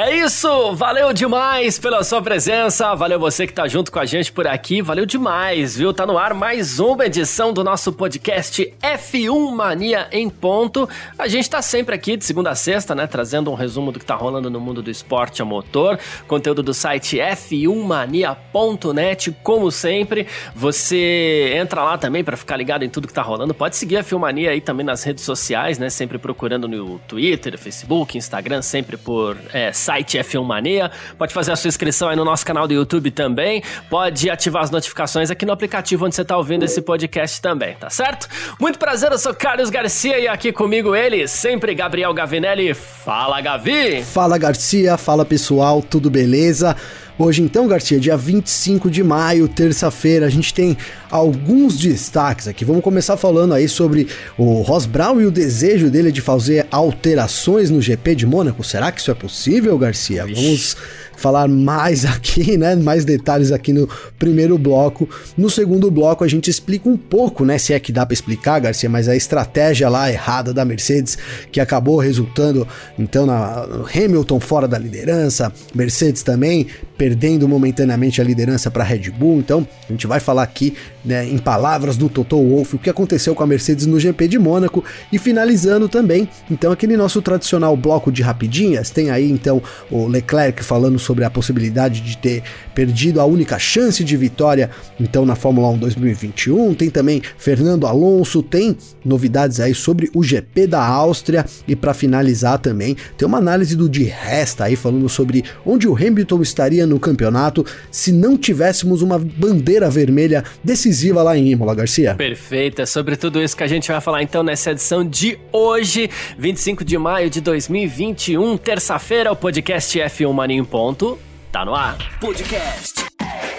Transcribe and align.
É 0.00 0.14
isso, 0.14 0.76
valeu 0.76 1.12
demais 1.12 1.76
pela 1.76 2.04
sua 2.04 2.22
presença, 2.22 2.94
valeu 2.94 3.18
você 3.18 3.48
que 3.48 3.52
tá 3.52 3.66
junto 3.66 3.90
com 3.90 3.98
a 3.98 4.06
gente 4.06 4.30
por 4.30 4.46
aqui, 4.46 4.80
valeu 4.80 5.04
demais, 5.04 5.76
viu? 5.76 5.92
Tá 5.92 6.06
no 6.06 6.16
ar 6.16 6.34
mais 6.34 6.78
uma 6.78 7.06
edição 7.06 7.52
do 7.52 7.64
nosso 7.64 7.92
podcast 7.92 8.72
F1 8.80 9.50
Mania 9.50 10.06
em 10.12 10.30
ponto. 10.30 10.88
A 11.18 11.26
gente 11.26 11.50
tá 11.50 11.60
sempre 11.60 11.96
aqui 11.96 12.16
de 12.16 12.24
segunda 12.24 12.50
a 12.50 12.54
sexta, 12.54 12.94
né, 12.94 13.08
trazendo 13.08 13.50
um 13.50 13.54
resumo 13.54 13.90
do 13.90 13.98
que 13.98 14.04
tá 14.04 14.14
rolando 14.14 14.48
no 14.48 14.60
mundo 14.60 14.80
do 14.80 14.88
esporte 14.88 15.42
a 15.42 15.44
motor, 15.44 15.98
conteúdo 16.28 16.62
do 16.62 16.72
site 16.72 17.16
f1mania.net, 17.16 19.36
como 19.42 19.68
sempre. 19.72 20.28
Você 20.54 21.54
entra 21.56 21.82
lá 21.82 21.98
também 21.98 22.22
para 22.22 22.36
ficar 22.36 22.56
ligado 22.56 22.84
em 22.84 22.88
tudo 22.88 23.08
que 23.08 23.14
tá 23.14 23.22
rolando. 23.22 23.52
Pode 23.52 23.74
seguir 23.74 23.96
a 23.96 24.04
F1 24.04 24.20
Mania 24.20 24.52
aí 24.52 24.60
também 24.60 24.86
nas 24.86 25.02
redes 25.02 25.24
sociais, 25.24 25.76
né, 25.76 25.90
sempre 25.90 26.18
procurando 26.18 26.68
no 26.68 27.00
Twitter, 27.00 27.58
Facebook, 27.58 28.16
Instagram, 28.16 28.62
sempre 28.62 28.96
por 28.96 29.36
é, 29.52 29.72
site 29.88 30.18
F1 30.18 30.44
Mania. 30.44 30.90
Pode 31.16 31.32
fazer 31.32 31.50
a 31.50 31.56
sua 31.56 31.68
inscrição 31.68 32.10
aí 32.10 32.16
no 32.16 32.24
nosso 32.24 32.44
canal 32.44 32.68
do 32.68 32.74
YouTube 32.74 33.10
também. 33.10 33.62
Pode 33.88 34.28
ativar 34.28 34.62
as 34.62 34.70
notificações 34.70 35.30
aqui 35.30 35.46
no 35.46 35.52
aplicativo 35.52 36.04
onde 36.04 36.14
você 36.14 36.20
está 36.20 36.36
ouvindo 36.36 36.64
esse 36.64 36.82
podcast 36.82 37.40
também, 37.40 37.74
tá 37.74 37.88
certo? 37.88 38.28
Muito 38.60 38.78
prazer, 38.78 39.10
eu 39.10 39.18
sou 39.18 39.32
Carlos 39.32 39.70
Garcia 39.70 40.18
e 40.18 40.28
aqui 40.28 40.52
comigo 40.52 40.94
ele, 40.94 41.26
sempre 41.26 41.74
Gabriel 41.74 42.12
Gavinelli. 42.12 42.74
Fala, 42.74 43.40
Gavi! 43.40 44.02
Fala, 44.02 44.36
Garcia. 44.36 44.98
Fala, 44.98 45.24
pessoal. 45.24 45.80
Tudo 45.80 46.10
beleza? 46.10 46.76
Hoje 47.18 47.42
então, 47.42 47.66
Garcia, 47.66 47.98
dia 47.98 48.16
25 48.16 48.88
de 48.88 49.02
maio, 49.02 49.48
terça-feira, 49.48 50.26
a 50.26 50.30
gente 50.30 50.54
tem 50.54 50.76
alguns 51.10 51.76
destaques 51.76 52.46
aqui. 52.46 52.64
Vamos 52.64 52.80
começar 52.80 53.16
falando 53.16 53.54
aí 53.54 53.68
sobre 53.68 54.06
o 54.36 54.62
Ross 54.62 54.86
Brown 54.86 55.20
e 55.20 55.26
o 55.26 55.30
desejo 55.30 55.90
dele 55.90 56.12
de 56.12 56.20
fazer 56.20 56.68
alterações 56.70 57.70
no 57.70 57.82
GP 57.82 58.14
de 58.14 58.24
Mônaco. 58.24 58.62
Será 58.62 58.92
que 58.92 59.00
isso 59.00 59.10
é 59.10 59.14
possível, 59.14 59.76
Garcia? 59.76 60.24
Vamos 60.26 60.76
falar 61.18 61.48
mais 61.48 62.04
aqui, 62.06 62.56
né? 62.56 62.74
Mais 62.76 63.04
detalhes 63.04 63.52
aqui 63.52 63.72
no 63.72 63.88
primeiro 64.18 64.56
bloco. 64.56 65.08
No 65.36 65.50
segundo 65.50 65.90
bloco 65.90 66.24
a 66.24 66.28
gente 66.28 66.48
explica 66.48 66.88
um 66.88 66.96
pouco, 66.96 67.44
né? 67.44 67.58
Se 67.58 67.74
é 67.74 67.80
que 67.80 67.92
dá 67.92 68.06
para 68.06 68.14
explicar, 68.14 68.60
Garcia, 68.60 68.88
mas 68.88 69.08
a 69.08 69.16
estratégia 69.16 69.88
lá 69.88 70.10
errada 70.10 70.54
da 70.54 70.64
Mercedes 70.64 71.18
que 71.50 71.60
acabou 71.60 71.98
resultando 71.98 72.66
então 72.98 73.26
na 73.26 73.66
Hamilton 73.94 74.40
fora 74.40 74.68
da 74.68 74.78
liderança, 74.78 75.52
Mercedes 75.74 76.22
também 76.22 76.66
perdendo 76.96 77.48
momentaneamente 77.48 78.20
a 78.20 78.24
liderança 78.24 78.70
para 78.70 78.84
Red 78.84 79.10
Bull. 79.10 79.38
Então 79.38 79.66
a 79.88 79.92
gente 79.92 80.06
vai 80.06 80.20
falar 80.20 80.42
aqui, 80.42 80.74
né, 81.08 81.26
em 81.26 81.38
palavras 81.38 81.96
do 81.96 82.08
Toto 82.08 82.36
Wolff, 82.36 82.76
o 82.76 82.78
que 82.78 82.90
aconteceu 82.90 83.34
com 83.34 83.42
a 83.42 83.46
Mercedes 83.46 83.86
no 83.86 83.98
GP 83.98 84.28
de 84.28 84.38
Mônaco 84.38 84.84
e 85.10 85.18
finalizando 85.18 85.88
também, 85.88 86.28
então 86.50 86.70
aquele 86.70 86.98
nosso 86.98 87.22
tradicional 87.22 87.74
bloco 87.74 88.12
de 88.12 88.22
rapidinhas. 88.22 88.90
Tem 88.90 89.10
aí 89.10 89.30
então 89.30 89.62
o 89.90 90.06
Leclerc 90.06 90.62
falando 90.62 90.98
sobre 90.98 91.24
a 91.24 91.30
possibilidade 91.30 92.02
de 92.02 92.18
ter 92.18 92.42
perdido 92.78 93.20
a 93.20 93.24
única 93.24 93.58
chance 93.58 94.04
de 94.04 94.16
vitória 94.16 94.70
então 95.00 95.26
na 95.26 95.34
Fórmula 95.34 95.66
1 95.70 95.78
2021. 95.78 96.74
Tem 96.74 96.88
também 96.88 97.20
Fernando 97.36 97.88
Alonso, 97.88 98.40
tem 98.40 98.76
novidades 99.04 99.58
aí 99.58 99.74
sobre 99.74 100.08
o 100.14 100.22
GP 100.22 100.68
da 100.68 100.86
Áustria 100.86 101.44
e 101.66 101.74
para 101.74 101.92
finalizar 101.92 102.56
também 102.60 102.96
tem 103.16 103.26
uma 103.26 103.38
análise 103.38 103.74
do 103.74 103.88
de 103.88 104.04
Resta 104.04 104.66
aí 104.66 104.76
falando 104.76 105.08
sobre 105.08 105.42
onde 105.66 105.88
o 105.88 105.96
Hamilton 105.96 106.40
estaria 106.40 106.86
no 106.86 107.00
campeonato 107.00 107.66
se 107.90 108.12
não 108.12 108.38
tivéssemos 108.38 109.02
uma 109.02 109.18
bandeira 109.18 109.90
vermelha 109.90 110.44
decisiva 110.62 111.20
lá 111.20 111.36
em 111.36 111.50
Imola, 111.50 111.74
Garcia. 111.74 112.14
Perfeito, 112.14 112.80
é 112.80 112.86
sobre 112.86 113.16
tudo 113.16 113.42
isso 113.42 113.56
que 113.56 113.64
a 113.64 113.68
gente 113.68 113.90
vai 113.90 114.00
falar 114.00 114.22
então 114.22 114.44
nessa 114.44 114.70
edição 114.70 115.04
de 115.04 115.36
hoje, 115.50 116.08
25 116.38 116.84
de 116.84 116.96
maio 116.96 117.28
de 117.28 117.40
2021, 117.40 118.56
terça-feira, 118.56 119.32
o 119.32 119.36
podcast 119.36 119.98
F1 119.98 120.32
Mania 120.32 120.62
ponto. 120.62 121.18
Tá 121.50 121.64
no 121.64 121.74
ar. 121.74 121.96
Podcast 122.20 123.06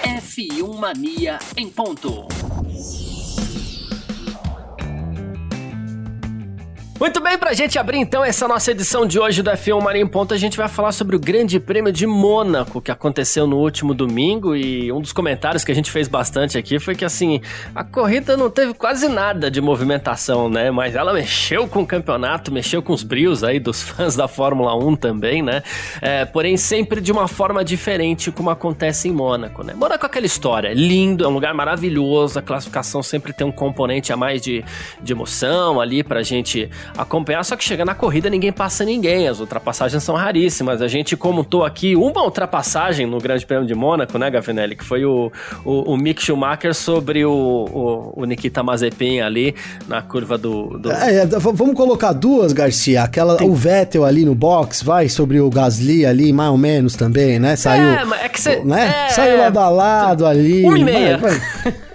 F1 0.04 0.78
Mania 0.78 1.40
em 1.58 1.70
ponto. 1.70 2.28
Muito 7.00 7.22
bem, 7.22 7.38
pra 7.38 7.54
gente 7.54 7.80
abrir 7.80 7.98
então 7.98 8.26
essa 8.26 8.46
nossa 8.46 8.72
edição 8.72 9.08
de 9.08 9.18
hoje 9.18 9.42
do 9.42 9.50
F1 9.50 9.82
Marinho 9.82 10.10
Ponto, 10.10 10.34
a 10.34 10.38
gente 10.38 10.58
vai 10.58 10.68
falar 10.68 10.92
sobre 10.92 11.16
o 11.16 11.20
Grande 11.20 11.58
Prêmio 11.58 11.94
de 11.94 12.06
Mônaco, 12.06 12.82
que 12.82 12.92
aconteceu 12.92 13.48
no 13.48 13.56
último 13.56 13.94
domingo, 13.94 14.54
e 14.54 14.92
um 14.92 15.00
dos 15.00 15.14
comentários 15.14 15.64
que 15.64 15.72
a 15.72 15.76
gente 15.76 15.90
fez 15.90 16.10
bastante 16.10 16.58
aqui 16.58 16.78
foi 16.78 16.96
que, 16.96 17.06
assim, 17.06 17.40
a 17.74 17.86
corrida 17.86 18.36
não 18.36 18.50
teve 18.50 18.74
quase 18.74 19.08
nada 19.08 19.50
de 19.50 19.62
movimentação, 19.62 20.50
né? 20.50 20.72
Mas 20.72 20.94
ela 20.94 21.14
mexeu 21.14 21.70
com 21.70 21.84
o 21.84 21.88
campeonato, 21.88 22.52
mexeu 22.52 22.84
com 22.84 22.92
os 22.92 23.02
brios 23.02 23.46
aí 23.46 23.62
dos 23.62 23.80
fãs 23.82 24.18
da 24.18 24.28
Fórmula 24.28 24.76
1 24.76 24.98
também, 24.98 25.42
né? 25.42 25.64
É, 26.02 26.26
porém, 26.26 26.58
sempre 26.58 27.00
de 27.00 27.14
uma 27.14 27.30
forma 27.30 27.64
diferente, 27.64 28.30
como 28.30 28.50
acontece 28.50 29.08
em 29.08 29.14
Mônaco, 29.14 29.64
né? 29.64 29.74
Mônaco 29.74 30.06
é 30.06 30.08
aquela 30.08 30.26
história, 30.26 30.74
lindo, 30.74 31.24
é 31.24 31.28
um 31.30 31.34
lugar 31.34 31.54
maravilhoso, 31.54 32.38
a 32.38 32.42
classificação 32.42 33.02
sempre 33.02 33.32
tem 33.32 33.48
um 33.48 33.54
componente 33.54 34.12
a 34.12 34.18
mais 34.18 34.42
de, 34.42 34.66
de 35.02 35.14
emoção 35.14 35.80
ali 35.80 36.04
pra 36.04 36.22
gente 36.22 36.70
acompanhar, 36.98 37.44
só 37.44 37.56
que 37.56 37.64
chega 37.64 37.86
na 37.86 37.96
corrida 37.96 38.30
ninguém 38.30 38.52
passa 38.52 38.84
ninguém, 38.84 39.28
as 39.28 39.40
ultrapassagens 39.40 40.04
são 40.04 40.16
raríssimas. 40.16 40.82
A 40.82 40.88
gente 40.88 41.16
comentou 41.16 41.64
aqui 41.64 41.96
uma 41.96 42.24
ultrapassagem 42.24 43.06
no 43.06 43.20
Grande 43.20 43.46
Prêmio 43.46 43.68
de 43.68 43.76
Mônaco, 43.76 44.18
né, 44.18 44.30
Gavinelli, 44.30 44.76
que 44.76 44.84
foi 44.84 45.06
o, 45.06 45.32
o, 45.64 45.94
o 45.94 45.98
Mick 45.98 46.22
Schumacher 46.22 46.74
sobre 46.74 47.26
o, 47.26 47.32
o, 47.32 48.22
o 48.22 48.26
Nikita 48.26 48.64
Mazepin 48.64 49.20
ali 49.22 49.56
na 49.88 50.02
curva 50.02 50.38
do... 50.38 50.78
do... 50.78 50.92
É, 50.92 51.22
é 51.22 51.26
vamos 51.26 51.76
colocar 51.76 52.14
duas, 52.14 52.54
Garcia, 52.54 53.04
aquela, 53.04 53.38
Tem... 53.38 53.50
o 53.50 53.54
Vettel 53.54 54.06
ali 54.06 54.26
no 54.26 54.36
box, 54.36 54.84
vai, 54.84 55.10
sobre 55.10 55.40
o 55.40 55.50
Gasly 55.50 56.06
ali, 56.06 56.32
mais 56.32 56.52
ou 56.52 56.58
menos 56.58 56.96
também, 56.96 57.40
né, 57.40 57.56
saiu... 57.56 57.90
É, 57.90 58.26
é 58.26 58.30
que 58.30 58.40
cê, 58.40 58.62
né? 58.64 59.08
É, 59.08 59.10
saiu 59.10 59.38
lado 59.40 59.60
a 59.60 59.70
lado 59.70 60.26
ali. 60.26 60.64
Uma 60.64 60.78
e 60.78 60.84
meia. 60.84 61.18
Vai, 61.18 61.32
vai. 61.32 61.74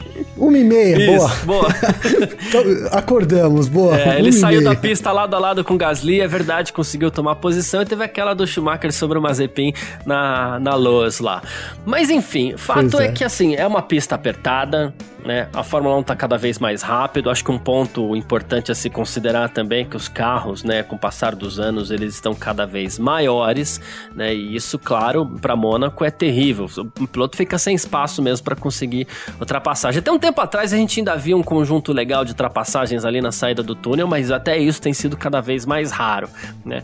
Uma 0.45 0.59
e 0.59 0.65
meia, 0.65 0.99
Isso, 0.99 1.47
boa. 1.47 1.63
boa. 1.63 1.69
então, 2.47 2.63
acordamos, 2.93 3.67
boa. 3.67 3.99
É, 3.99 4.19
ele 4.19 4.31
saiu 4.31 4.63
da 4.63 4.75
pista 4.75 5.11
lado 5.11 5.35
a 5.35 5.39
lado 5.39 5.65
com 5.65 5.73
o 5.73 5.79
Gasly, 5.79 6.21
é 6.21 6.29
verdade, 6.29 6.71
conseguiu 6.71 7.11
tomar 7.11 7.37
posição 7.37 7.81
e 7.81 7.87
teve 7.87 8.05
aquela 8.05 8.35
do 8.35 8.47
Schumacher 8.47 8.93
sobre 8.93 9.19
o 9.19 9.23
Mazepin 9.23 9.73
na, 10.05 10.61
na 10.61 10.75
Loas 10.75 11.19
lá. 11.19 11.43
Mas 11.87 12.11
enfim, 12.11 12.59
fato 12.59 13.01
é. 13.01 13.07
é 13.07 13.13
que 13.13 13.25
assim, 13.25 13.55
é 13.55 13.67
uma 13.67 13.81
pista 13.81 14.17
apertada, 14.17 14.93
né? 15.25 15.49
A 15.53 15.63
Fórmula 15.63 15.97
1 15.97 16.01
está 16.01 16.15
cada 16.15 16.37
vez 16.37 16.59
mais 16.59 16.83
rápido. 16.83 17.31
Acho 17.31 17.43
que 17.43 17.51
um 17.51 17.59
ponto 17.59 18.15
importante 18.15 18.71
a 18.71 18.75
se 18.75 18.91
considerar 18.91 19.49
também 19.49 19.83
é 19.83 19.85
que 19.85 19.97
os 19.97 20.07
carros, 20.07 20.63
né, 20.63 20.83
com 20.83 20.97
o 20.97 20.99
passar 20.99 21.35
dos 21.35 21.59
anos, 21.59 21.91
eles 21.91 22.15
estão 22.15 22.35
cada 22.35 22.67
vez 22.67 22.99
maiores, 22.99 23.81
né? 24.15 24.35
E 24.35 24.55
isso, 24.55 24.79
claro, 24.79 25.27
para 25.41 25.57
Mônaco 25.57 26.05
é 26.05 26.11
terrível. 26.11 26.69
O 27.01 27.07
piloto 27.09 27.37
fica 27.37 27.57
sem 27.57 27.75
espaço 27.75 28.21
mesmo 28.21 28.45
para 28.45 28.55
conseguir 28.55 29.09
ultrapassagem. 29.41 30.01
Até 30.01 30.13
um 30.13 30.19
tempo 30.19 30.34
atrás 30.41 30.73
a 30.73 30.77
gente 30.77 31.01
ainda 31.01 31.17
via 31.17 31.37
um 31.37 31.43
conjunto 31.43 31.93
legal 31.93 32.25
de 32.25 32.33
ultrapassagens 32.33 33.05
ali 33.05 33.21
na 33.21 33.33
saída 33.33 33.63
do 33.63 33.75
túnel, 33.75 34.07
mas 34.07 34.31
até 34.31 34.59
isso 34.59 34.81
tem 34.81 34.93
sido 34.93 35.17
cada 35.17 35.41
vez 35.41 35.67
mais 35.67 35.91
raro, 35.91 36.29
né? 36.65 36.83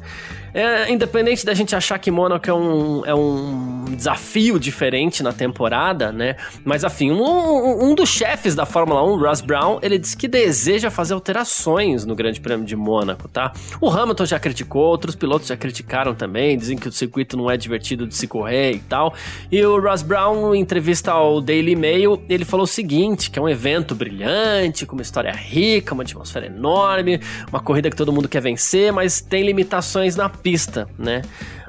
É, 0.52 0.90
independente 0.90 1.44
da 1.44 1.54
gente 1.54 1.76
achar 1.76 1.98
que 1.98 2.10
Mônaco 2.10 2.48
é 2.48 2.54
um, 2.54 3.06
é 3.06 3.14
um 3.14 3.84
desafio 3.96 4.58
diferente 4.58 5.22
na 5.22 5.32
temporada, 5.32 6.10
né? 6.10 6.36
Mas, 6.64 6.84
afim, 6.84 7.10
um, 7.12 7.90
um 7.90 7.94
dos 7.94 8.08
chefes 8.08 8.54
da 8.54 8.66
Fórmula 8.66 9.04
1, 9.04 9.16
Russ 9.16 9.40
Brown, 9.40 9.78
ele 9.80 9.98
disse 9.98 10.16
que 10.16 10.26
deseja 10.26 10.90
fazer 10.90 11.14
alterações 11.14 12.04
no 12.04 12.14
Grande 12.14 12.40
Prêmio 12.40 12.66
de 12.66 12.74
Mônaco, 12.74 13.28
tá? 13.28 13.52
O 13.80 13.88
Hamilton 13.88 14.26
já 14.26 14.40
criticou, 14.40 14.82
outros 14.82 15.14
pilotos 15.14 15.46
já 15.46 15.56
criticaram 15.56 16.14
também, 16.14 16.58
dizem 16.58 16.76
que 16.76 16.88
o 16.88 16.92
circuito 16.92 17.36
não 17.36 17.50
é 17.50 17.56
divertido 17.56 18.06
de 18.06 18.14
se 18.14 18.26
correr 18.26 18.72
e 18.72 18.80
tal. 18.80 19.14
E 19.52 19.64
o 19.64 19.80
Russ 19.80 20.02
Brown, 20.02 20.54
em 20.54 20.60
entrevista 20.60 21.12
ao 21.12 21.40
Daily 21.40 21.76
Mail, 21.76 22.20
ele 22.28 22.44
falou 22.44 22.64
o 22.64 22.68
seguinte, 22.68 23.29
que 23.30 23.38
é 23.38 23.42
um 23.42 23.48
evento 23.48 23.94
brilhante, 23.94 24.84
com 24.84 24.94
uma 24.94 25.02
história 25.02 25.32
rica, 25.32 25.94
uma 25.94 26.02
atmosfera 26.02 26.46
enorme, 26.46 27.20
uma 27.48 27.60
corrida 27.60 27.88
que 27.88 27.96
todo 27.96 28.12
mundo 28.12 28.28
quer 28.28 28.40
vencer, 28.40 28.92
mas 28.92 29.20
tem 29.20 29.44
limitações 29.44 30.16
na 30.16 30.28
pista, 30.28 30.88
né? 30.98 31.22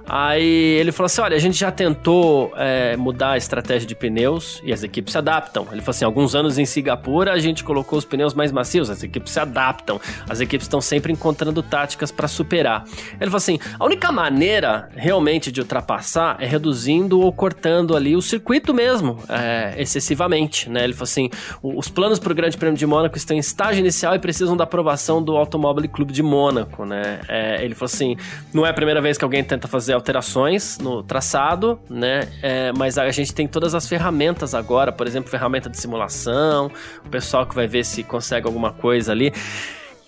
Aí 0.08 0.78
ele 0.80 0.92
falou 0.92 1.06
assim: 1.06 1.22
olha, 1.22 1.36
a 1.36 1.40
gente 1.40 1.58
já 1.58 1.72
tentou 1.72 2.52
é, 2.56 2.96
mudar 2.98 3.32
a 3.32 3.38
estratégia 3.38 3.88
de 3.88 3.96
pneus 3.96 4.62
e 4.64 4.74
as 4.74 4.84
equipes 4.84 5.12
se 5.12 5.18
adaptam. 5.18 5.68
Ele 5.72 5.82
falou 5.82 5.92
assim: 5.92 6.06
alguns 6.06 6.36
anos 6.36 6.58
em 6.58 6.66
Singapura 6.66 7.34
a 7.34 7.40
gente 7.40 7.64
colocou 7.64 7.98
os 8.00 8.06
pneus 8.06 8.34
mais 8.34 8.52
macios, 8.52 8.90
as 8.90 9.04
equipes 9.04 9.34
se 9.34 9.40
adaptam, 9.40 10.00
as 10.30 10.40
equipes 10.42 10.66
estão 10.66 10.82
sempre 10.82 11.12
encontrando 11.12 11.62
táticas 11.62 12.12
para 12.12 12.28
superar. 12.28 12.84
Ele 13.14 13.30
falou 13.30 13.38
assim: 13.38 13.60
a 13.80 13.86
única 13.86 14.12
maneira 14.12 14.90
realmente 14.96 15.52
de 15.52 15.62
ultrapassar 15.62 16.38
é 16.40 16.46
reduzindo 16.46 17.20
ou 17.20 17.32
cortando 17.32 17.96
ali 17.96 18.16
o 18.16 18.22
circuito 18.22 18.74
mesmo, 18.74 19.20
é, 19.30 19.76
excessivamente, 19.78 20.70
né? 20.70 20.84
Ele 20.84 20.94
falou 20.94 21.04
assim: 21.04 21.30
os 21.62 21.88
planos 21.88 22.20
para 22.20 22.32
o 22.32 22.36
Grande 22.36 22.58
Prêmio 22.58 22.78
de 22.78 22.86
Mônaco 22.86 23.18
estão 23.18 23.36
em 23.36 23.40
estágio 23.40 23.80
inicial 23.80 24.16
e 24.16 24.20
precisam 24.20 24.58
da 24.58 24.64
aprovação 24.64 25.22
do 25.22 25.38
Automóvel 25.38 25.82
Clube 25.90 26.14
de 26.14 26.24
Mônaco, 26.24 26.86
né? 26.86 27.20
É, 27.28 27.64
ele 27.64 27.76
falou 27.76 27.92
assim: 27.94 28.16
não 28.54 28.66
é 28.66 28.70
a 28.70 28.74
primeira 28.74 29.02
vez 29.02 29.18
que 29.18 29.24
alguém 29.24 29.44
tenta 29.44 29.68
fazer 29.68 29.91
alterações 29.94 30.78
no 30.80 31.04
traçado, 31.04 31.80
né? 31.90 32.28
É, 32.42 32.72
mas 32.78 32.98
a 32.98 33.10
gente 33.12 33.34
tem 33.34 33.48
todas 33.48 33.76
as 33.76 33.88
ferramentas 33.88 34.54
agora, 34.54 34.92
por 34.92 35.08
exemplo, 35.08 35.30
ferramenta 35.30 35.70
de 35.70 35.78
simulação, 35.78 36.72
o 37.06 37.10
pessoal 37.10 37.46
que 37.46 37.56
vai 37.56 37.68
ver 37.68 37.84
se 37.84 38.04
consegue 38.04 38.48
alguma 38.48 38.72
coisa 38.72 39.12
ali 39.12 39.34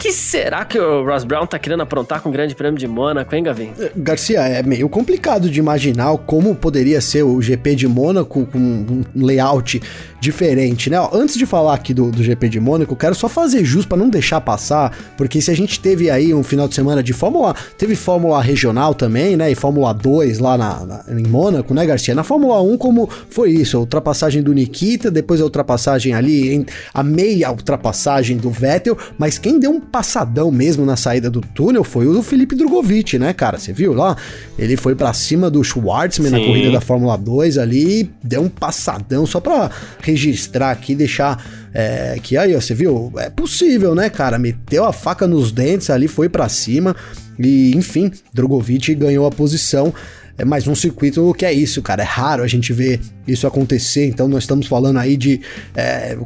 que 0.03 0.11
será 0.11 0.65
que 0.65 0.77
o 0.77 1.05
Ross 1.05 1.23
Brown 1.23 1.47
tá 1.47 1.57
querendo 1.57 1.81
aprontar 1.81 2.21
com 2.21 2.27
o 2.27 2.31
Grande 2.31 2.53
Prêmio 2.53 2.77
de 2.77 2.85
Mônaco, 2.85 3.33
hein, 3.33 3.41
Gavin? 3.41 3.71
É, 3.79 3.89
Garcia, 3.95 4.41
é 4.41 4.61
meio 4.61 4.89
complicado 4.89 5.49
de 5.49 5.59
imaginar 5.59 6.17
como 6.25 6.53
poderia 6.53 6.99
ser 6.99 7.23
o 7.23 7.41
GP 7.41 7.73
de 7.73 7.87
Mônaco 7.87 8.45
com 8.47 8.57
um 8.59 9.03
layout 9.15 9.81
diferente, 10.23 10.89
né? 10.89 10.97
Antes 11.11 11.35
de 11.35 11.45
falar 11.45 11.73
aqui 11.73 11.93
do, 11.93 12.09
do 12.09 12.23
GP 12.23 12.47
de 12.47 12.59
Mônaco, 12.59 12.95
quero 12.95 13.13
só 13.13 13.27
fazer 13.27 13.65
jus 13.65 13.85
para 13.85 13.97
não 13.97 14.09
deixar 14.09 14.39
passar, 14.39 14.95
porque 15.17 15.41
se 15.41 15.51
a 15.51 15.53
gente 15.53 15.79
teve 15.81 16.09
aí 16.09 16.33
um 16.33 16.41
final 16.41 16.65
de 16.65 16.73
semana 16.73 17.03
de 17.03 17.11
Fórmula, 17.11 17.53
teve 17.77 17.93
Fórmula 17.93 18.41
regional 18.41 18.95
também, 18.95 19.35
né? 19.35 19.51
E 19.51 19.55
Fórmula 19.55 19.93
2 19.93 20.39
lá 20.39 20.57
na, 20.57 20.85
na, 20.85 21.03
em 21.09 21.27
Mônaco, 21.27 21.73
né, 21.73 21.85
Garcia? 21.85 22.15
Na 22.15 22.23
Fórmula 22.23 22.61
1, 22.61 22.77
como 22.77 23.09
foi 23.29 23.51
isso? 23.51 23.75
A 23.75 23.81
ultrapassagem 23.81 24.41
do 24.41 24.53
Nikita, 24.53 25.11
depois 25.11 25.41
a 25.41 25.43
ultrapassagem 25.43 26.13
ali, 26.13 26.65
a 26.93 27.03
meia 27.03 27.51
ultrapassagem 27.51 28.37
do 28.37 28.49
Vettel, 28.49 28.97
mas 29.17 29.37
quem 29.37 29.59
deu 29.59 29.71
um 29.71 29.81
passadão 29.81 30.49
mesmo 30.49 30.85
na 30.85 30.95
saída 30.95 31.29
do 31.29 31.41
túnel 31.41 31.83
foi 31.83 32.07
o 32.07 32.23
Felipe 32.23 32.55
Drogovic, 32.55 33.19
né, 33.19 33.33
cara? 33.33 33.59
Você 33.59 33.73
viu 33.73 33.93
lá? 33.93 34.15
Ele 34.57 34.77
foi 34.77 34.95
para 34.95 35.11
cima 35.11 35.49
do 35.49 35.61
Schwartzman 35.61 36.29
Sim. 36.29 36.39
na 36.39 36.45
corrida 36.45 36.71
da 36.71 36.79
Fórmula 36.79 37.17
2 37.17 37.57
ali, 37.57 38.09
deu 38.23 38.41
um 38.41 38.49
passadão 38.49 39.25
só 39.25 39.41
para 39.41 39.69
registrar 40.13 40.71
aqui, 40.71 40.95
deixar 40.95 41.43
é, 41.73 42.19
que 42.21 42.37
aí, 42.37 42.55
ó, 42.55 42.61
você 42.61 42.73
viu? 42.73 43.11
É 43.17 43.29
possível, 43.29 43.95
né, 43.95 44.09
cara? 44.09 44.37
Meteu 44.37 44.85
a 44.85 44.93
faca 44.93 45.27
nos 45.27 45.51
dentes 45.51 45.89
ali, 45.89 46.07
foi 46.07 46.29
para 46.29 46.47
cima 46.47 46.95
e, 47.37 47.75
enfim, 47.75 48.11
Drogovic 48.33 48.93
ganhou 48.95 49.25
a 49.25 49.31
posição. 49.31 49.93
É 50.37 50.43
mais 50.43 50.67
um 50.67 50.73
circuito 50.73 51.33
que 51.35 51.45
é 51.45 51.53
isso, 51.53 51.81
cara. 51.81 52.01
É 52.01 52.05
raro 52.05 52.43
a 52.43 52.47
gente 52.47 52.73
ver 52.73 52.99
isso 53.27 53.45
acontecer. 53.45 54.07
Então 54.07 54.27
nós 54.27 54.43
estamos 54.43 54.65
falando 54.65 54.97
aí 54.97 55.15
de 55.15 55.41
é, 55.75 56.17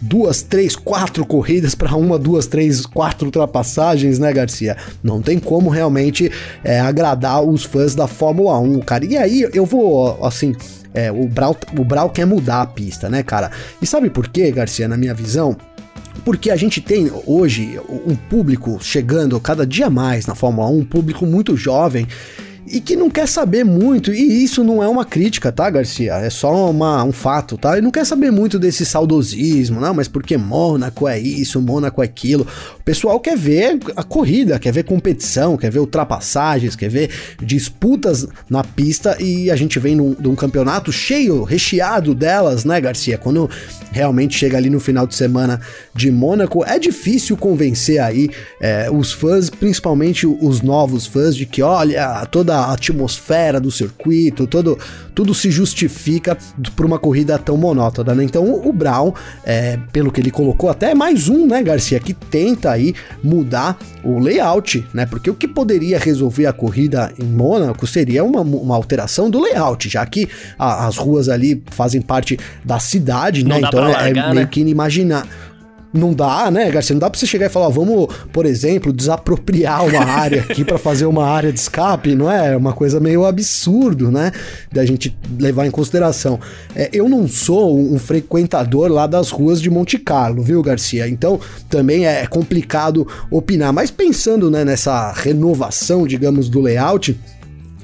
duas, 0.00 0.42
três, 0.42 0.76
quatro 0.76 1.24
corridas 1.24 1.74
para 1.74 1.96
uma, 1.96 2.18
duas, 2.18 2.46
três, 2.46 2.84
quatro 2.84 3.26
ultrapassagens, 3.26 4.18
né, 4.18 4.30
Garcia? 4.32 4.76
Não 5.02 5.22
tem 5.22 5.38
como 5.38 5.70
realmente 5.70 6.30
é, 6.62 6.80
agradar 6.80 7.42
os 7.42 7.64
fãs 7.64 7.94
da 7.94 8.06
Fórmula 8.06 8.58
1, 8.58 8.80
cara. 8.80 9.06
E 9.06 9.16
aí 9.16 9.48
eu 9.54 9.64
vou, 9.64 10.22
assim, 10.24 10.54
é, 10.92 11.10
o, 11.10 11.26
Brau, 11.26 11.56
o 11.78 11.84
Brau 11.84 12.10
quer 12.10 12.26
mudar 12.26 12.60
a 12.60 12.66
pista, 12.66 13.08
né, 13.08 13.22
cara? 13.22 13.50
E 13.80 13.86
sabe 13.86 14.10
por 14.10 14.28
quê, 14.28 14.50
Garcia, 14.50 14.86
na 14.86 14.98
minha 14.98 15.14
visão? 15.14 15.56
Porque 16.26 16.50
a 16.50 16.56
gente 16.56 16.82
tem 16.82 17.10
hoje 17.26 17.80
um 18.06 18.14
público 18.14 18.78
chegando 18.82 19.40
cada 19.40 19.66
dia 19.66 19.88
mais 19.88 20.26
na 20.26 20.34
Fórmula 20.34 20.68
1, 20.68 20.78
um 20.78 20.84
público 20.84 21.24
muito 21.24 21.56
jovem 21.56 22.06
e 22.66 22.80
que 22.80 22.94
não 22.94 23.10
quer 23.10 23.26
saber 23.26 23.64
muito, 23.64 24.12
e 24.12 24.44
isso 24.44 24.62
não 24.62 24.82
é 24.82 24.88
uma 24.88 25.04
crítica, 25.04 25.50
tá, 25.50 25.68
Garcia? 25.70 26.14
É 26.14 26.30
só 26.30 26.70
uma, 26.70 27.02
um 27.04 27.12
fato, 27.12 27.56
tá? 27.56 27.78
E 27.78 27.80
não 27.80 27.90
quer 27.90 28.04
saber 28.04 28.30
muito 28.30 28.58
desse 28.58 28.84
saudosismo, 28.84 29.80
não, 29.80 29.94
mas 29.94 30.08
porque 30.08 30.36
Mônaco 30.36 31.08
é 31.08 31.18
isso, 31.18 31.60
Mônaco 31.60 32.02
é 32.02 32.04
aquilo. 32.04 32.46
O 32.78 32.82
pessoal 32.82 33.18
quer 33.18 33.36
ver 33.36 33.78
a 33.96 34.02
corrida, 34.02 34.58
quer 34.58 34.72
ver 34.72 34.84
competição, 34.84 35.56
quer 35.56 35.70
ver 35.70 35.80
ultrapassagens, 35.80 36.76
quer 36.76 36.88
ver 36.88 37.10
disputas 37.42 38.26
na 38.48 38.62
pista 38.62 39.16
e 39.20 39.50
a 39.50 39.56
gente 39.56 39.78
vem 39.78 39.96
num, 39.96 40.14
num 40.18 40.34
campeonato 40.34 40.92
cheio, 40.92 41.42
recheado 41.42 42.14
delas, 42.14 42.64
né, 42.64 42.80
Garcia? 42.80 43.18
Quando 43.18 43.50
realmente 43.90 44.36
chega 44.36 44.56
ali 44.56 44.70
no 44.70 44.80
final 44.80 45.06
de 45.06 45.14
semana 45.14 45.60
de 45.94 46.10
Mônaco, 46.10 46.64
é 46.64 46.78
difícil 46.78 47.36
convencer 47.36 48.00
aí 48.00 48.30
é, 48.60 48.88
os 48.90 49.12
fãs, 49.12 49.50
principalmente 49.50 50.26
os 50.26 50.62
novos 50.62 51.06
fãs, 51.06 51.34
de 51.34 51.46
que 51.46 51.62
olha, 51.62 52.24
toda 52.26 52.49
a 52.50 52.72
atmosfera 52.72 53.60
do 53.60 53.70
circuito, 53.70 54.46
todo, 54.46 54.78
tudo 55.14 55.34
se 55.34 55.50
justifica 55.50 56.36
por 56.76 56.86
uma 56.86 56.98
corrida 56.98 57.38
tão 57.38 57.56
monótona, 57.56 58.14
né? 58.14 58.24
Então 58.24 58.44
o 58.44 58.72
Brown, 58.72 59.12
é, 59.44 59.78
pelo 59.92 60.10
que 60.10 60.20
ele 60.20 60.30
colocou, 60.30 60.70
até 60.70 60.90
é 60.90 60.94
mais 60.94 61.28
um, 61.28 61.46
né, 61.46 61.62
Garcia, 61.62 62.00
que 62.00 62.14
tenta 62.14 62.70
aí 62.70 62.94
mudar 63.22 63.78
o 64.02 64.18
layout, 64.18 64.86
né? 64.92 65.06
Porque 65.06 65.30
o 65.30 65.34
que 65.34 65.46
poderia 65.46 65.98
resolver 65.98 66.46
a 66.46 66.52
corrida 66.52 67.12
em 67.18 67.24
Mônaco 67.24 67.86
seria 67.86 68.24
uma, 68.24 68.40
uma 68.40 68.76
alteração 68.76 69.30
do 69.30 69.40
layout, 69.40 69.88
já 69.88 70.04
que 70.06 70.28
a, 70.58 70.86
as 70.86 70.96
ruas 70.96 71.28
ali 71.28 71.62
fazem 71.70 72.00
parte 72.00 72.38
da 72.64 72.78
cidade, 72.78 73.44
né? 73.44 73.60
Então 73.60 73.84
é 73.84 73.92
largar, 73.92 74.08
é 74.08 74.12
meio 74.12 74.34
né? 74.34 74.48
que 74.50 74.60
inimaginar 74.60 75.26
não 75.92 76.12
dá, 76.12 76.50
né, 76.50 76.70
Garcia? 76.70 76.94
Não 76.94 77.00
dá 77.00 77.10
pra 77.10 77.18
você 77.18 77.26
chegar 77.26 77.46
e 77.46 77.48
falar, 77.48 77.68
vamos, 77.68 78.08
por 78.32 78.46
exemplo, 78.46 78.92
desapropriar 78.92 79.84
uma 79.84 80.04
área 80.04 80.42
aqui 80.42 80.64
para 80.64 80.78
fazer 80.78 81.06
uma 81.06 81.26
área 81.26 81.52
de 81.52 81.58
escape, 81.58 82.14
não 82.14 82.30
é? 82.30 82.52
É 82.52 82.56
uma 82.56 82.72
coisa 82.72 83.00
meio 83.00 83.24
absurdo, 83.24 84.10
né? 84.10 84.30
Da 84.72 84.84
gente 84.84 85.16
levar 85.38 85.66
em 85.66 85.70
consideração. 85.70 86.38
É, 86.74 86.88
eu 86.92 87.08
não 87.08 87.26
sou 87.26 87.78
um 87.78 87.98
frequentador 87.98 88.90
lá 88.90 89.06
das 89.06 89.30
ruas 89.30 89.60
de 89.60 89.68
Monte 89.68 89.98
Carlo, 89.98 90.42
viu, 90.42 90.62
Garcia? 90.62 91.08
Então 91.08 91.40
também 91.68 92.06
é 92.06 92.26
complicado 92.26 93.06
opinar. 93.30 93.72
Mas 93.72 93.90
pensando 93.90 94.50
né, 94.50 94.64
nessa 94.64 95.12
renovação, 95.12 96.06
digamos, 96.06 96.48
do 96.48 96.60
layout 96.60 97.18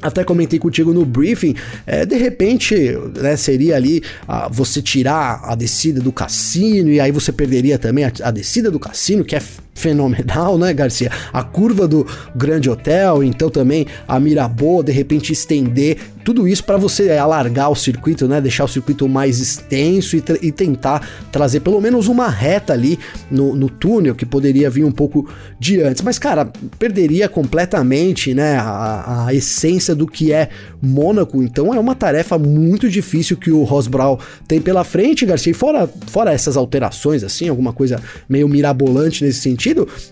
até 0.06 0.25
comentei 0.25 0.58
contigo 0.58 0.93
no 0.93 1.05
briefing, 1.05 1.55
é, 1.87 2.06
de 2.06 2.17
repente, 2.17 2.75
né, 3.20 3.37
seria 3.37 3.76
ali 3.76 4.03
ah, 4.26 4.49
você 4.50 4.81
tirar 4.81 5.41
a 5.44 5.55
descida 5.55 6.00
do 6.00 6.12
cassino 6.12 6.91
e 6.91 7.00
aí 7.00 7.11
você 7.11 7.32
perderia 7.32 7.79
também 7.79 8.05
a, 8.05 8.12
a 8.23 8.31
descida 8.31 8.70
do 8.70 8.79
cassino, 8.79 9.25
que 9.25 9.37
é 9.37 9.43
fenomenal, 9.76 10.56
né, 10.58 10.73
Garcia? 10.73 11.11
A 11.32 11.44
curva 11.44 11.87
do 11.87 12.05
Grande 12.34 12.69
Hotel, 12.69 13.23
então 13.23 13.50
também 13.50 13.87
a 14.08 14.19
Miraboa, 14.19 14.82
de 14.82 14.90
repente 14.90 15.32
estender 15.32 15.99
tudo 16.26 16.49
isso 16.49 16.64
para 16.64 16.76
você 16.76 17.12
alargar 17.12 17.70
o 17.70 17.76
circuito, 17.76 18.26
né? 18.26 18.40
Deixar 18.40 18.64
o 18.64 18.69
circuito 18.69 19.08
mais 19.08 19.38
extenso 19.38 20.17
e, 20.17 20.25
e 20.43 20.50
tentar 20.50 21.08
trazer 21.31 21.61
pelo 21.61 21.81
menos 21.81 22.08
uma 22.08 22.28
reta 22.28 22.73
ali 22.73 22.99
no, 23.31 23.55
no, 23.55 23.70
túnel 23.70 24.12
que 24.12 24.26
poderia 24.26 24.69
vir 24.69 24.82
um 24.82 24.90
pouco 24.90 25.31
de 25.61 25.81
antes. 25.81 26.02
Mas, 26.02 26.19
cara, 26.19 26.50
perderia 26.81 27.28
completamente, 27.28 28.34
né? 28.34 28.56
A, 28.56 29.26
a 29.26 29.34
essência 29.34 29.94
do 29.94 30.05
que 30.05 30.32
é 30.32 30.49
Mônaco. 30.82 31.40
Então 31.44 31.73
é 31.73 31.78
uma 31.78 31.94
tarefa 31.94 32.37
muito 32.37 32.90
difícil 32.90 33.37
que 33.37 33.52
o 33.52 33.62
Ross 33.62 33.87
Brown 33.87 34.19
tem 34.49 34.61
pela 34.61 34.82
frente, 34.82 35.25
Garcia. 35.25 35.52
E 35.52 35.55
fora, 35.55 35.88
fora 36.08 36.32
essas 36.32 36.56
alterações, 36.56 37.23
assim, 37.23 37.49
alguma 37.49 37.73
coisa 37.73 38.02
meio 38.28 38.49
mirabolante 38.49 39.25
nesse 39.25 39.40
sentido, 39.40 39.66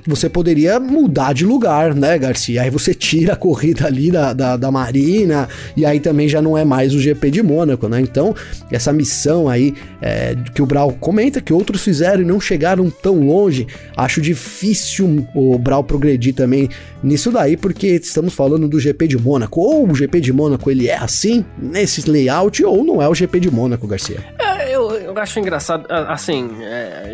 você 0.07 0.29
poderia 0.29 0.79
mudar 0.81 1.33
de 1.33 1.45
lugar, 1.45 1.95
né, 1.95 2.19
Garcia? 2.19 2.63
Aí 2.63 2.71
você 2.71 2.95
tira 2.95 3.35
a 3.35 3.37
corrida 3.37 3.87
ali 3.87 4.11
da, 4.11 4.33
da, 4.33 4.57
da 4.57 4.71
Marina 4.71 5.49
e 5.77 5.85
aí 5.85 6.01
também 6.01 6.29
já 6.29 6.41
não 6.41 6.57
é 6.57 6.65
mais 6.65 6.95
o 6.95 6.99
GP 6.99 7.31
de 7.31 7.43
Mônaco, 7.43 7.89
né? 7.89 8.01
Então, 8.01 8.35
essa 8.71 8.93
missão 8.93 9.49
aí 9.49 9.75
é, 10.01 10.37
que 10.55 10.63
o 10.63 10.67
Brau 10.67 10.93
comenta 10.93 11.41
que 11.41 11.53
outros 11.53 11.83
fizeram 11.83 12.23
e 12.23 12.25
não 12.25 12.41
chegaram 12.41 12.91
tão 12.91 13.21
longe, 13.21 13.67
acho 13.97 14.21
difícil 14.21 15.27
o 15.35 15.59
Brau 15.59 15.85
progredir 15.85 16.35
também 16.35 16.69
nisso 17.03 17.31
daí, 17.31 17.57
porque 17.57 17.89
estamos 17.89 18.35
falando 18.35 18.69
do 18.69 18.81
GP 18.81 19.09
de 19.09 19.19
Mônaco. 19.19 19.61
Ou 19.61 19.89
o 19.89 19.95
GP 19.95 20.21
de 20.21 20.33
Mônaco 20.33 20.71
ele 20.71 20.89
é 20.89 20.97
assim, 20.97 21.45
nesse 21.59 22.09
layout, 22.09 22.65
ou 22.65 22.85
não 22.85 23.03
é 23.03 23.09
o 23.09 23.15
GP 23.15 23.41
de 23.41 23.51
Mônaco, 23.51 23.87
Garcia. 23.87 24.19
É, 24.39 24.75
eu, 24.75 24.91
eu 24.93 25.19
acho 25.19 25.39
engraçado, 25.39 25.87
assim, 25.89 26.51
é, 26.63 27.14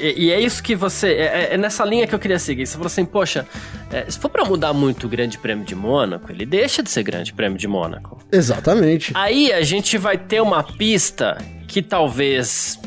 e, 0.00 0.26
e, 0.26 0.32
é 0.32 0.40
isso 0.40 0.62
que 0.62 0.74
você. 0.74 1.08
É, 1.08 1.24
é, 1.24 1.48
é, 1.54 1.56
nessa 1.56 1.84
linha 1.84 2.06
que 2.06 2.14
eu 2.14 2.18
queria 2.18 2.38
seguir. 2.38 2.66
Você 2.66 2.74
falou 2.74 2.86
assim, 2.86 3.04
poxa, 3.04 3.46
é, 3.90 4.10
se 4.10 4.18
for 4.18 4.28
para 4.28 4.44
mudar 4.44 4.72
muito 4.72 5.06
o 5.06 5.08
Grande 5.08 5.38
Prêmio 5.38 5.64
de 5.64 5.74
Mônaco, 5.74 6.30
ele 6.30 6.44
deixa 6.44 6.82
de 6.82 6.90
ser 6.90 7.02
Grande 7.02 7.32
Prêmio 7.32 7.58
de 7.58 7.66
Mônaco. 7.66 8.18
Exatamente. 8.30 9.12
Aí 9.14 9.52
a 9.52 9.62
gente 9.62 9.96
vai 9.96 10.18
ter 10.18 10.40
uma 10.40 10.62
pista 10.62 11.38
que 11.66 11.82
talvez 11.82 12.78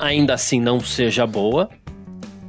ainda 0.00 0.34
assim 0.34 0.60
não 0.60 0.80
seja 0.80 1.26
boa, 1.26 1.68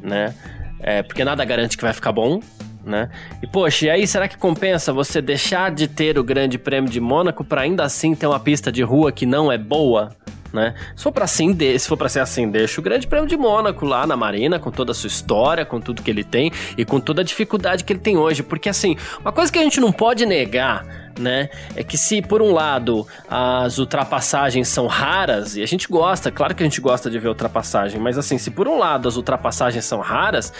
né? 0.01 0.33
É, 0.79 1.03
porque 1.03 1.23
nada 1.23 1.45
garante 1.45 1.77
que 1.77 1.83
vai 1.83 1.93
ficar 1.93 2.11
bom, 2.11 2.39
né? 2.83 3.09
E 3.41 3.47
poxa, 3.47 3.85
e 3.85 3.89
aí 3.89 4.07
será 4.07 4.27
que 4.27 4.37
compensa 4.37 4.91
você 4.91 5.21
deixar 5.21 5.71
de 5.71 5.87
ter 5.87 6.17
o 6.17 6.23
Grande 6.23 6.57
Prêmio 6.57 6.89
de 6.89 6.99
Mônaco 6.99 7.43
para 7.43 7.61
ainda 7.61 7.83
assim 7.83 8.15
ter 8.15 8.27
uma 8.27 8.39
pista 8.39 8.71
de 8.71 8.81
rua 8.81 9.11
que 9.11 9.25
não 9.25 9.51
é 9.51 9.57
boa? 9.57 10.11
né? 10.53 10.73
Se 10.95 11.03
for 11.03 11.11
para 11.11 11.25
assim, 11.25 11.57
se 11.57 11.87
for 11.87 11.97
para 11.97 12.09
ser 12.09 12.19
assim, 12.19 12.49
deixa 12.49 12.79
o 12.79 12.83
Grande 12.83 13.07
Prêmio 13.07 13.27
de 13.27 13.37
Mônaco 13.37 13.85
lá 13.85 14.05
na 14.05 14.17
Marina, 14.17 14.59
com 14.59 14.69
toda 14.69 14.91
a 14.91 14.95
sua 14.95 15.07
história, 15.07 15.65
com 15.65 15.79
tudo 15.79 16.01
que 16.01 16.11
ele 16.11 16.23
tem 16.23 16.51
e 16.77 16.83
com 16.83 16.99
toda 16.99 17.21
a 17.21 17.23
dificuldade 17.23 17.83
que 17.83 17.93
ele 17.93 17.99
tem 17.99 18.17
hoje, 18.17 18.43
porque 18.43 18.69
assim, 18.69 18.97
uma 19.19 19.31
coisa 19.31 19.51
que 19.51 19.57
a 19.57 19.63
gente 19.63 19.79
não 19.79 19.91
pode 19.91 20.25
negar 20.25 20.85
né? 21.19 21.49
É 21.75 21.83
que 21.83 21.97
se 21.97 22.21
por 22.21 22.41
um 22.41 22.53
lado 22.53 23.05
as 23.29 23.77
ultrapassagens 23.77 24.67
são 24.67 24.87
raras 24.87 25.55
e 25.55 25.61
a 25.61 25.65
gente 25.65 25.87
gosta, 25.87 26.31
claro 26.31 26.55
que 26.55 26.63
a 26.63 26.65
gente 26.65 26.81
gosta 26.81 27.09
de 27.09 27.19
ver 27.19 27.27
ultrapassagem, 27.27 27.99
mas 27.99 28.17
assim, 28.17 28.37
se 28.37 28.49
por 28.49 28.67
um 28.67 28.77
lado 28.77 29.07
as 29.07 29.17
ultrapassagens 29.17 29.85
são 29.85 29.99
raras, 29.99 30.53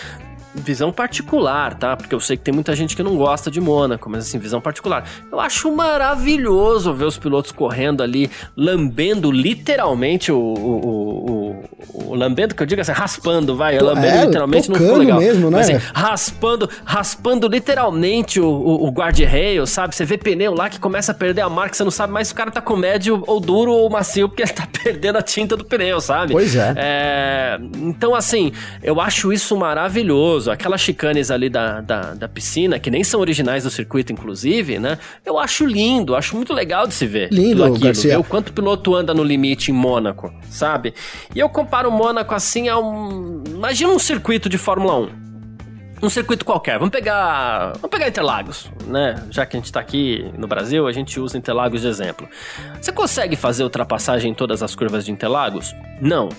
visão 0.54 0.92
particular, 0.92 1.76
tá? 1.76 1.96
Porque 1.96 2.14
eu 2.14 2.20
sei 2.20 2.36
que 2.36 2.44
tem 2.44 2.54
muita 2.54 2.76
gente 2.76 2.96
que 2.96 3.04
não 3.04 3.16
gosta 3.16 3.50
de 3.50 3.62
Mônaco, 3.62 4.10
mas 4.10 4.28
assim, 4.28 4.38
visão 4.38 4.60
particular. 4.60 5.08
Eu 5.32 5.40
acho 5.40 5.72
maravilhoso 5.72 6.94
ver 6.94 7.06
os 7.06 7.18
pilotos 7.18 7.52
correndo 7.52 8.04
ali, 8.04 8.30
lambendo 8.56 9.32
literalmente 9.32 10.32
o. 10.32 10.38
o, 10.38 10.82
o, 11.32 12.10
o, 12.10 12.16
lambendo, 12.16 12.54
que 12.54 12.62
eu 12.62 12.68
digo 12.68 12.82
assim, 12.82 12.92
raspando, 12.92 13.56
vai. 13.56 13.80
Lambendo 13.80 14.08
é, 14.08 14.26
literalmente 14.26 14.70
não 14.70 14.76
ficou 14.76 14.98
legal. 14.98 15.20
mesmo, 15.20 15.50
né? 15.50 15.58
Mas, 15.58 15.70
assim, 15.70 15.86
raspando, 15.94 16.70
raspando 16.84 17.48
literalmente 17.48 18.40
o, 18.40 18.48
o, 18.48 18.88
o 18.88 18.92
guarda-rail, 18.92 19.66
sabe? 19.66 19.96
Você 19.96 20.04
vê 20.04 20.18
pneu 20.18 20.54
lá 20.54 20.70
que 20.70 20.80
começa 20.80 21.12
a 21.12 21.16
perder 21.16 21.42
a 21.42 21.50
marca, 21.50 21.76
você 21.76 21.84
não 21.84 21.92
sabe 21.92 22.12
mais 22.12 22.28
se 22.28 22.34
o 22.34 22.38
cara 22.38 22.52
tá 22.52 22.62
com 22.62 22.76
médio 22.76 23.24
ou 23.26 23.40
duro 23.40 23.72
ou 23.72 23.90
macio, 23.90 24.28
porque 24.28 24.42
ele 24.42 24.52
tá 24.52 24.68
perdendo 24.84 25.18
a 25.18 25.22
tinta 25.22 25.56
do 25.56 25.64
pneu, 25.64 26.02
sabe? 26.02 26.34
Pois 26.34 26.56
é. 26.56 26.74
é 26.78 27.60
então, 27.82 28.14
assim, 28.14 28.52
eu 28.84 29.00
acho 29.00 29.32
isso 29.32 29.56
maravilhoso 29.56 30.41
maravilhoso. 30.42 30.52
Aquelas 30.52 30.82
chicanes 30.82 31.30
ali 31.30 31.50
da, 31.50 31.82
da, 31.82 32.14
da, 32.14 32.28
piscina, 32.28 32.80
que 32.80 32.90
nem 32.90 33.04
são 33.04 33.20
originais 33.20 33.64
do 33.64 33.70
circuito, 33.70 34.12
inclusive, 34.12 34.80
né? 34.80 34.98
Eu 35.26 35.38
acho 35.38 35.66
lindo, 35.66 36.16
acho 36.16 36.36
muito 36.36 36.54
legal 36.54 36.88
de 36.88 36.94
se 36.94 37.06
ver. 37.06 37.32
Lindo, 37.32 37.64
aquilo, 37.64 37.80
Garcia. 37.80 38.12
Ver 38.12 38.20
o 38.20 38.24
quanto 38.24 38.50
o 38.50 38.54
piloto 38.54 38.96
anda 38.96 39.14
no 39.14 39.24
limite 39.24 39.72
em 39.72 39.74
Mônaco, 39.74 40.34
sabe? 40.50 40.94
E 41.36 41.40
eu 41.40 41.50
comparo 41.50 41.90
o 41.90 41.92
Mônaco 41.92 42.34
assim 42.34 42.68
a 42.68 42.80
um. 42.80 43.44
Imagina 43.48 43.92
um 43.92 44.00
circuito 44.00 44.50
de 44.50 44.58
Fórmula 44.58 44.98
1 45.00 45.22
um 46.04 46.10
circuito 46.10 46.44
qualquer. 46.44 46.80
Vamos 46.80 46.90
pegar, 46.92 47.74
vamos 47.74 47.92
pegar 47.92 48.08
Interlagos, 48.08 48.72
né? 48.88 49.24
Já 49.30 49.46
que 49.46 49.56
a 49.56 49.60
gente 49.60 49.68
está 49.68 49.80
aqui 49.80 50.32
no 50.36 50.48
Brasil, 50.48 50.88
a 50.88 50.92
gente 50.92 51.20
usa 51.20 51.38
Interlagos 51.38 51.82
de 51.82 51.88
exemplo. 51.88 52.28
Você 52.82 52.92
consegue 52.92 53.36
fazer 53.36 53.64
ultrapassagem 53.64 54.32
em 54.32 54.34
todas 54.34 54.64
as 54.64 54.74
curvas 54.74 55.06
de 55.06 55.12
Interlagos? 55.12 55.76
Não 56.02 56.30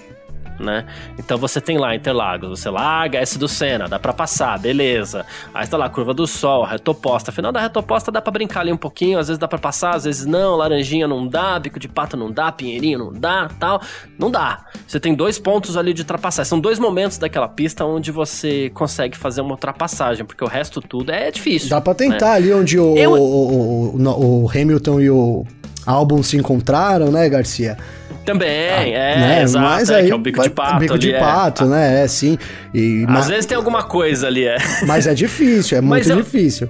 né? 0.62 0.87
Então 1.19 1.37
você 1.37 1.61
tem 1.61 1.78
lá 1.78 1.95
Interlagos, 1.95 2.61
você 2.61 2.71
larga 2.71 3.19
S 3.19 3.38
do 3.38 3.49
Senna, 3.49 3.88
dá 3.88 3.99
para 3.99 4.12
passar, 4.12 4.59
beleza. 4.59 5.26
Aí 5.52 5.64
está 5.64 5.76
lá 5.76 5.88
curva 5.88 6.14
do 6.14 6.26
Sol, 6.26 6.64
retoposta. 6.64 7.33
Final 7.33 7.52
da 7.52 7.61
retoposta 7.61 8.11
dá 8.11 8.23
para 8.23 8.33
brincar 8.33 8.61
ali 8.61 8.73
um 8.73 8.76
pouquinho, 8.76 9.19
às 9.19 9.28
vezes 9.28 9.38
dá 9.38 9.49
para 9.49 9.59
passar, 9.59 9.97
às 9.97 10.04
vezes 10.04 10.25
não. 10.25 10.57
Laranjinha 10.57 11.07
não 11.07 11.26
dá, 11.26 11.59
bico 11.59 11.78
de 11.78 11.88
pato 11.88 12.16
não 12.16 12.31
dá, 12.31 12.52
pinheirinho 12.52 12.99
não 12.99 13.12
dá, 13.12 13.49
tal. 13.59 13.83
Não 14.19 14.31
dá. 14.31 14.64
Você 14.87 15.00
tem 15.00 15.14
dois 15.14 15.38
pontos 15.38 15.76
ali 15.76 15.92
de 15.92 16.02
ultrapassagem. 16.02 16.49
São 16.49 16.61
dois 16.61 16.78
momentos 16.78 17.19
daquela 17.19 17.49
pista 17.49 17.85
onde 17.85 18.11
você 18.11 18.71
consegue 18.71 19.16
fazer 19.16 19.40
uma 19.40 19.52
ultrapassagem, 19.52 20.25
porque 20.25 20.45
o 20.45 20.49
resto 20.49 20.81
tudo 20.81 21.11
é 21.11 21.31
difícil. 21.31 21.69
Dá 21.69 21.81
para 21.81 21.95
tentar 21.95 22.31
né? 22.31 22.37
ali 22.37 22.52
onde 22.52 22.78
o, 22.78 22.97
Eu... 22.97 23.12
o, 23.12 23.97
o, 23.97 24.45
o 24.45 24.50
Hamilton 24.50 25.00
e 25.00 25.11
o 25.11 25.45
Albon 25.87 26.23
se 26.23 26.37
encontraram, 26.37 27.11
né, 27.11 27.28
Garcia? 27.28 27.76
Também, 28.25 28.49
ah, 28.49 28.83
é, 28.87 29.19
né? 29.19 29.43
exato, 29.43 29.64
Mas 29.64 29.91
é, 29.91 29.97
aí, 29.97 30.07
que 30.07 30.12
é 30.12 30.14
o 30.14 30.19
bico 30.19 30.43
de 30.43 30.50
pato 30.50 30.79
Bico 30.79 30.95
ali, 30.95 31.00
de 31.00 31.12
é. 31.12 31.19
pato, 31.19 31.64
né, 31.64 32.05
é, 32.05 32.09
sim. 32.09 32.38
E, 32.73 33.05
Às 33.09 33.11
mas... 33.11 33.29
vezes 33.29 33.47
tem 33.47 33.57
alguma 33.57 33.83
coisa 33.83 34.29
ali, 34.29 34.45
é. 34.45 34.57
Mas 34.87 35.07
é 35.07 35.14
difícil, 35.14 35.79
é 35.79 35.81
muito 35.83 36.09
eu... 36.09 36.17
difícil. 36.17 36.69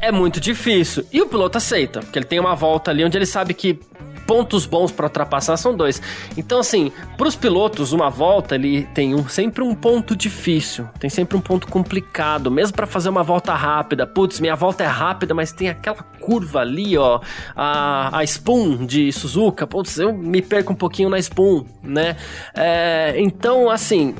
É 0.00 0.10
muito 0.10 0.40
difícil. 0.40 1.04
E 1.12 1.22
o 1.22 1.26
piloto 1.26 1.58
aceita, 1.58 2.00
porque 2.00 2.18
ele 2.18 2.26
tem 2.26 2.40
uma 2.40 2.56
volta 2.56 2.90
ali 2.90 3.04
onde 3.04 3.16
ele 3.16 3.26
sabe 3.26 3.54
que 3.54 3.78
pontos 4.26 4.66
bons 4.66 4.90
para 4.90 5.06
ultrapassar 5.06 5.56
são 5.56 5.76
dois. 5.76 6.00
Então, 6.36 6.60
assim, 6.60 6.90
para 7.16 7.28
os 7.28 7.36
pilotos, 7.36 7.92
uma 7.92 8.10
volta 8.10 8.54
ele 8.54 8.84
tem 8.94 9.14
um, 9.14 9.28
sempre 9.28 9.62
um 9.62 9.74
ponto 9.74 10.16
difícil, 10.16 10.88
tem 10.98 11.10
sempre 11.10 11.36
um 11.36 11.40
ponto 11.40 11.68
complicado, 11.68 12.50
mesmo 12.50 12.74
para 12.74 12.86
fazer 12.86 13.08
uma 13.08 13.22
volta 13.22 13.54
rápida. 13.54 14.06
Putz, 14.06 14.40
minha 14.40 14.56
volta 14.56 14.82
é 14.84 14.86
rápida, 14.86 15.34
mas 15.34 15.52
tem 15.52 15.68
aquela 15.68 16.04
curva 16.22 16.60
ali, 16.60 16.96
ó, 16.96 17.20
a, 17.54 18.18
a 18.18 18.24
Spoon 18.24 18.86
de 18.86 19.12
Suzuka. 19.12 19.66
Putz, 19.66 19.98
eu 19.98 20.12
me 20.12 20.40
perco 20.40 20.72
um 20.72 20.76
pouquinho 20.76 21.10
na 21.10 21.18
Spoon, 21.18 21.64
né? 21.82 22.16
É, 22.54 23.14
então, 23.18 23.68
assim, 23.68 24.14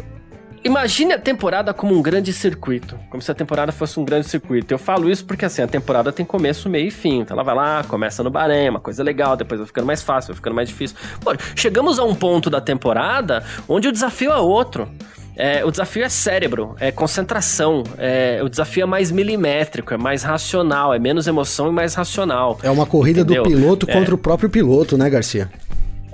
Imagine 0.64 1.14
a 1.14 1.18
temporada 1.18 1.75
como 1.75 1.92
um 1.92 2.00
grande 2.00 2.32
circuito, 2.32 2.97
como 3.11 3.21
se 3.21 3.28
a 3.28 3.35
temporada 3.35 3.73
fosse 3.73 3.99
um 3.99 4.04
grande 4.04 4.28
circuito. 4.28 4.73
Eu 4.73 4.78
falo 4.78 5.11
isso 5.11 5.25
porque 5.25 5.44
assim, 5.44 5.61
a 5.61 5.66
temporada 5.66 6.12
tem 6.12 6.25
começo, 6.25 6.68
meio 6.68 6.87
e 6.87 6.90
fim. 6.90 7.18
Então 7.18 7.35
ela 7.35 7.42
vai 7.42 7.54
lá, 7.54 7.82
começa 7.82 8.23
no 8.23 8.30
Bahrein, 8.30 8.68
uma 8.68 8.78
coisa 8.78 9.02
legal, 9.02 9.37
depois 9.37 9.59
vai 9.59 9.66
ficando 9.66 9.87
mais 9.87 10.04
fácil, 10.04 10.28
vai 10.28 10.37
ficando 10.37 10.54
mais 10.54 10.68
difícil. 10.68 10.97
Pô, 11.21 11.32
chegamos 11.56 11.99
a 11.99 12.04
um 12.04 12.14
ponto 12.14 12.49
da 12.49 12.61
temporada 12.61 13.44
onde 13.68 13.88
o 13.88 13.92
desafio 13.92 14.30
é 14.30 14.37
outro. 14.37 14.88
É, 15.34 15.64
o 15.64 15.70
desafio 15.70 16.04
é 16.04 16.08
cérebro, 16.08 16.76
é 16.78 16.92
concentração, 16.92 17.82
é, 17.96 18.40
o 18.42 18.48
desafio 18.48 18.82
é 18.82 18.86
mais 18.86 19.10
milimétrico, 19.10 19.94
é 19.94 19.96
mais 19.96 20.22
racional, 20.22 20.92
é 20.92 20.98
menos 20.98 21.26
emoção 21.26 21.68
e 21.68 21.72
mais 21.72 21.94
racional. 21.94 22.58
É 22.62 22.70
uma 22.70 22.84
corrida 22.84 23.20
entendeu? 23.20 23.42
do 23.42 23.48
piloto 23.48 23.86
é. 23.88 23.92
contra 23.92 24.14
o 24.14 24.18
próprio 24.18 24.50
piloto, 24.50 24.98
né, 24.98 25.08
Garcia? 25.08 25.50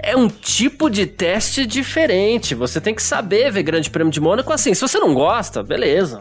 é 0.00 0.16
um 0.16 0.28
tipo 0.28 0.88
de 0.88 1.06
teste 1.06 1.66
diferente. 1.66 2.54
Você 2.54 2.80
tem 2.80 2.94
que 2.94 3.02
saber 3.02 3.50
ver 3.50 3.62
Grande 3.62 3.90
Prêmio 3.90 4.12
de 4.12 4.20
Mônaco 4.20 4.52
assim. 4.52 4.72
Se 4.72 4.80
você 4.80 4.98
não 4.98 5.12
gosta, 5.12 5.62
beleza. 5.62 6.20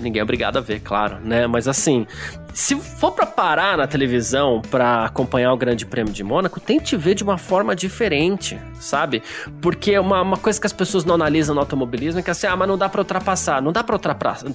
Ninguém 0.00 0.20
é 0.20 0.22
obrigado 0.22 0.56
a 0.56 0.60
ver, 0.60 0.80
claro, 0.80 1.18
né? 1.24 1.46
Mas 1.46 1.66
assim, 1.66 2.06
se 2.52 2.76
for 2.76 3.12
para 3.12 3.26
parar 3.26 3.76
na 3.76 3.86
televisão 3.86 4.60
para 4.70 5.04
acompanhar 5.04 5.52
o 5.52 5.56
Grande 5.56 5.86
Prêmio 5.86 6.12
de 6.12 6.22
Mônaco, 6.24 6.58
tente 6.58 6.96
ver 6.96 7.14
de 7.14 7.22
uma 7.22 7.38
forma 7.38 7.74
diferente, 7.74 8.58
sabe? 8.78 9.22
Porque 9.60 9.98
uma, 9.98 10.22
uma 10.22 10.36
coisa 10.36 10.60
que 10.60 10.66
as 10.66 10.72
pessoas 10.72 11.04
não 11.04 11.14
analisam 11.14 11.54
no 11.54 11.60
automobilismo 11.60 12.20
é 12.20 12.22
que 12.22 12.30
assim, 12.30 12.46
ah, 12.46 12.56
mas 12.56 12.68
não 12.68 12.76
dá 12.76 12.88
para 12.88 13.00
ultrapassar. 13.00 13.62
Não 13.62 13.72
dá 13.72 13.84
para 13.84 13.94
ultrapassar, 13.94 14.46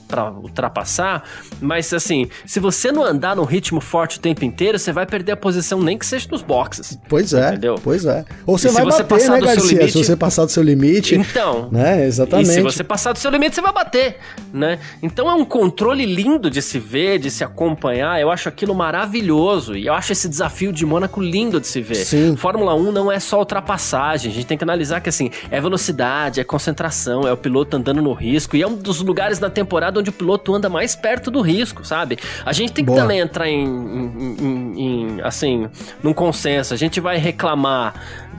ultrapassar, 0.41 1.23
mas 1.61 1.93
assim, 1.93 2.29
se 2.45 2.59
você 2.59 2.91
não 2.91 3.03
andar 3.03 3.35
no 3.35 3.43
ritmo 3.43 3.79
forte 3.79 4.17
o 4.17 4.21
tempo 4.21 4.43
inteiro, 4.43 4.77
você 4.77 4.91
vai 4.91 5.05
perder 5.05 5.33
a 5.33 5.37
posição 5.37 5.81
nem 5.81 5.97
que 5.97 6.05
seja 6.05 6.27
nos 6.31 6.41
boxes. 6.41 6.99
Pois 7.07 7.33
é. 7.33 7.49
Entendeu? 7.49 7.75
Pois 7.81 8.05
é. 8.05 8.25
Ou 8.45 8.57
você 8.57 8.67
e 8.67 8.71
vai 8.71 8.83
se 8.83 8.91
você 8.91 9.03
bater, 9.03 9.29
né, 9.29 9.41
Garcia? 9.41 9.77
Limite, 9.77 9.91
se 9.91 10.03
você 10.03 10.15
passar 10.15 10.45
do 10.45 10.51
seu 10.51 10.63
limite. 10.63 11.15
Então. 11.15 11.69
Né, 11.71 12.05
exatamente. 12.05 12.49
E 12.49 12.53
se 12.53 12.61
você 12.61 12.83
passar 12.83 13.13
do 13.13 13.19
seu 13.19 13.31
limite, 13.31 13.55
você 13.55 13.61
vai 13.61 13.73
bater, 13.73 14.17
né? 14.53 14.79
Então 15.01 15.29
é 15.29 15.33
um 15.33 15.45
controle 15.45 16.05
lindo 16.05 16.49
de 16.49 16.61
se 16.61 16.79
ver, 16.79 17.19
de 17.19 17.31
se 17.31 17.43
acompanhar 17.43 17.84
acompanhar, 17.85 18.19
eu 18.19 18.31
acho 18.31 18.49
aquilo 18.49 18.73
maravilhoso. 18.73 19.75
E 19.75 19.85
eu 19.85 19.93
acho 19.93 20.11
esse 20.11 20.27
desafio 20.27 20.73
de 20.73 20.85
Mônaco 20.85 21.21
lindo 21.21 21.59
de 21.59 21.67
se 21.67 21.81
ver. 21.81 21.95
Sim. 21.95 22.35
Fórmula 22.35 22.73
1 22.73 22.91
não 22.91 23.11
é 23.11 23.19
só 23.19 23.39
ultrapassagem, 23.39 24.31
a 24.31 24.33
gente 24.33 24.47
tem 24.47 24.57
que 24.57 24.63
analisar 24.63 24.99
que 25.01 25.09
assim, 25.09 25.29
é 25.51 25.61
velocidade, 25.61 26.39
é 26.39 26.43
concentração, 26.43 27.27
é 27.27 27.31
o 27.31 27.37
piloto 27.37 27.77
andando 27.77 28.01
no 28.01 28.13
risco. 28.13 28.55
E 28.55 28.61
é 28.61 28.67
um 28.67 28.75
dos 28.75 29.01
lugares 29.01 29.39
da 29.39 29.49
temporada 29.49 29.99
onde 29.99 30.09
o 30.09 30.13
piloto 30.13 30.53
anda 30.53 30.69
mais 30.69 30.95
perto 30.95 31.29
do 31.29 31.41
risco, 31.41 31.85
sabe? 31.85 32.17
A 32.45 32.53
gente 32.53 32.73
tem 32.73 32.83
que 32.83 32.91
Boa. 32.91 33.01
também 33.01 33.19
entrar 33.19 33.47
em, 33.47 33.65
em, 33.65 34.35
em, 34.39 34.81
em, 34.81 35.21
assim, 35.21 35.67
num 36.01 36.13
consenso. 36.13 36.73
A 36.73 36.77
gente 36.77 36.99
vai 36.99 37.17
reclamar 37.17 37.93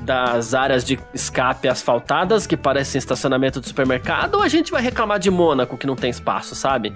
das 0.04 0.54
áreas 0.54 0.84
de 0.84 0.98
escape 1.12 1.68
asfaltadas 1.68 2.46
que 2.46 2.56
parecem 2.56 2.98
estacionamento 2.98 3.60
de 3.60 3.66
supermercado 3.66 4.36
ou 4.36 4.42
a 4.42 4.48
gente 4.48 4.70
vai 4.70 4.80
reclamar 4.80 5.18
de 5.18 5.30
Mônaco 5.30 5.76
que 5.76 5.86
não 5.86 5.96
tem 5.96 6.10
espaço, 6.10 6.54
sabe? 6.54 6.92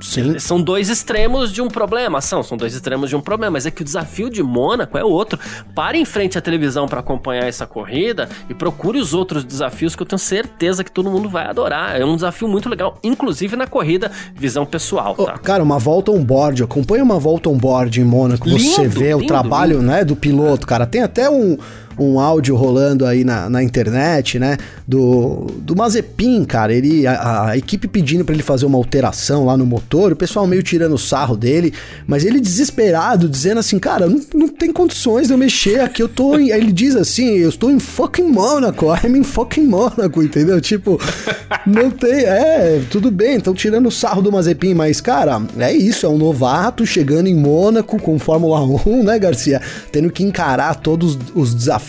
Sim. 0.00 0.38
São 0.38 0.60
dois 0.60 0.88
extremos 0.88 1.52
de 1.52 1.60
um 1.60 1.68
problema, 1.68 2.20
são, 2.20 2.42
são 2.42 2.56
dois 2.56 2.74
extremos 2.74 3.10
de 3.10 3.16
um 3.16 3.20
problema, 3.20 3.52
mas 3.52 3.66
é 3.66 3.70
que 3.70 3.82
o 3.82 3.84
desafio 3.84 4.30
de 4.30 4.42
Mônaco 4.42 4.96
é 4.96 5.04
outro. 5.04 5.38
Pare 5.74 5.98
em 5.98 6.04
frente 6.04 6.38
à 6.38 6.40
televisão 6.40 6.86
para 6.86 7.00
acompanhar 7.00 7.44
essa 7.46 7.66
corrida 7.66 8.28
e 8.48 8.54
procure 8.54 8.98
os 8.98 9.14
outros 9.14 9.44
desafios 9.44 9.96
que 9.96 10.02
eu 10.02 10.06
tenho 10.06 10.18
certeza 10.18 10.84
que 10.84 10.90
todo 10.90 11.10
mundo 11.10 11.28
vai 11.28 11.46
adorar. 11.46 12.00
É 12.00 12.04
um 12.04 12.14
desafio 12.14 12.48
muito 12.48 12.68
legal, 12.68 12.98
inclusive 13.02 13.56
na 13.56 13.66
corrida, 13.66 14.10
visão 14.34 14.64
pessoal, 14.64 15.14
tá? 15.14 15.34
Oh, 15.36 15.38
cara, 15.40 15.62
uma 15.62 15.78
volta 15.78 16.10
on 16.10 16.24
board, 16.24 16.62
acompanha 16.62 17.02
uma 17.02 17.18
volta 17.18 17.48
on 17.48 17.56
board 17.56 18.00
em 18.00 18.04
Mônaco, 18.04 18.48
lindo, 18.48 18.60
você 18.60 18.86
vê 18.86 19.10
lindo, 19.10 19.24
o 19.24 19.26
trabalho, 19.26 19.78
lindo. 19.78 19.86
né, 19.86 20.04
do 20.04 20.14
piloto, 20.14 20.66
cara. 20.66 20.86
Tem 20.86 21.02
até 21.02 21.28
um 21.28 21.58
um 21.98 22.20
áudio 22.20 22.54
rolando 22.56 23.04
aí 23.04 23.24
na, 23.24 23.48
na 23.48 23.62
internet, 23.62 24.38
né? 24.38 24.56
Do, 24.86 25.46
do 25.58 25.74
Mazepin, 25.76 26.44
cara. 26.44 26.72
Ele, 26.72 27.06
a, 27.06 27.48
a 27.50 27.56
equipe 27.56 27.88
pedindo 27.88 28.24
para 28.24 28.34
ele 28.34 28.42
fazer 28.42 28.66
uma 28.66 28.78
alteração 28.78 29.44
lá 29.44 29.56
no 29.56 29.66
motor, 29.66 30.12
o 30.12 30.16
pessoal 30.16 30.46
meio 30.46 30.62
tirando 30.62 30.94
o 30.94 30.98
sarro 30.98 31.36
dele, 31.36 31.72
mas 32.06 32.24
ele 32.24 32.40
desesperado, 32.40 33.28
dizendo 33.28 33.58
assim, 33.58 33.78
cara, 33.78 34.06
não, 34.06 34.20
não 34.34 34.48
tem 34.48 34.72
condições 34.72 35.26
de 35.26 35.32
eu 35.32 35.38
mexer 35.38 35.80
aqui, 35.80 36.02
eu 36.02 36.08
tô 36.08 36.38
em... 36.38 36.48
Ele 36.58 36.72
diz 36.72 36.96
assim, 36.96 37.36
eu 37.36 37.48
estou 37.48 37.70
em 37.70 37.78
fucking 37.78 38.28
Mônaco, 38.32 38.86
I'm 38.86 39.16
in 39.16 39.22
fucking 39.22 39.66
Mônaco, 39.66 40.22
entendeu? 40.22 40.60
Tipo, 40.60 41.00
Não 41.64 41.90
tem, 41.90 42.24
é, 42.24 42.82
tudo 42.90 43.10
bem, 43.10 43.36
estão 43.36 43.54
tirando 43.54 43.86
o 43.86 43.92
sarro 43.92 44.20
do 44.20 44.32
Mazepin, 44.32 44.74
mas, 44.74 45.00
cara, 45.00 45.40
é 45.58 45.72
isso, 45.72 46.04
é 46.04 46.08
um 46.08 46.18
novato 46.18 46.84
chegando 46.84 47.28
em 47.28 47.34
Mônaco 47.34 48.00
com 48.00 48.18
Fórmula 48.18 48.60
1, 48.60 49.04
né, 49.04 49.18
Garcia? 49.18 49.60
Tendo 49.92 50.10
que 50.10 50.24
encarar 50.24 50.74
todos 50.76 51.18
os 51.34 51.54
desafios 51.54 51.87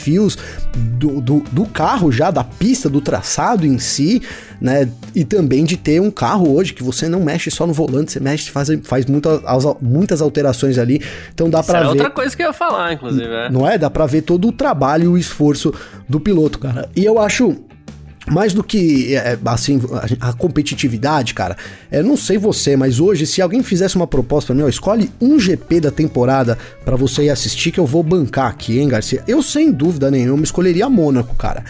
do, 0.98 1.22
do, 1.22 1.40
do 1.52 1.66
carro 1.66 2.12
já, 2.12 2.32
da 2.32 2.44
pista, 2.44 2.90
do 2.90 3.02
traçado 3.02 3.66
em 3.66 3.80
si, 3.80 4.22
né? 4.62 4.90
E 5.16 5.24
também 5.24 5.64
de 5.64 5.78
ter 5.78 6.02
um 6.02 6.12
carro 6.12 6.54
hoje 6.54 6.74
que 6.74 6.84
você 6.84 7.08
não 7.08 7.22
mexe 7.22 7.50
só 7.50 7.66
no 7.66 7.74
volante, 7.74 8.12
você 8.12 8.20
mexe, 8.20 8.52
faz, 8.52 8.70
faz 8.84 9.06
muitas, 9.06 9.42
muitas 9.82 10.22
alterações 10.22 10.78
ali. 10.78 11.02
Então 11.34 11.50
dá 11.50 11.64
para 11.64 11.80
ver. 11.80 11.86
É 11.86 11.90
outra 11.90 12.10
coisa 12.10 12.36
que 12.36 12.44
eu 12.44 12.48
ia 12.48 12.54
falar, 12.54 12.94
inclusive. 12.94 13.26
É. 13.26 13.50
Não 13.50 13.68
é? 13.68 13.78
Dá 13.78 13.90
para 13.90 14.06
ver 14.06 14.22
todo 14.22 14.48
o 14.48 14.52
trabalho 14.52 15.06
e 15.06 15.08
o 15.08 15.18
esforço 15.18 15.74
do 16.08 16.20
piloto, 16.20 16.60
cara. 16.60 16.90
E 16.96 17.06
eu 17.06 17.20
acho 17.20 17.58
mais 18.30 18.54
do 18.54 18.64
que 18.64 19.16
é, 19.16 19.38
assim 19.46 19.82
a 20.20 20.34
competitividade, 20.34 21.34
cara. 21.34 21.58
É, 21.92 22.02
não 22.02 22.16
sei 22.16 22.38
você, 22.38 22.76
mas 22.76 23.00
hoje 23.00 23.26
se 23.26 23.42
alguém 23.42 23.64
fizesse 23.64 23.96
uma 23.96 24.08
proposta 24.08 24.48
para 24.48 24.56
mim, 24.56 24.64
ó, 24.64 24.70
escolhe 24.70 25.12
um 25.20 25.40
GP 25.40 25.82
da 25.82 25.92
temporada 25.92 26.58
para 26.86 26.96
você 26.96 27.24
ir 27.24 27.30
assistir 27.30 27.72
que 27.72 27.80
eu 27.80 27.86
vou 27.86 28.04
bancar 28.04 28.48
aqui, 28.48 28.80
hein, 28.80 28.88
Garcia? 28.88 29.24
Eu 29.28 29.42
sem 29.42 29.72
dúvida 29.72 30.10
nenhuma 30.12 30.44
escolheria 30.44 30.90
Mônaco, 30.90 31.36
cara 31.36 31.64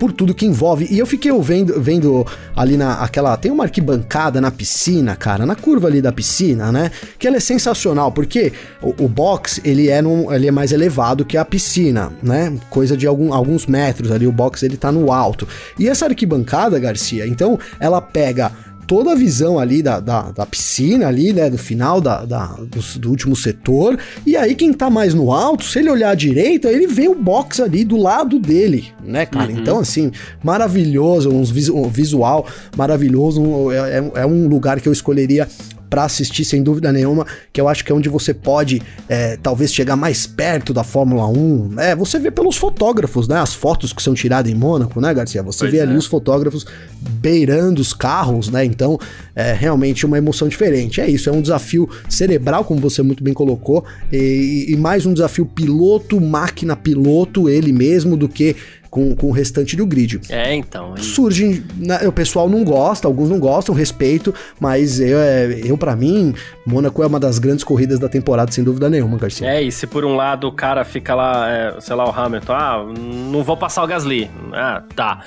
por 0.00 0.12
tudo 0.12 0.34
que 0.34 0.46
envolve. 0.46 0.88
E 0.90 0.98
eu 0.98 1.06
fiquei 1.06 1.30
vendo, 1.42 1.78
vendo 1.78 2.26
ali 2.56 2.78
na 2.78 2.94
aquela. 2.94 3.36
Tem 3.36 3.52
uma 3.52 3.64
arquibancada 3.64 4.40
na 4.40 4.50
piscina, 4.50 5.14
cara, 5.14 5.44
na 5.44 5.54
curva 5.54 5.88
ali 5.88 6.00
da 6.00 6.10
piscina, 6.10 6.72
né? 6.72 6.90
Que 7.18 7.26
ela 7.26 7.36
é 7.36 7.40
sensacional, 7.40 8.10
porque 8.10 8.50
o, 8.80 9.04
o 9.04 9.08
box 9.08 9.60
ele 9.62 9.90
é, 9.90 10.00
num, 10.00 10.32
ele 10.32 10.48
é 10.48 10.50
mais 10.50 10.72
elevado 10.72 11.22
que 11.22 11.36
a 11.36 11.44
piscina, 11.44 12.10
né? 12.22 12.58
Coisa 12.70 12.96
de 12.96 13.06
algum, 13.06 13.34
alguns 13.34 13.66
metros 13.66 14.10
ali, 14.10 14.26
o 14.26 14.32
box 14.32 14.62
ele 14.62 14.78
tá 14.78 14.90
no 14.90 15.12
alto. 15.12 15.46
E 15.78 15.86
essa 15.86 16.06
arquibancada, 16.06 16.78
Garcia, 16.78 17.26
então 17.26 17.58
ela 17.78 18.00
pega 18.00 18.50
toda 18.90 19.12
a 19.12 19.14
visão 19.14 19.56
ali 19.56 19.84
da, 19.84 20.00
da, 20.00 20.32
da 20.32 20.44
piscina 20.44 21.06
ali, 21.06 21.32
né, 21.32 21.48
do 21.48 21.56
final 21.56 22.00
da, 22.00 22.24
da 22.24 22.46
do, 22.46 22.98
do, 22.98 23.08
último 23.08 23.36
setor, 23.36 23.96
e 24.26 24.36
aí 24.36 24.56
quem 24.56 24.72
tá 24.72 24.90
mais 24.90 25.14
no 25.14 25.32
alto, 25.32 25.62
se 25.62 25.78
ele 25.78 25.88
olhar 25.88 26.10
à 26.10 26.14
direita, 26.16 26.68
ele 26.68 26.88
vê 26.88 27.06
o 27.06 27.14
box 27.14 27.62
ali 27.62 27.84
do 27.84 27.96
lado 27.96 28.36
dele, 28.40 28.88
né, 29.00 29.24
cara? 29.24 29.52
Uhum. 29.52 29.60
Então, 29.60 29.78
assim, 29.78 30.10
maravilhoso, 30.42 31.30
um 31.30 31.88
visual 31.88 32.48
maravilhoso, 32.76 33.40
um, 33.40 33.70
é, 33.70 33.98
é, 33.98 34.10
é 34.22 34.26
um 34.26 34.48
lugar 34.48 34.80
que 34.80 34.88
eu 34.88 34.92
escolheria 34.92 35.46
para 35.90 36.04
assistir, 36.04 36.44
sem 36.44 36.62
dúvida 36.62 36.92
nenhuma, 36.92 37.26
que 37.52 37.60
eu 37.60 37.68
acho 37.68 37.84
que 37.84 37.90
é 37.90 37.94
onde 37.94 38.08
você 38.08 38.32
pode 38.32 38.80
é, 39.08 39.36
talvez 39.36 39.74
chegar 39.74 39.96
mais 39.96 40.26
perto 40.26 40.72
da 40.72 40.84
Fórmula 40.84 41.26
1. 41.26 41.80
É, 41.80 41.96
você 41.96 42.18
vê 42.18 42.30
pelos 42.30 42.56
fotógrafos, 42.56 43.26
né? 43.26 43.40
As 43.40 43.52
fotos 43.52 43.92
que 43.92 44.00
são 44.00 44.14
tiradas 44.14 44.50
em 44.50 44.54
Mônaco, 44.54 45.00
né, 45.00 45.12
Garcia? 45.12 45.42
Você 45.42 45.58
pois 45.60 45.72
vê 45.72 45.78
é. 45.78 45.82
ali 45.82 45.96
os 45.96 46.06
fotógrafos 46.06 46.64
beirando 47.00 47.82
os 47.82 47.92
carros, 47.92 48.48
né? 48.48 48.64
Então, 48.64 48.98
é 49.34 49.52
realmente 49.52 50.06
uma 50.06 50.16
emoção 50.16 50.46
diferente. 50.46 51.00
É 51.00 51.10
isso, 51.10 51.28
é 51.28 51.32
um 51.32 51.42
desafio 51.42 51.90
cerebral, 52.08 52.64
como 52.64 52.80
você 52.80 53.02
muito 53.02 53.24
bem 53.24 53.34
colocou, 53.34 53.84
e, 54.12 54.66
e 54.68 54.76
mais 54.76 55.06
um 55.06 55.12
desafio 55.12 55.44
piloto, 55.44 56.20
máquina 56.20 56.76
piloto, 56.76 57.48
ele 57.48 57.72
mesmo, 57.72 58.16
do 58.16 58.28
que 58.28 58.54
com, 58.90 59.14
com 59.14 59.28
o 59.28 59.30
restante 59.30 59.76
do 59.76 59.86
grid. 59.86 60.20
É, 60.28 60.54
então. 60.54 60.94
E... 60.98 61.02
Surge, 61.02 61.64
né, 61.76 62.06
o 62.06 62.12
pessoal 62.12 62.48
não 62.48 62.64
gosta, 62.64 63.06
alguns 63.06 63.30
não 63.30 63.38
gostam, 63.38 63.74
respeito, 63.74 64.34
mas 64.58 64.98
eu, 65.00 65.18
é, 65.18 65.60
eu 65.64 65.78
para 65.78 65.94
mim, 65.94 66.34
Mônaco 66.66 67.02
é 67.02 67.06
uma 67.06 67.20
das 67.20 67.38
grandes 67.38 67.62
corridas 67.62 67.98
da 67.98 68.08
temporada, 68.08 68.50
sem 68.50 68.64
dúvida 68.64 68.90
nenhuma, 68.90 69.16
Garcia. 69.16 69.48
É, 69.48 69.62
e 69.62 69.70
se 69.70 69.86
por 69.86 70.04
um 70.04 70.16
lado 70.16 70.48
o 70.48 70.52
cara 70.52 70.84
fica 70.84 71.14
lá, 71.14 71.48
é, 71.48 71.80
sei 71.80 71.94
lá, 71.94 72.08
o 72.08 72.10
Hamilton, 72.10 72.52
ah, 72.52 72.84
não 73.32 73.44
vou 73.44 73.56
passar 73.56 73.84
o 73.84 73.86
Gasly. 73.86 74.30
Ah, 74.52 74.82
tá. 74.94 75.24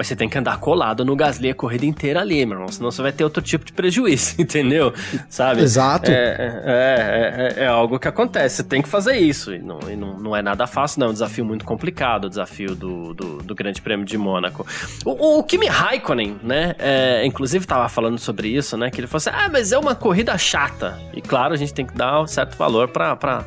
Mas 0.00 0.06
você 0.06 0.16
tem 0.16 0.30
que 0.30 0.38
andar 0.38 0.58
colado 0.58 1.04
no 1.04 1.14
Gasly 1.14 1.50
a 1.50 1.54
corrida 1.54 1.84
inteira 1.84 2.22
ali, 2.22 2.46
meu 2.46 2.56
irmão. 2.56 2.72
Senão 2.72 2.90
você 2.90 3.02
vai 3.02 3.12
ter 3.12 3.22
outro 3.22 3.42
tipo 3.42 3.66
de 3.66 3.72
prejuízo, 3.74 4.36
entendeu? 4.40 4.94
Sabe? 5.28 5.60
Exato. 5.60 6.10
É, 6.10 6.14
é, 6.14 7.54
é, 7.58 7.64
é, 7.64 7.66
algo 7.66 7.98
que 7.98 8.08
acontece. 8.08 8.56
Você 8.56 8.64
tem 8.64 8.80
que 8.80 8.88
fazer 8.88 9.18
isso. 9.18 9.54
E 9.54 9.58
não, 9.58 9.78
e 9.90 9.96
não, 9.96 10.18
não 10.18 10.34
é 10.34 10.40
nada 10.40 10.66
fácil, 10.66 11.00
não. 11.00 11.08
É 11.08 11.10
um 11.10 11.12
desafio 11.12 11.44
muito 11.44 11.66
complicado, 11.66 12.24
o 12.24 12.28
desafio 12.30 12.74
do, 12.74 13.12
do, 13.12 13.42
do 13.42 13.54
Grande 13.54 13.82
Prêmio 13.82 14.06
de 14.06 14.16
Mônaco. 14.16 14.66
O, 15.04 15.40
o 15.40 15.44
Kimi 15.44 15.66
Raikkonen, 15.66 16.40
né? 16.42 16.74
É, 16.78 17.26
inclusive 17.26 17.66
tava 17.66 17.86
falando 17.90 18.18
sobre 18.18 18.48
isso, 18.48 18.78
né? 18.78 18.88
Que 18.90 19.00
ele 19.00 19.06
falou 19.06 19.18
assim: 19.18 19.30
ah, 19.34 19.50
mas 19.52 19.70
é 19.70 19.76
uma 19.78 19.94
corrida 19.94 20.38
chata. 20.38 20.98
E 21.12 21.20
claro, 21.20 21.52
a 21.52 21.58
gente 21.58 21.74
tem 21.74 21.84
que 21.84 21.94
dar 21.94 22.22
um 22.22 22.26
certo 22.26 22.56
valor 22.56 22.88
para 22.88 23.44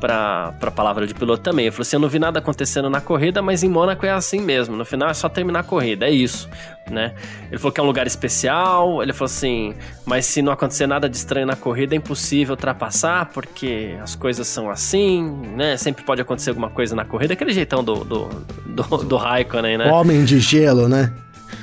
pra, 0.00 0.52
pra 0.58 0.70
palavra 0.70 1.06
de 1.06 1.14
piloto 1.14 1.42
também. 1.42 1.66
Ele 1.66 1.72
falou 1.72 1.82
assim: 1.82 1.96
eu 1.96 2.00
não 2.00 2.08
vi 2.08 2.18
nada 2.18 2.38
acontecendo 2.38 2.88
na 2.88 3.00
corrida, 3.00 3.42
mas 3.42 3.62
em 3.62 3.68
Mônaco 3.68 4.04
é 4.06 4.10
assim 4.10 4.40
mesmo. 4.40 4.76
No 4.76 4.84
final 4.84 5.08
é 5.08 5.14
só 5.14 5.28
terminar 5.28 5.60
a 5.60 5.62
corrida, 5.62 6.06
é 6.06 6.10
isso, 6.10 6.48
né? 6.90 7.14
Ele 7.48 7.58
falou 7.58 7.72
que 7.72 7.80
é 7.80 7.82
um 7.82 7.86
lugar 7.86 8.06
especial. 8.06 9.02
Ele 9.02 9.12
falou 9.12 9.26
assim: 9.26 9.74
mas 10.04 10.26
se 10.26 10.42
não 10.42 10.52
acontecer 10.52 10.86
nada 10.86 11.08
de 11.08 11.16
estranho 11.16 11.46
na 11.46 11.56
corrida, 11.56 11.94
é 11.94 11.98
impossível 11.98 12.54
ultrapassar, 12.54 13.26
porque 13.26 13.96
as 14.02 14.14
coisas 14.14 14.46
são 14.46 14.70
assim, 14.70 15.24
né? 15.56 15.76
Sempre 15.76 16.04
pode 16.04 16.22
acontecer 16.22 16.50
alguma 16.50 16.70
coisa 16.70 16.94
na 16.94 17.04
corrida. 17.04 17.34
Aquele 17.34 17.52
jeitão 17.52 17.82
do, 17.82 18.04
do, 18.04 18.28
do, 18.66 18.82
do 19.04 19.16
Raikkonen, 19.16 19.78
né? 19.78 19.90
Homem 19.90 20.24
de 20.24 20.38
gelo, 20.40 20.88
né? 20.88 21.12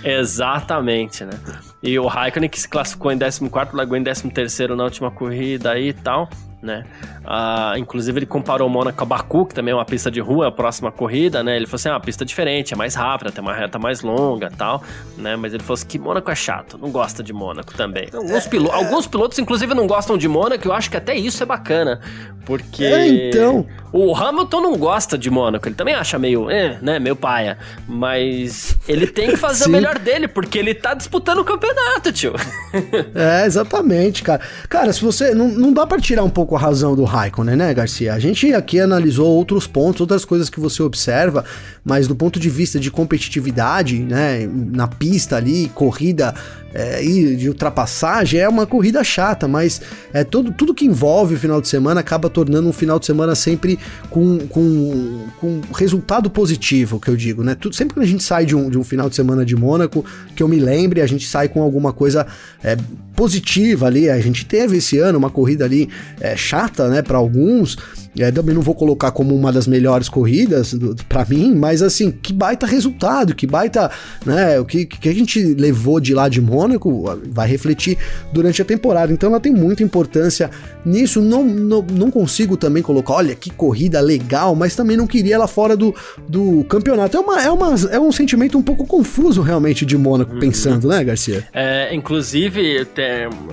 Exatamente, 0.03 1.23
né? 1.23 1.33
E 1.81 1.97
o 1.97 2.07
Raikkonen 2.07 2.49
que 2.49 2.59
se 2.59 2.67
classificou 2.67 3.11
em 3.11 3.17
14, 3.17 3.41
largou 3.73 3.97
em 3.97 4.03
13 4.03 4.67
na 4.75 4.83
última 4.83 5.11
corrida 5.11 5.71
aí 5.71 5.89
e 5.89 5.93
tal 5.93 6.29
né? 6.65 6.83
Uh, 7.23 7.77
inclusive 7.77 8.19
ele 8.19 8.25
comparou 8.25 8.67
Mônaco 8.67 9.01
a 9.01 9.05
Baku, 9.05 9.45
que 9.45 9.53
também 9.53 9.71
é 9.71 9.75
uma 9.75 9.85
pista 9.85 10.09
de 10.09 10.19
rua, 10.19 10.47
a 10.47 10.51
próxima 10.51 10.91
corrida, 10.91 11.43
né? 11.43 11.55
Ele 11.55 11.65
falou 11.65 11.75
assim, 11.75 11.89
ah, 11.89 11.93
uma 11.93 11.99
pista 11.99 12.25
diferente, 12.25 12.73
é 12.73 12.77
mais 12.77 12.95
rápida, 12.95 13.31
tem 13.31 13.41
uma 13.41 13.53
reta 13.53 13.77
mais 13.79 14.01
longa 14.01 14.51
tal, 14.57 14.83
né? 15.17 15.35
Mas 15.35 15.53
ele 15.53 15.61
falou 15.63 15.75
assim 15.75 15.87
que 15.87 15.99
Mônaco 15.99 16.29
é 16.29 16.35
chato, 16.35 16.77
não 16.77 16.89
gosta 16.89 17.23
de 17.23 17.31
Mônaco 17.31 17.73
também. 17.75 18.07
Alguns, 18.11 18.47
pilo 18.47 18.69
é... 18.69 18.73
alguns 18.73 19.07
pilotos, 19.07 19.37
inclusive, 19.39 19.73
não 19.73 19.87
gostam 19.87 20.17
de 20.17 20.27
Mônaco, 20.27 20.67
eu 20.67 20.73
acho 20.73 20.89
que 20.89 20.97
até 20.97 21.15
isso 21.15 21.41
é 21.43 21.45
bacana, 21.45 22.01
porque... 22.45 22.83
É, 22.83 23.29
então... 23.29 23.65
O 23.97 24.13
Hamilton 24.13 24.59
não 24.59 24.77
gosta 24.77 25.17
de 25.17 25.29
Mônaco, 25.29 25.69
ele 25.69 25.75
também 25.75 25.93
acha 25.93 26.19
meio, 26.19 26.51
eh, 26.51 26.77
né, 26.81 26.99
meio 26.99 27.15
paia, 27.15 27.57
mas 27.87 28.75
ele 28.89 29.07
tem 29.07 29.29
que 29.29 29.37
fazer 29.37 29.67
o 29.67 29.69
melhor 29.71 29.97
dele, 29.97 30.27
porque 30.27 30.59
ele 30.59 30.73
tá 30.73 30.93
disputando 30.93 31.39
o 31.39 31.45
campeonato, 31.45 32.11
tio. 32.11 32.33
é, 33.15 33.45
exatamente, 33.45 34.21
cara. 34.21 34.41
Cara, 34.67 34.91
se 34.91 35.01
você... 35.01 35.33
Não, 35.33 35.47
não 35.47 35.71
dá 35.71 35.87
pra 35.87 35.97
tirar 35.97 36.25
um 36.25 36.29
pouco 36.29 36.54
a 36.55 36.59
razão 36.59 36.95
do 36.95 37.03
Raikkonen, 37.03 37.55
né, 37.55 37.73
Garcia? 37.73 38.13
A 38.13 38.19
gente 38.19 38.53
aqui 38.53 38.79
analisou 38.79 39.27
outros 39.27 39.67
pontos, 39.67 40.01
outras 40.01 40.25
coisas 40.25 40.49
que 40.49 40.59
você 40.59 40.81
observa, 40.81 41.43
mas 41.83 42.07
do 42.07 42.15
ponto 42.15 42.39
de 42.39 42.49
vista 42.49 42.79
de 42.79 42.89
competitividade, 42.89 43.99
né, 43.99 44.47
na 44.47 44.87
pista 44.87 45.35
ali, 45.35 45.69
corrida 45.73 46.33
é, 46.75 47.03
e 47.03 47.37
de 47.37 47.47
ultrapassagem, 47.47 48.39
é 48.39 48.49
uma 48.49 48.67
corrida 48.67 49.01
chata, 49.01 49.47
mas 49.47 49.81
é 50.11 50.25
todo, 50.25 50.51
tudo 50.51 50.73
que 50.73 50.85
envolve 50.85 51.35
o 51.35 51.39
final 51.39 51.61
de 51.61 51.69
semana 51.69 52.01
acaba 52.01 52.29
tornando 52.29 52.67
um 52.67 52.73
final 52.73 52.99
de 52.99 53.05
semana 53.05 53.33
sempre 53.33 53.79
com, 54.09 54.39
com, 54.49 55.25
com 55.39 55.61
resultado 55.73 56.29
positivo, 56.29 56.99
que 56.99 57.09
eu 57.09 57.15
digo, 57.15 57.43
né? 57.43 57.55
Tudo, 57.55 57.73
sempre 57.73 57.93
que 57.93 58.01
a 58.01 58.05
gente 58.05 58.23
sai 58.23 58.45
de 58.45 58.55
um, 58.55 58.69
de 58.69 58.77
um 58.77 58.83
final 58.83 59.09
de 59.09 59.15
semana 59.15 59.45
de 59.45 59.55
Mônaco, 59.55 60.03
que 60.35 60.43
eu 60.43 60.47
me 60.49 60.59
lembre, 60.59 60.99
a 61.01 61.07
gente 61.07 61.25
sai 61.25 61.47
com 61.47 61.61
alguma 61.61 61.93
coisa 61.93 62.27
é, 62.61 62.77
positiva 63.15 63.87
ali. 63.87 64.09
A 64.09 64.19
gente 64.19 64.45
teve 64.45 64.77
esse 64.77 64.97
ano 64.99 65.17
uma 65.17 65.29
corrida 65.29 65.63
ali 65.63 65.89
é, 66.19 66.35
chata, 66.35 66.89
né, 66.89 67.01
para 67.01 67.17
alguns, 67.17 67.77
é, 68.19 68.31
também 68.31 68.55
não 68.55 68.61
vou 68.61 68.75
colocar 68.75 69.11
como 69.11 69.35
uma 69.35 69.51
das 69.51 69.67
melhores 69.67 70.07
corridas 70.09 70.75
para 71.09 71.25
mim, 71.25 71.53
mas 71.53 71.81
assim, 71.81 72.11
que 72.11 72.31
baita 72.31 72.65
resultado, 72.65 73.35
que 73.35 73.45
baita, 73.45 73.91
né, 74.25 74.59
o 74.59 74.65
que, 74.65 74.85
que 74.85 75.09
a 75.09 75.13
gente 75.13 75.41
levou 75.41 75.99
de 75.99 76.13
lá 76.13 76.29
de 76.29 76.41
Mônaco 76.41 77.05
vai 77.29 77.47
refletir 77.47 77.97
durante 78.31 78.61
a 78.61 78.65
temporada. 78.65 79.11
Então 79.11 79.29
ela 79.29 79.39
tem 79.39 79.53
muita 79.53 79.83
importância 79.83 80.49
nisso. 80.85 81.21
Não, 81.21 81.43
não, 81.43 81.81
não 81.81 82.11
consigo 82.11 82.57
também 82.57 82.81
colocar, 82.81 83.13
olha 83.13 83.35
que 83.35 83.49
corrida 83.49 83.99
legal, 83.99 84.55
mas 84.55 84.75
também 84.75 84.95
não 84.95 85.07
queria 85.07 85.35
ela 85.35 85.47
fora 85.47 85.75
do, 85.75 85.93
do 86.27 86.63
campeonato. 86.65 87.17
É, 87.17 87.19
uma, 87.19 87.41
é, 87.41 87.51
uma, 87.51 87.75
é 87.91 87.99
um 87.99 88.11
sentimento 88.11 88.57
um 88.57 88.61
pouco 88.61 88.85
confuso 88.85 89.41
realmente 89.41 89.85
de 89.85 89.97
Mônaco, 89.97 90.33
uhum. 90.33 90.39
pensando, 90.39 90.87
né, 90.87 91.03
Garcia? 91.03 91.47
É, 91.53 91.93
inclusive, 91.93 92.87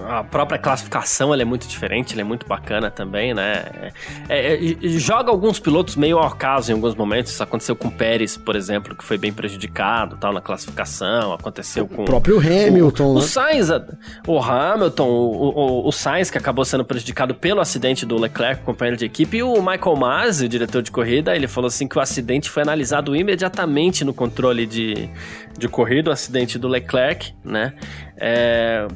a 0.09 0.22
própria 0.25 0.59
classificação 0.59 1.33
ela 1.33 1.42
é 1.42 1.44
muito 1.44 1.66
diferente, 1.66 2.12
ela 2.12 2.22
é 2.22 2.25
muito 2.25 2.46
bacana 2.46 2.90
também, 2.90 3.35
né? 3.35 3.64
É, 4.29 4.51
é 4.54 4.88
joga 4.98 5.30
alguns 5.30 5.58
pilotos 5.58 5.96
meio 5.96 6.18
ao 6.18 6.26
acaso 6.26 6.70
em 6.70 6.74
alguns 6.74 6.94
momentos. 6.94 7.32
Isso 7.32 7.42
aconteceu 7.42 7.74
com 7.76 7.88
o 7.88 7.90
Pérez, 7.90 8.36
por 8.36 8.56
exemplo, 8.56 8.96
que 8.96 9.04
foi 9.04 9.18
bem 9.18 9.32
prejudicado 9.32 10.16
tal, 10.16 10.32
na 10.32 10.40
classificação. 10.40 11.32
Aconteceu 11.32 11.86
com. 11.86 12.02
O 12.02 12.04
próprio 12.04 12.38
Hamilton. 12.38 13.10
O, 13.10 13.14
né? 13.14 13.20
o 13.20 13.22
Sainz, 13.22 13.68
o 14.26 14.38
Hamilton, 14.38 15.08
o, 15.08 15.48
o, 15.48 15.88
o, 15.88 15.92
Sainz, 15.92 16.30
que 16.30 16.38
acabou 16.38 16.64
sendo 16.64 16.84
prejudicado 16.84 17.34
pelo 17.34 17.60
acidente 17.60 18.04
do 18.06 18.18
Leclerc, 18.20 18.62
companheiro 18.62 18.96
de 18.96 19.04
equipe, 19.04 19.38
e 19.38 19.42
o 19.42 19.54
Michael 19.62 19.96
Masi, 19.96 20.46
o 20.46 20.48
diretor 20.48 20.82
de 20.82 20.90
corrida, 20.90 21.34
ele 21.34 21.48
falou 21.48 21.68
assim 21.68 21.86
que 21.86 21.98
o 21.98 22.00
acidente 22.00 22.50
foi 22.50 22.62
analisado 22.62 23.14
imediatamente 23.16 24.04
no 24.04 24.12
controle 24.12 24.66
de, 24.66 25.08
de 25.58 25.68
corrida, 25.68 26.10
o 26.10 26.12
acidente 26.12 26.58
do 26.58 26.68
Leclerc, 26.68 27.34
né? 27.44 27.74
É, 28.16 28.86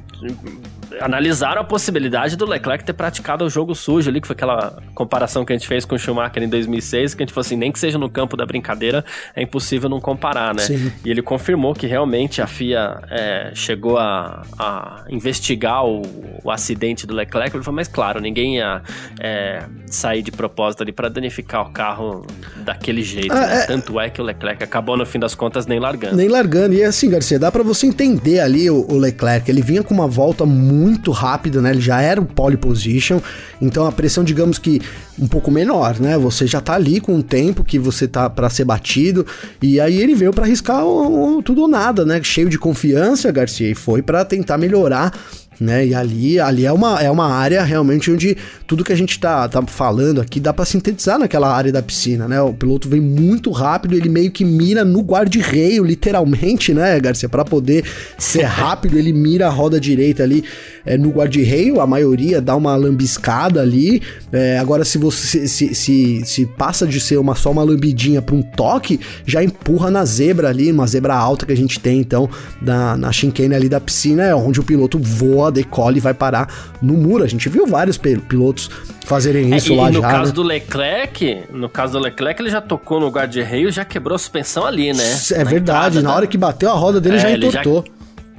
analisaram 1.00 1.60
a 1.60 1.64
possibilidade 1.64 2.36
do 2.36 2.46
Leclerc 2.46 2.84
ter 2.84 2.92
praticado 2.92 3.44
o 3.44 3.50
jogo 3.50 3.74
sujo 3.74 4.08
ali, 4.08 4.20
que 4.20 4.26
foi 4.26 4.34
aquela 4.34 4.82
comparação 4.94 5.44
que 5.44 5.52
a 5.52 5.56
gente 5.56 5.66
fez 5.66 5.84
com 5.84 5.94
o 5.94 5.98
Schumacher 5.98 6.42
em 6.42 6.48
2006, 6.48 7.14
que 7.14 7.22
a 7.22 7.26
gente 7.26 7.32
falou 7.32 7.44
assim, 7.44 7.56
nem 7.56 7.72
que 7.72 7.78
seja 7.78 7.98
no 7.98 8.08
campo 8.08 8.36
da 8.36 8.46
brincadeira, 8.46 9.04
é 9.34 9.42
impossível 9.42 9.88
não 9.88 10.00
comparar, 10.00 10.54
né? 10.54 10.62
Sim. 10.62 10.92
E 11.04 11.10
ele 11.10 11.22
confirmou 11.22 11.74
que 11.74 11.86
realmente 11.86 12.40
a 12.40 12.46
FIA 12.46 13.00
é, 13.10 13.50
chegou 13.54 13.98
a, 13.98 14.42
a 14.58 15.04
investigar 15.10 15.84
o, 15.84 16.02
o, 16.44 16.50
acidente 16.50 17.06
do 17.06 17.14
Leclerc. 17.14 17.54
Ele 17.56 17.64
falou, 17.64 17.76
mas 17.76 17.88
claro, 17.88 18.20
ninguém 18.20 18.56
ia 18.56 18.82
é, 19.20 19.64
sair 19.86 20.22
de 20.22 20.30
propósito 20.30 20.82
ali 20.82 20.92
para 20.92 21.08
danificar 21.08 21.66
o 21.66 21.70
carro 21.70 22.26
daquele 22.64 23.02
jeito. 23.02 23.32
Ah, 23.32 23.46
né? 23.46 23.62
é... 23.62 23.66
Tanto 23.66 23.98
é 24.00 24.08
que 24.08 24.20
o 24.20 24.24
Leclerc 24.24 24.62
acabou, 24.62 24.96
no 24.96 25.04
fim 25.04 25.18
das 25.18 25.34
contas, 25.34 25.66
nem 25.66 25.78
largando. 25.78 26.16
Nem 26.16 26.28
largando. 26.28 26.74
E 26.74 26.82
assim, 26.82 27.10
Garcia, 27.10 27.38
dá 27.38 27.50
para 27.50 27.62
você 27.62 27.86
entender 27.86 28.40
ali 28.40 28.70
o, 28.70 28.86
o 28.88 28.96
Leclerc. 28.96 29.50
Ele 29.50 29.62
vinha 29.62 29.82
com 29.82 29.92
uma 29.92 30.06
volta 30.06 30.46
muito 30.46 30.75
rápida, 31.10 31.60
né? 31.60 31.70
Ele 31.70 31.80
já 31.80 32.00
era 32.00 32.20
o 32.20 32.24
pole 32.24 32.56
position. 32.56 33.20
Então 33.60 33.86
a 33.86 33.92
pressão, 33.92 34.24
digamos 34.24 34.58
que 34.58 34.80
um 35.18 35.26
pouco 35.26 35.50
menor, 35.50 35.98
né? 35.98 36.16
Você 36.18 36.46
já 36.46 36.60
tá 36.60 36.74
ali 36.74 37.00
com 37.00 37.16
o 37.16 37.22
tempo 37.22 37.64
que 37.64 37.78
você 37.78 38.06
tá 38.06 38.28
para 38.28 38.50
ser 38.50 38.64
batido. 38.64 39.26
E 39.62 39.80
aí 39.80 40.00
ele 40.00 40.14
veio 40.14 40.32
para 40.32 40.44
arriscar 40.44 40.84
o, 40.84 41.38
o, 41.38 41.42
tudo 41.42 41.62
ou 41.62 41.68
nada, 41.68 42.04
né? 42.04 42.20
Cheio 42.22 42.48
de 42.48 42.58
confiança, 42.58 43.30
Garcia, 43.32 43.70
e 43.70 43.74
foi 43.74 44.02
para 44.02 44.24
tentar 44.24 44.58
melhorar 44.58 45.12
né? 45.60 45.86
E 45.86 45.94
ali, 45.94 46.38
ali 46.38 46.66
é, 46.66 46.72
uma, 46.72 47.00
é 47.02 47.10
uma 47.10 47.28
área 47.28 47.62
realmente 47.62 48.10
onde 48.10 48.36
tudo 48.66 48.84
que 48.84 48.92
a 48.92 48.96
gente 48.96 49.18
tá, 49.18 49.48
tá 49.48 49.62
falando 49.66 50.20
aqui 50.20 50.40
dá 50.40 50.52
para 50.52 50.64
sintetizar 50.64 51.18
naquela 51.18 51.54
área 51.54 51.72
da 51.72 51.82
piscina, 51.82 52.28
né? 52.28 52.40
O 52.40 52.52
piloto 52.52 52.88
vem 52.88 53.00
muito 53.00 53.50
rápido, 53.50 53.94
ele 53.94 54.08
meio 54.08 54.30
que 54.30 54.44
mira 54.44 54.84
no 54.84 55.00
guarda-reio, 55.00 55.84
literalmente, 55.84 56.72
né, 56.74 56.98
Garcia? 57.00 57.28
Para 57.28 57.44
poder 57.44 57.84
ser 58.18 58.44
rápido, 58.44 58.98
ele 58.98 59.12
mira 59.12 59.46
a 59.46 59.50
roda 59.50 59.80
direita 59.80 60.22
ali 60.22 60.44
é, 60.86 60.96
no 60.96 61.10
guarda-reio, 61.10 61.80
a 61.80 61.86
maioria 61.86 62.40
dá 62.40 62.54
uma 62.54 62.76
lambiscada 62.76 63.60
ali. 63.60 64.00
É, 64.32 64.58
agora, 64.58 64.84
se 64.84 64.96
você 64.96 65.48
se, 65.48 65.74
se, 65.74 66.22
se, 66.24 66.46
passa 66.46 66.86
de 66.86 67.00
ser 67.00 67.18
uma, 67.18 67.34
só 67.34 67.50
uma 67.50 67.64
lambidinha 67.64 68.22
para 68.22 68.34
um 68.34 68.42
toque, 68.42 69.00
já 69.26 69.42
empurra 69.42 69.90
na 69.90 70.04
zebra 70.04 70.48
ali, 70.48 70.70
uma 70.70 70.86
zebra 70.86 71.14
alta 71.14 71.44
que 71.44 71.52
a 71.52 71.56
gente 71.56 71.80
tem, 71.80 71.98
então, 71.98 72.30
na, 72.62 72.96
na 72.96 73.10
chicane 73.10 73.54
ali 73.54 73.68
da 73.68 73.80
piscina, 73.80 74.22
é 74.22 74.34
onde 74.34 74.60
o 74.60 74.62
piloto 74.62 74.98
voa 74.98 75.45
ela 75.46 75.52
decola 75.52 75.96
e 75.96 76.00
vai 76.00 76.14
parar 76.14 76.48
no 76.82 76.94
muro. 76.94 77.24
A 77.24 77.26
gente 77.26 77.48
viu 77.48 77.66
vários 77.66 77.98
pilotos 77.98 78.70
fazerem 79.04 79.52
é, 79.52 79.56
isso 79.56 79.72
é, 79.72 79.76
lá 79.76 79.86
no 79.86 79.94
já. 79.94 80.00
No 80.00 80.02
caso 80.02 80.30
né? 80.30 80.34
do 80.34 80.42
Leclerc, 80.42 81.42
no 81.52 81.68
caso 81.68 81.92
do 81.94 81.98
Leclerc, 82.00 82.42
ele 82.42 82.50
já 82.50 82.60
tocou 82.60 83.00
no 83.00 83.08
guarda-reio, 83.08 83.70
já 83.70 83.84
quebrou 83.84 84.16
a 84.16 84.18
suspensão 84.18 84.66
ali, 84.66 84.92
né? 84.92 85.04
É 85.32 85.38
na 85.38 85.44
verdade, 85.44 85.98
entrada, 85.98 86.02
na 86.02 86.14
hora 86.14 86.26
que 86.26 86.36
bateu 86.36 86.70
a 86.70 86.74
roda 86.74 87.00
dele 87.00 87.16
é, 87.16 87.20
já 87.20 87.30
entortou. 87.30 87.84
Já... 87.86 87.96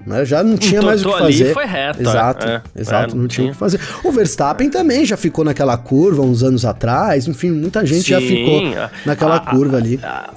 Né? 0.07 0.25
Já 0.25 0.41
não 0.41 0.57
tinha 0.57 0.81
mais 0.81 1.05
o 1.05 1.11
que 1.11 1.19
fazer. 1.19 1.43
Ali 1.43 1.53
foi 1.53 1.65
reto. 1.65 2.01
Exato, 2.01 2.47
é, 2.47 2.61
exato, 2.75 3.11
é, 3.11 3.15
não, 3.15 3.21
não 3.23 3.27
tinha 3.27 3.47
o 3.47 3.51
que 3.51 3.57
fazer. 3.57 3.79
O 4.03 4.11
Verstappen 4.11 4.69
também 4.69 5.05
já 5.05 5.17
ficou 5.17 5.43
naquela 5.43 5.77
curva 5.77 6.21
uns 6.21 6.43
anos 6.43 6.63
atrás, 6.63 7.27
enfim, 7.27 7.51
muita 7.51 7.85
gente 7.85 8.03
Sim, 8.03 8.11
já 8.11 8.21
ficou 8.21 8.89
naquela 9.05 9.35
a, 9.35 9.39
curva 9.39 9.75
a, 9.75 9.79
ali. 9.79 9.99
A, 10.01 10.29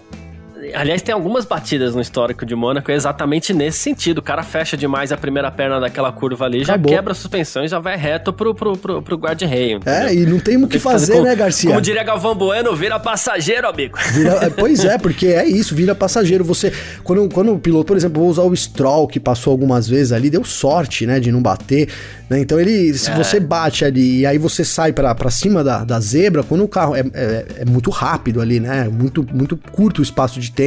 Aliás, 0.74 1.02
tem 1.02 1.14
algumas 1.14 1.44
batidas 1.44 1.94
no 1.94 2.00
histórico 2.00 2.44
de 2.44 2.54
Mônaco 2.54 2.90
exatamente 2.90 3.52
nesse 3.52 3.78
sentido. 3.78 4.18
O 4.18 4.22
cara 4.22 4.42
fecha 4.42 4.76
demais 4.76 5.12
a 5.12 5.16
primeira 5.16 5.50
perna 5.50 5.80
daquela 5.80 6.12
curva 6.12 6.44
ali, 6.44 6.62
Acabou. 6.62 6.90
já 6.90 6.96
quebra 6.96 7.12
a 7.12 7.14
suspensão 7.14 7.64
e 7.64 7.68
já 7.68 7.78
vai 7.78 7.96
reto 7.96 8.32
pro, 8.32 8.54
pro, 8.54 8.76
pro, 8.76 9.02
pro 9.02 9.16
guarda-reio. 9.16 9.80
É, 9.84 10.14
e 10.14 10.26
não 10.26 10.38
tem 10.38 10.56
o 10.56 10.68
que 10.68 10.78
fazer, 10.78 11.14
fazer 11.14 11.22
né, 11.22 11.34
Garcia? 11.34 11.70
Como 11.70 11.80
diria 11.80 12.02
Galvão 12.02 12.34
Bueno, 12.34 12.74
vira 12.74 12.98
passageiro, 12.98 13.68
amigo. 13.68 13.98
Vira, 14.12 14.32
é, 14.42 14.50
pois 14.50 14.84
é, 14.84 14.98
porque 14.98 15.26
é 15.28 15.46
isso, 15.46 15.74
vira 15.74 15.94
passageiro. 15.94 16.44
Você, 16.44 16.72
quando, 17.02 17.28
quando 17.32 17.52
o 17.52 17.58
piloto, 17.58 17.86
por 17.86 17.96
exemplo, 17.96 18.20
vou 18.20 18.30
usar 18.30 18.42
o 18.42 18.54
Stroll, 18.54 19.08
que 19.08 19.20
passou 19.20 19.50
algumas 19.50 19.88
vezes 19.88 20.12
ali, 20.12 20.30
deu 20.30 20.44
sorte, 20.44 21.06
né, 21.06 21.20
de 21.20 21.32
não 21.32 21.42
bater. 21.42 21.88
Né? 22.30 22.38
Então 22.38 22.60
ele, 22.60 22.94
se 22.94 23.10
é. 23.10 23.14
você 23.14 23.40
bate 23.40 23.84
ali 23.84 24.20
e 24.20 24.26
aí 24.26 24.38
você 24.38 24.64
sai 24.64 24.92
para 24.92 25.30
cima 25.30 25.64
da, 25.64 25.84
da 25.84 25.98
zebra, 25.98 26.44
quando 26.44 26.62
o 26.62 26.68
carro 26.68 26.94
é, 26.94 27.00
é, 27.12 27.46
é, 27.58 27.64
muito 27.64 27.90
rápido 27.90 28.40
ali, 28.40 28.60
né? 28.60 28.88
Muito, 28.88 29.26
muito 29.32 29.56
curto 29.72 29.98
o 29.98 30.02
espaço 30.02 30.38
de 30.38 30.52
tempo 30.52 30.59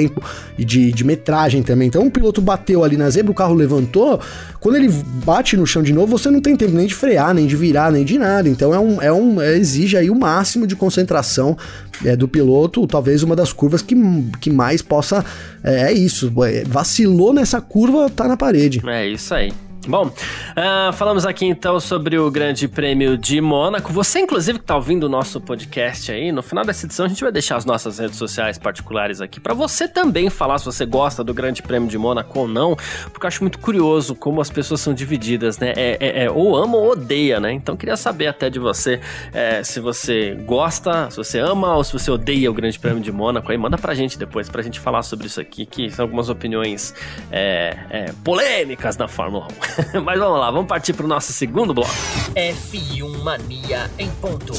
e 0.57 0.65
de, 0.65 0.91
de 0.91 1.03
metragem 1.03 1.61
também. 1.61 1.87
Então 1.87 2.05
o 2.07 2.11
piloto 2.11 2.41
bateu 2.41 2.83
ali 2.83 2.97
na 2.97 3.09
zebra, 3.09 3.31
o 3.31 3.35
carro 3.35 3.53
levantou. 3.53 4.19
Quando 4.59 4.75
ele 4.75 4.89
bate 5.25 5.57
no 5.57 5.65
chão 5.65 5.83
de 5.83 5.93
novo, 5.93 6.17
você 6.17 6.29
não 6.29 6.41
tem 6.41 6.55
tempo 6.55 6.73
nem 6.73 6.87
de 6.87 6.95
frear, 6.95 7.33
nem 7.33 7.45
de 7.45 7.55
virar, 7.55 7.91
nem 7.91 8.03
de 8.03 8.17
nada. 8.17 8.47
Então 8.47 8.73
é 8.73 8.79
um, 8.79 9.01
é 9.01 9.11
um 9.11 9.41
é, 9.41 9.55
exige 9.57 9.97
aí 9.97 10.09
o 10.09 10.15
máximo 10.15 10.65
de 10.65 10.75
concentração 10.75 11.57
é, 12.05 12.15
do 12.15 12.27
piloto. 12.27 12.85
Talvez 12.87 13.23
uma 13.23 13.35
das 13.35 13.51
curvas 13.51 13.81
que, 13.81 13.95
que 14.39 14.49
mais 14.49 14.81
possa. 14.81 15.23
É, 15.63 15.83
é 15.83 15.93
isso. 15.93 16.31
É, 16.43 16.63
vacilou 16.65 17.33
nessa 17.33 17.59
curva, 17.61 18.09
tá 18.09 18.27
na 18.27 18.37
parede. 18.37 18.81
É 18.87 19.07
isso 19.07 19.33
aí. 19.33 19.51
Bom, 19.85 20.07
uh, 20.07 20.93
falamos 20.93 21.25
aqui 21.25 21.45
então 21.45 21.77
sobre 21.77 22.17
o 22.17 22.31
Grande 22.31 22.69
Prêmio 22.69 23.17
de 23.17 23.41
Mônaco. 23.41 23.91
Você, 23.91 24.19
inclusive, 24.19 24.59
que 24.59 24.63
está 24.63 24.75
ouvindo 24.75 25.03
o 25.03 25.09
nosso 25.09 25.41
podcast 25.41 26.09
aí, 26.09 26.31
no 26.31 26.41
final 26.41 26.63
dessa 26.63 26.85
edição 26.85 27.05
a 27.05 27.09
gente 27.09 27.21
vai 27.21 27.31
deixar 27.33 27.57
as 27.57 27.65
nossas 27.65 27.99
redes 27.99 28.17
sociais 28.17 28.57
particulares 28.57 29.19
aqui 29.19 29.41
para 29.41 29.53
você 29.53 29.85
também 29.87 30.29
falar 30.29 30.57
se 30.59 30.65
você 30.65 30.85
gosta 30.85 31.21
do 31.21 31.33
Grande 31.33 31.61
Prêmio 31.61 31.89
de 31.89 31.97
Mônaco 31.97 32.39
ou 32.39 32.47
não, 32.47 32.77
porque 33.11 33.25
eu 33.25 33.27
acho 33.27 33.43
muito 33.43 33.59
curioso 33.59 34.15
como 34.15 34.39
as 34.39 34.49
pessoas 34.49 34.79
são 34.79 34.93
divididas, 34.93 35.57
né? 35.59 35.73
É, 35.75 35.97
é, 35.99 36.23
é 36.25 36.31
ou 36.31 36.55
ama 36.55 36.77
ou 36.77 36.91
odeia, 36.91 37.39
né? 37.39 37.51
Então 37.51 37.75
queria 37.75 37.97
saber 37.97 38.27
até 38.27 38.49
de 38.49 38.59
você 38.59 39.01
é, 39.33 39.63
se 39.63 39.81
você 39.81 40.33
gosta, 40.45 41.09
se 41.09 41.17
você 41.17 41.39
ama 41.39 41.75
ou 41.75 41.83
se 41.83 41.91
você 41.91 42.09
odeia 42.09 42.49
o 42.49 42.53
Grande 42.53 42.79
Prêmio 42.79 43.01
de 43.01 43.11
Mônaco. 43.11 43.51
Aí 43.51 43.57
manda 43.57 43.77
pra 43.77 43.93
gente 43.93 44.17
depois 44.17 44.47
pra 44.47 44.61
gente 44.61 44.79
falar 44.79 45.03
sobre 45.03 45.27
isso 45.27 45.41
aqui, 45.41 45.65
que 45.65 45.91
são 45.91 46.03
algumas 46.05 46.29
opiniões 46.29 46.93
é, 47.29 47.77
é, 47.89 48.13
polêmicas 48.23 48.95
na 48.95 49.07
Fórmula 49.07 49.47
1. 49.69 49.72
Mas 50.03 50.19
vamos 50.19 50.39
lá, 50.39 50.51
vamos 50.51 50.67
partir 50.67 50.93
para 50.93 51.05
o 51.05 51.09
nosso 51.09 51.31
segundo 51.33 51.73
bloco. 51.73 51.91
F1 52.35 53.23
Mania 53.23 53.89
em 53.97 54.09
ponto. 54.11 54.53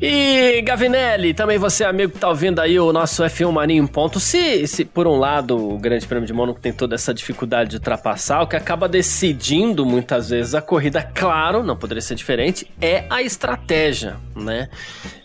E 0.00 0.62
Gavinelli, 0.62 1.34
também 1.34 1.58
você, 1.58 1.82
amigo 1.84 2.12
que 2.12 2.20
tá 2.20 2.28
ouvindo 2.28 2.60
aí 2.60 2.78
o 2.78 2.92
nosso 2.92 3.24
F1 3.24 3.50
Mania 3.50 3.76
em 3.76 3.86
ponto. 3.86 4.20
Se, 4.20 4.64
se 4.68 4.84
por 4.84 5.08
um 5.08 5.18
lado 5.18 5.56
o 5.56 5.76
Grande 5.76 6.06
Prêmio 6.06 6.26
de 6.26 6.32
Mônaco 6.32 6.60
tem 6.60 6.72
toda 6.72 6.94
essa 6.94 7.12
dificuldade 7.12 7.70
de 7.70 7.76
ultrapassar, 7.76 8.42
o 8.42 8.46
que 8.46 8.54
acaba 8.54 8.88
decidindo 8.88 9.84
muitas 9.84 10.30
vezes 10.30 10.54
a 10.54 10.62
corrida, 10.62 11.02
claro, 11.02 11.64
não 11.64 11.76
poderia 11.76 12.00
ser 12.00 12.14
diferente, 12.14 12.70
é 12.80 13.06
a 13.10 13.22
estratégia, 13.22 14.18
né? 14.36 14.68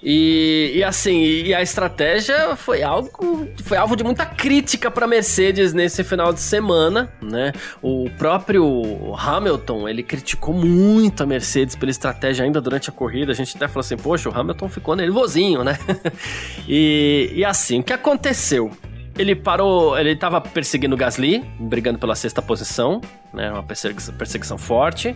E, 0.06 0.74
e 0.76 0.84
assim, 0.84 1.22
e 1.22 1.54
a 1.54 1.62
estratégia 1.62 2.58
foi 2.58 2.84
algo, 2.84 3.48
foi 3.64 3.78
alvo 3.78 3.96
de 3.96 4.04
muita 4.04 4.26
crítica 4.26 4.92
para 4.92 5.08
Mercedes 5.08 5.72
nesse 5.72 6.04
final 6.04 6.34
de 6.34 6.42
semana, 6.42 7.10
né? 7.22 7.54
O 7.82 8.10
próprio 8.18 9.16
Hamilton, 9.16 9.88
ele 9.88 10.04
criticou 10.04 10.54
muito 10.54 11.24
a 11.24 11.26
Mercedes 11.26 11.78
pela 11.78 11.90
estratégia 11.90 12.44
ainda 12.44 12.60
durante 12.60 12.90
a 12.90 12.92
corrida. 12.92 13.32
A 13.32 13.36
gente 13.36 13.56
até 13.56 13.66
falou 13.66 13.80
assim, 13.80 13.96
poxa, 13.96 14.30
o 14.30 14.38
Hamilton 14.38 14.68
ficou 14.68 14.94
nervosinho, 14.94 15.64
né? 15.64 15.80
e, 16.68 17.32
e 17.34 17.46
assim, 17.46 17.80
o 17.80 17.84
que 17.84 17.94
aconteceu? 17.94 18.72
Ele 19.18 19.36
parou, 19.36 19.98
ele 19.98 20.12
estava 20.12 20.42
perseguindo 20.42 20.96
o 20.96 20.98
Gasly, 20.98 21.46
brigando 21.60 21.98
pela 21.98 22.16
sexta 22.16 22.42
posição, 22.42 23.00
né? 23.32 23.52
Uma 23.52 23.64
perseguição 23.64 24.58
forte, 24.58 25.16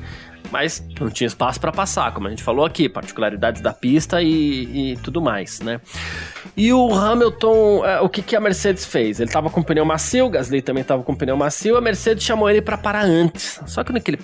mas 0.52 0.84
não 1.00 1.10
tinha 1.10 1.28
espaço 1.28 1.60
para 1.60 1.72
passar, 1.72 2.14
como 2.14 2.28
a 2.28 2.30
gente 2.30 2.44
falou 2.44 2.66
aqui, 2.66 2.88
particularidades 2.88 3.62
da 3.62 3.74
pista 3.74 4.22
e, 4.22 4.94
e 4.94 4.98
tudo 4.98 5.22
mais, 5.22 5.60
né? 5.62 5.80
E 6.56 6.74
o 6.74 6.94
Hamilton, 6.94 7.86
é, 7.86 8.02
o 8.02 8.10
que, 8.10 8.22
que 8.22 8.36
a 8.36 8.40
Mercedes 8.40 8.86
fez? 8.86 9.20
Ele 9.20 9.30
estava 9.30 9.50
com 9.50 9.62
pneu 9.62 9.86
macio, 9.86 10.26
o 10.26 10.30
Gasly 10.30 10.62
também 10.62 10.82
estava 10.82 11.04
com 11.04 11.16
pneu 11.16 11.38
macio, 11.38 11.78
a 11.78 11.82
Mercedes 11.82 12.24
chamou 12.24 12.50
ele 12.50 12.62
para 12.62 12.78
parar 12.78 13.04
antes. 13.04 13.62
Só 13.66 13.84
que 13.84 13.94
no 13.94 14.02
que 14.02 14.12
ele 14.12 14.20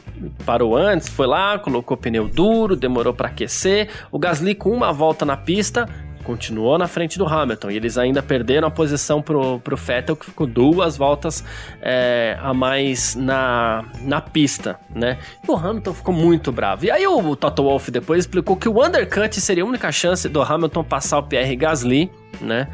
parou 0.46 0.76
antes, 0.76 1.10
foi 1.10 1.28
lá, 1.28 1.60
colocou 1.60 1.96
o 1.96 2.00
pneu 2.00 2.28
duro, 2.28 2.76
demorou 2.76 3.14
para 3.14 3.28
aquecer. 3.28 3.90
O 4.12 4.18
Gasly 4.18 4.56
com 4.56 4.72
uma 4.72 4.92
volta 4.92 5.26
na 5.26 5.38
pista 5.38 5.88
continuou 6.24 6.78
na 6.78 6.88
frente 6.88 7.18
do 7.18 7.26
Hamilton. 7.26 7.72
E 7.72 7.76
eles 7.76 7.98
ainda 7.98 8.24
perderam 8.24 8.68
a 8.68 8.72
posição 8.72 9.22
pro, 9.22 9.60
pro 9.60 9.76
Vettel, 9.76 10.16
que 10.16 10.26
ficou 10.26 10.48
duas 10.48 10.98
voltas 10.98 11.44
é, 11.82 12.38
a 12.42 12.54
mais 12.54 13.16
na, 13.16 13.86
na 14.02 14.22
pista, 14.22 14.80
né? 14.94 15.20
E 15.48 15.52
o 15.52 15.56
Hamilton 15.56 15.94
ficou 15.94 16.14
muito 16.14 16.52
bravo. 16.52 16.86
E 16.86 16.92
aí 16.92 17.06
o 17.06 17.36
Toto 17.36 17.64
Wolff 17.64 17.92
depois 17.92 18.22
explicou 18.22 18.56
que 18.56 18.68
o 18.68 18.84
undercut 18.84 19.40
seria 19.40 19.64
a 19.64 19.68
única 19.68 19.92
chance 19.92 20.28
do 20.28 20.42
Hamilton 20.42 20.84
passar 20.84 21.20
o 21.20 21.24
Pierre 21.24 21.56
Gasly, 21.56 22.12
né? 22.42 22.68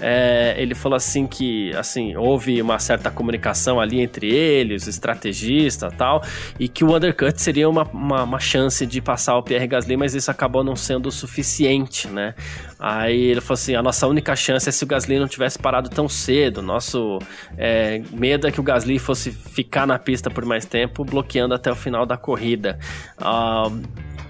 É, 0.00 0.54
ele 0.58 0.74
falou 0.74 0.96
assim 0.96 1.26
que 1.26 1.74
assim 1.76 2.16
houve 2.16 2.60
uma 2.60 2.78
certa 2.78 3.10
comunicação 3.10 3.80
ali 3.80 4.00
entre 4.00 4.28
eles, 4.34 4.82
os 4.82 4.88
estrategistas 4.88 5.92
tal, 5.96 6.22
e 6.58 6.68
que 6.68 6.82
o 6.82 6.94
undercut 6.94 7.40
seria 7.40 7.68
uma, 7.68 7.84
uma, 7.84 8.24
uma, 8.24 8.40
chance 8.40 8.84
de 8.84 9.00
passar 9.00 9.36
o 9.36 9.42
Pierre 9.42 9.66
Gasly, 9.68 9.96
mas 9.96 10.14
isso 10.14 10.30
acabou 10.30 10.64
não 10.64 10.74
sendo 10.74 11.06
o 11.06 11.12
suficiente, 11.12 12.08
né? 12.08 12.34
Aí 12.78 13.18
ele 13.18 13.40
falou 13.40 13.54
assim: 13.54 13.74
a 13.76 13.82
nossa 13.82 14.06
única 14.06 14.34
chance 14.34 14.68
é 14.68 14.72
se 14.72 14.82
o 14.82 14.86
Gasly 14.86 15.18
não 15.18 15.28
tivesse 15.28 15.58
parado 15.58 15.88
tão 15.88 16.08
cedo. 16.08 16.60
Nosso 16.60 17.18
é, 17.56 18.02
medo 18.12 18.46
é 18.46 18.50
que 18.50 18.60
o 18.60 18.62
Gasly 18.62 18.98
fosse 18.98 19.30
ficar 19.30 19.86
na 19.86 19.98
pista 19.98 20.28
por 20.28 20.44
mais 20.44 20.66
tempo, 20.66 21.04
bloqueando 21.04 21.54
até 21.54 21.70
o 21.70 21.76
final 21.76 22.04
da 22.04 22.16
corrida. 22.16 22.78
Uh, 23.18 23.80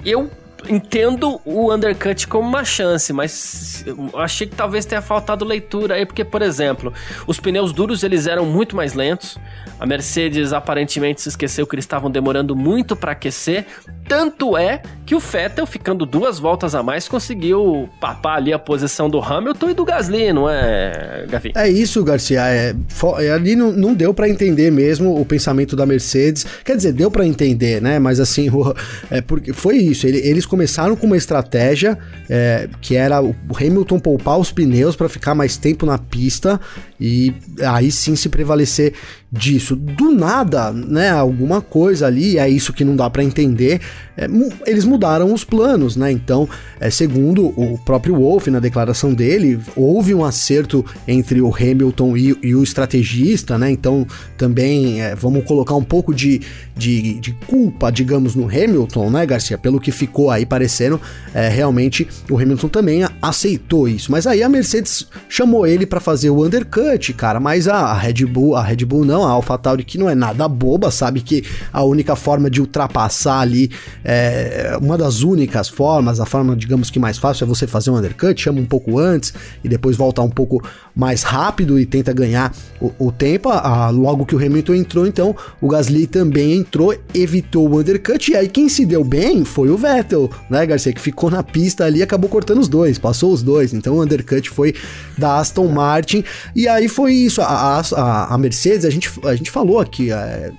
eu 0.05 0.31
entendo 0.69 1.41
o 1.45 1.73
undercut 1.73 2.27
como 2.27 2.49
uma 2.49 2.65
chance, 2.65 3.13
mas 3.13 3.85
achei 4.15 4.47
que 4.47 4.55
talvez 4.55 4.85
tenha 4.85 5.03
faltado 5.03 5.45
leitura 5.45 5.95
aí, 5.95 6.07
porque, 6.07 6.25
por 6.25 6.43
exemplo, 6.43 6.93
os 7.27 7.39
pneus 7.39 7.73
duros 7.73 8.03
eles 8.03 8.27
eram 8.27 8.47
muito 8.47 8.75
mais 8.77 8.95
lentos. 8.95 9.39
A 9.79 9.87
Mercedes 9.87 10.53
aparentemente 10.53 11.21
se 11.21 11.29
esqueceu 11.29 11.67
que 11.67 11.75
eles 11.75 11.85
estavam 11.85 12.11
demorando 12.11 12.55
muito 12.55 12.95
para 12.95 13.13
aquecer. 13.13 13.67
Tanto 14.09 14.57
é 14.57 14.83
que 15.05 15.15
o 15.15 15.19
Vettel, 15.19 15.67
ficando 15.67 16.07
duas 16.07 16.39
voltas 16.39 16.75
a 16.75 16.83
mais, 16.83 17.09
conseguiu 17.09 17.89
papar 18.01 18.37
ali 18.37 18.53
a 18.53 18.59
posição 18.59 19.11
do 19.11 19.21
Hamilton 19.21 19.71
e 19.71 19.75
do 19.75 19.85
Gasly, 19.85 20.33
não 20.33 20.49
é, 20.49 21.27
Gavi? 21.29 21.53
É 21.57 21.69
isso, 21.69 22.03
Garcia. 22.05 22.41
É, 22.47 22.75
é 23.19 23.31
ali 23.31 23.57
não, 23.57 23.73
não 23.73 23.95
deu 23.95 24.15
para 24.15 24.29
entender 24.29 24.71
mesmo 24.71 25.21
o 25.21 25.25
pensamento 25.25 25.75
da 25.75 25.85
Mercedes. 25.85 26.47
Quer 26.65 26.77
dizer, 26.77 26.93
deu 26.93 27.11
para 27.11 27.27
entender, 27.27 27.83
né? 27.83 27.99
Mas 27.99 28.21
assim, 28.21 28.49
o, 28.51 28.75
é 29.11 29.21
porque 29.21 29.53
foi 29.53 29.77
isso. 29.77 30.07
Ele, 30.07 30.19
eles 30.19 30.47
começaram 30.55 30.95
com 30.95 31.09
uma 31.09 31.17
estratégia 31.17 31.99
é, 32.31 32.69
que 32.81 32.95
era 32.95 33.21
o 33.21 33.35
Hamilton 33.59 33.99
poupar 33.99 34.39
os 34.39 34.53
pneus 34.53 34.95
para 34.95 35.09
ficar 35.09 35.35
mais 35.35 35.57
tempo 35.57 35.85
na 35.85 35.99
pista 35.99 36.61
e 37.01 37.35
aí 37.61 37.91
sim 37.91 38.15
se 38.15 38.29
prevalecer 38.29 38.93
disso. 39.35 39.75
Do 39.75 40.13
nada, 40.13 40.73
né, 40.73 41.11
alguma 41.11 41.61
coisa 41.61 42.07
ali, 42.07 42.39
é 42.39 42.49
isso 42.49 42.73
que 42.73 42.85
não 42.85 42.95
dá 42.95 43.11
para 43.11 43.25
entender, 43.25 43.81
é, 44.17 44.27
eles 44.67 44.85
mudaram 44.85 45.33
os 45.33 45.45
planos, 45.45 45.97
né? 45.97 46.11
Então, 46.13 46.49
é, 46.79 46.89
segundo 46.89 47.47
o 47.47 47.79
próprio 47.85 48.15
Wolff, 48.15 48.49
na 48.51 48.61
declaração 48.61 49.13
dele, 49.13 49.59
houve 49.75 50.15
um 50.15 50.25
acerto 50.25 50.85
entre 51.07 51.41
o 51.41 51.53
Hamilton 51.55 52.17
e, 52.17 52.39
e 52.43 52.55
o 52.55 52.63
estrategista, 52.63 53.59
né? 53.59 53.71
Então, 53.71 54.07
também 54.39 55.03
é, 55.03 55.15
vamos 55.17 55.45
colocar 55.45 55.75
um 55.75 55.83
pouco 55.83 56.15
de, 56.15 56.41
de, 56.77 57.19
de, 57.19 57.33
culpa, 57.47 57.91
digamos, 57.91 58.37
no 58.37 58.45
Hamilton, 58.45 59.11
né, 59.11 59.27
Garcia? 59.27 59.59
Pelo 59.59 59.81
que 59.81 59.91
ficou 59.91 60.31
aí 60.31 60.47
parecendo, 60.47 61.01
é, 61.35 61.49
realmente 61.49 62.07
o 62.31 62.39
Hamilton 62.39 62.69
também 62.69 63.01
aceitou 63.21 63.89
isso. 63.89 64.13
Mas 64.13 64.27
aí 64.27 64.43
a 64.43 64.49
Mercedes 64.49 65.09
chamou 65.29 65.67
ele 65.67 65.87
para 65.87 65.99
fazer 65.99 66.31
o 66.31 66.45
undercut, 66.45 67.13
cara, 67.15 67.41
mas 67.41 67.67
a, 67.67 67.93
Red 67.95 68.25
Bull, 68.27 68.55
a 68.55 68.63
Red 68.63 68.85
Bull 68.85 69.05
não, 69.05 69.24
a 69.25 69.31
AlphaTauri 69.31 69.85
que 69.85 69.99
não 69.99 70.09
é 70.09 70.15
nada 70.15 70.47
boba, 70.49 70.91
sabe 70.91 71.21
que 71.21 71.45
a 71.73 71.83
única 71.83 72.15
forma 72.17 72.49
de 72.49 72.61
ultrapassar 72.61 73.41
ali 73.41 73.71
é, 74.05 74.79
uma 74.81 74.97
das 74.97 75.23
únicas 75.23 75.69
formas, 75.69 76.21
a 76.21 76.27
forma, 76.27 76.55
digamos 76.55 76.91
que 76.91 76.99
mais 76.99 77.19
fácil 77.19 77.45
é 77.45 77.47
você 77.47 77.67
fazer 77.67 77.91
um 77.91 77.97
undercut, 77.97 78.41
chama 78.41 78.61
um 78.61 78.65
pouco 78.65 78.99
antes 78.99 79.33
e 79.63 79.69
depois 79.69 79.97
voltar 79.97 80.23
um 80.23 80.31
pouco 80.31 80.63
mais 80.95 81.23
rápido 81.23 81.79
e 81.79 81.87
tenta 81.87 82.13
ganhar 82.13 82.55
o, 82.81 82.93
o 82.99 83.13
tempo. 83.13 83.49
A, 83.49 83.91
logo 83.91 84.25
que 84.25 84.37
o 84.37 84.39
Hamilton 84.39 84.75
entrou, 84.75 85.07
então 85.07 85.35
o 85.61 85.69
Gasly 85.69 86.07
também 86.07 86.55
entrou, 86.55 86.95
evitou 87.13 87.69
o 87.69 87.79
undercut. 87.79 88.31
E 88.31 88.37
aí 88.37 88.49
quem 88.49 88.69
se 88.69 88.87
deu 88.87 89.03
bem 89.03 89.45
foi 89.45 89.71
o 89.71 89.77
Vettel, 89.77 90.31
né, 90.49 90.65
Garcia? 90.65 90.93
Que 90.93 91.01
ficou 91.01 91.31
na 91.31 91.43
pista 91.43 91.85
ali 91.85 92.03
acabou 92.03 92.31
cortando 92.31 92.61
os 92.61 92.69
dois, 92.69 92.99
passou 92.99 93.33
os 93.33 93.43
dois. 93.43 93.73
Então 93.73 93.95
o 93.95 94.03
undercut 94.03 94.49
foi 94.49 94.75
da 95.19 95.39
Aston 95.39 95.69
Martin. 95.69 96.25
E 96.55 96.69
aí 96.69 96.89
foi 96.89 97.13
isso. 97.13 97.41
A, 97.43 97.81
a, 97.81 98.35
a 98.35 98.39
Mercedes, 98.39 98.85
a 98.85 98.91
gente, 98.91 99.11
a 99.25 99.35
gente 99.35 99.51
falou 99.51 99.81
aqui. 99.81 100.11
É, 100.13 100.53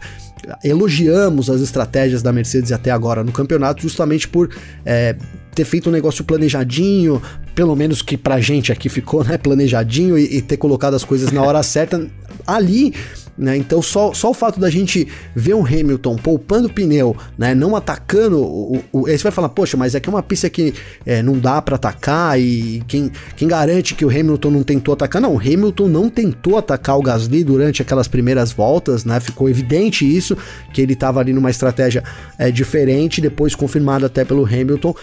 elogiamos 0.64 1.50
as 1.50 1.62
estratégias 1.62 2.22
da 2.22 2.32
Mercedes 2.32 2.72
até 2.72 2.92
agora 2.92 3.24
no 3.24 3.32
campeonato, 3.32 3.82
justamente 3.82 4.28
por 4.28 4.50
é, 4.86 5.16
ter 5.54 5.66
feito 5.66 5.90
um 5.90 5.92
negócio 5.92 6.24
planejadinho, 6.24 7.22
pelo 7.56 7.76
menos 7.76 8.02
que 8.02 8.18
pra 8.18 8.40
gente 8.40 8.72
aqui 8.72 8.90
ficou, 8.90 9.24
né, 9.24 9.38
planejadinho 9.38 10.18
e, 10.18 10.38
e 10.38 10.42
ter 10.42 10.58
colocado 10.58 10.94
as 10.94 11.04
coisas 11.04 11.32
na 11.32 11.42
hora 11.42 11.64
certa. 11.64 12.08
Ali 12.46 12.94
né? 13.38 13.58
Então 13.58 13.82
só, 13.82 14.14
só 14.14 14.32
o 14.32 14.34
fato 14.34 14.60
da 14.60 14.70
gente 14.70 15.08
ver 15.36 15.54
um 15.54 15.66
Hamilton 15.66 16.16
poupando 16.16 16.70
pneu, 16.70 17.16
né? 17.38 17.54
Não 17.54 17.76
atacando 17.76 18.42
o, 18.42 18.84
o, 18.92 19.08
aí 19.08 19.18
você 19.18 19.24
vai 19.24 19.32
falar, 19.32 19.50
poxa, 19.50 19.76
mas 19.76 19.94
é 19.94 20.00
que 20.00 20.08
é 20.08 20.12
uma 20.12 20.24
pista 20.24 20.50
que 20.50 20.74
é, 21.06 21.22
não 21.22 21.38
dá 21.38 21.62
para 21.62 21.76
atacar 21.76 22.40
e 22.40 22.82
quem, 22.88 23.12
quem 23.36 23.48
garante 23.48 23.94
que 23.94 24.06
o 24.06 24.10
Hamilton 24.10 24.52
não 24.52 24.64
tentou 24.64 24.94
atacar? 24.94 25.22
Não, 25.22 25.36
o 25.36 25.40
Hamilton 25.40 25.88
não 25.88 26.10
tentou 26.10 26.58
atacar 26.58 26.98
o 26.98 27.02
Gasly 27.02 27.44
durante 27.44 27.82
aquelas 27.82 28.08
primeiras 28.08 28.52
voltas, 28.52 29.04
né? 29.04 29.20
Ficou 29.20 29.50
evidente 29.50 30.06
isso, 30.06 30.38
que 30.74 30.82
ele 30.82 30.94
estava 30.94 31.20
ali 31.20 31.34
numa 31.34 31.50
estratégia 31.50 32.04
é, 32.38 32.50
diferente, 32.50 33.20
depois 33.20 33.54
confirmado 33.54 34.06
até 34.06 34.24
pelo 34.24 34.46
Hamilton 34.46 34.96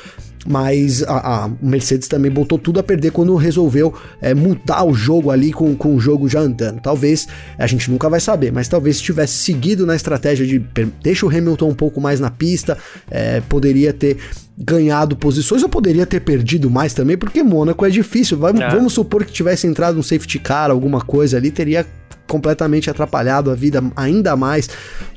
mas 0.47 1.03
a, 1.05 1.45
a, 1.45 1.51
Mercedes 1.61 2.09
também 2.09 2.31
botou 2.31 2.59
tudo 2.59 2.81
a 2.81 2.83
perder 2.83 3.13
quando 3.13 3.35
resolveu 3.37 3.95
é, 4.21 4.35
mudar 4.35 4.85
o 4.85 4.93
jogo 4.93 5.31
ali 5.31 5.53
com, 5.53 5.75
com 5.75 5.95
o 5.95 6.01
jogo 6.01 6.29
já 6.29 6.41
andando. 6.41 6.81
Talvez, 6.81 7.29
a 7.59 7.67
gente 7.67 7.91
nunca 7.91 8.09
vai 8.09 8.21
saber, 8.21 8.53
mas 8.53 8.69
talvez 8.69 8.97
se 8.97 9.03
tivesse 9.03 9.35
seguido 9.35 9.87
na 9.87 9.95
estratégia 9.95 10.47
de 10.47 10.59
deixa 11.03 11.25
o 11.25 11.29
Hamilton 11.29 11.71
um 11.71 11.75
pouco 11.75 12.01
mais 12.01 12.19
na 12.19 12.31
pista, 12.31 12.77
é, 13.11 13.41
poderia 13.43 13.93
ter 13.93 14.17
ganhado 14.57 15.17
posições 15.17 15.63
ou 15.63 15.69
poderia 15.69 16.07
ter 16.07 16.21
perdido 16.21 16.71
mais 16.71 16.93
também, 16.93 17.17
porque 17.17 17.43
Mônaco 17.43 17.85
é 17.85 17.91
difícil. 17.91 18.39
Vamos, 18.39 18.61
é. 18.61 18.69
vamos 18.69 18.93
supor 18.93 19.25
que 19.25 19.33
tivesse 19.33 19.67
entrado 19.67 19.99
um 19.99 20.03
safety 20.03 20.39
car, 20.39 20.71
alguma 20.71 21.01
coisa 21.01 21.37
ali, 21.37 21.51
teria 21.51 21.87
completamente 22.33 22.89
atrapalhado 22.89 23.51
a 23.51 23.55
vida 23.55 23.85
ainda 23.95 24.35
mais 24.35 24.67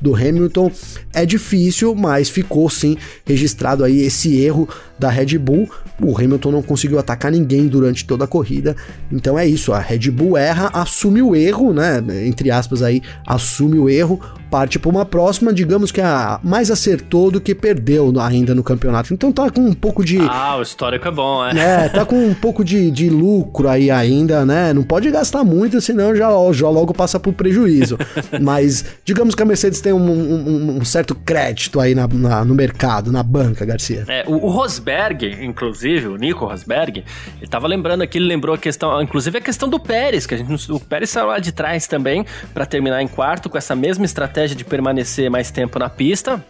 do 0.02 0.14
Hamilton. 0.14 0.70
É 1.14 1.24
difícil, 1.24 1.94
mas 1.94 2.28
ficou 2.28 2.68
sim 2.68 2.98
registrado 3.24 3.82
aí 3.82 4.02
esse 4.02 4.38
erro 4.38 4.68
da 4.98 5.08
Red 5.08 5.38
Bull. 5.38 5.66
O 5.98 6.14
Hamilton 6.14 6.50
não 6.50 6.62
conseguiu 6.62 6.98
atacar 6.98 7.32
ninguém 7.32 7.68
durante 7.68 8.04
toda 8.04 8.24
a 8.24 8.28
corrida. 8.28 8.76
Então 9.10 9.38
é 9.38 9.46
isso, 9.46 9.72
a 9.72 9.78
Red 9.78 10.10
Bull 10.10 10.36
erra, 10.36 10.70
assume 10.74 11.22
o 11.22 11.34
erro, 11.34 11.72
né? 11.72 12.04
Entre 12.26 12.50
aspas 12.50 12.82
aí, 12.82 13.00
assume 13.26 13.78
o 13.78 13.88
erro, 13.88 14.20
parte 14.50 14.78
para 14.78 14.90
uma 14.90 15.04
próxima, 15.04 15.52
digamos 15.52 15.90
que 15.90 16.00
a 16.00 16.38
mais 16.42 16.70
acertou 16.70 17.30
do 17.30 17.40
que 17.40 17.54
perdeu 17.54 18.12
ainda 18.20 18.54
no 18.54 18.62
campeonato. 18.62 19.12
Então 19.14 19.32
tá 19.32 19.50
com 19.50 19.62
um 19.62 19.72
pouco 19.72 20.04
de. 20.04 20.18
Ah, 20.20 20.56
o 20.58 20.62
histórico 20.62 21.08
é 21.08 21.10
bom, 21.10 21.46
é. 21.46 21.84
É, 21.84 21.88
tá 21.88 22.04
com 22.04 22.16
um 22.16 22.34
pouco 22.34 22.62
de, 22.62 22.90
de 22.90 23.08
lucro 23.08 23.68
aí 23.68 23.90
ainda, 23.90 24.44
né? 24.44 24.72
Não 24.72 24.82
pode 24.82 25.10
gastar 25.10 25.44
muito, 25.44 25.80
senão 25.80 26.14
já, 26.14 26.28
já 26.52 26.68
logo 26.68 26.92
passa 26.92 27.05
pro 27.18 27.32
prejuízo. 27.32 27.98
Mas 28.40 28.84
digamos 29.04 29.34
que 29.34 29.42
a 29.42 29.46
Mercedes 29.46 29.80
tem 29.80 29.92
um, 29.92 29.98
um, 29.98 30.78
um 30.78 30.84
certo 30.84 31.14
crédito 31.14 31.80
aí 31.80 31.94
na, 31.94 32.06
na, 32.06 32.44
no 32.44 32.54
mercado, 32.54 33.12
na 33.12 33.22
banca, 33.22 33.64
Garcia. 33.64 34.04
É, 34.08 34.24
o, 34.26 34.34
o 34.34 34.48
Rosberg, 34.50 35.44
inclusive, 35.44 36.08
o 36.08 36.16
Nico 36.16 36.44
Rosberg, 36.44 37.04
ele 37.38 37.50
tava 37.50 37.66
lembrando 37.66 38.02
aqui, 38.02 38.18
ele 38.18 38.26
lembrou 38.26 38.54
a 38.54 38.58
questão, 38.58 39.00
inclusive 39.00 39.38
a 39.38 39.40
questão 39.40 39.68
do 39.68 39.78
Pérez, 39.78 40.26
que 40.26 40.34
a 40.34 40.38
gente, 40.38 40.72
o 40.72 40.80
Pérez 40.80 41.10
saiu 41.10 41.26
lá 41.26 41.38
de 41.38 41.52
trás 41.52 41.86
também 41.86 42.24
para 42.52 42.66
terminar 42.66 43.02
em 43.02 43.08
quarto 43.08 43.48
com 43.48 43.58
essa 43.58 43.74
mesma 43.74 44.04
estratégia 44.04 44.56
de 44.56 44.64
permanecer 44.64 45.30
mais 45.30 45.50
tempo 45.50 45.78
na 45.78 45.88
pista. 45.88 46.44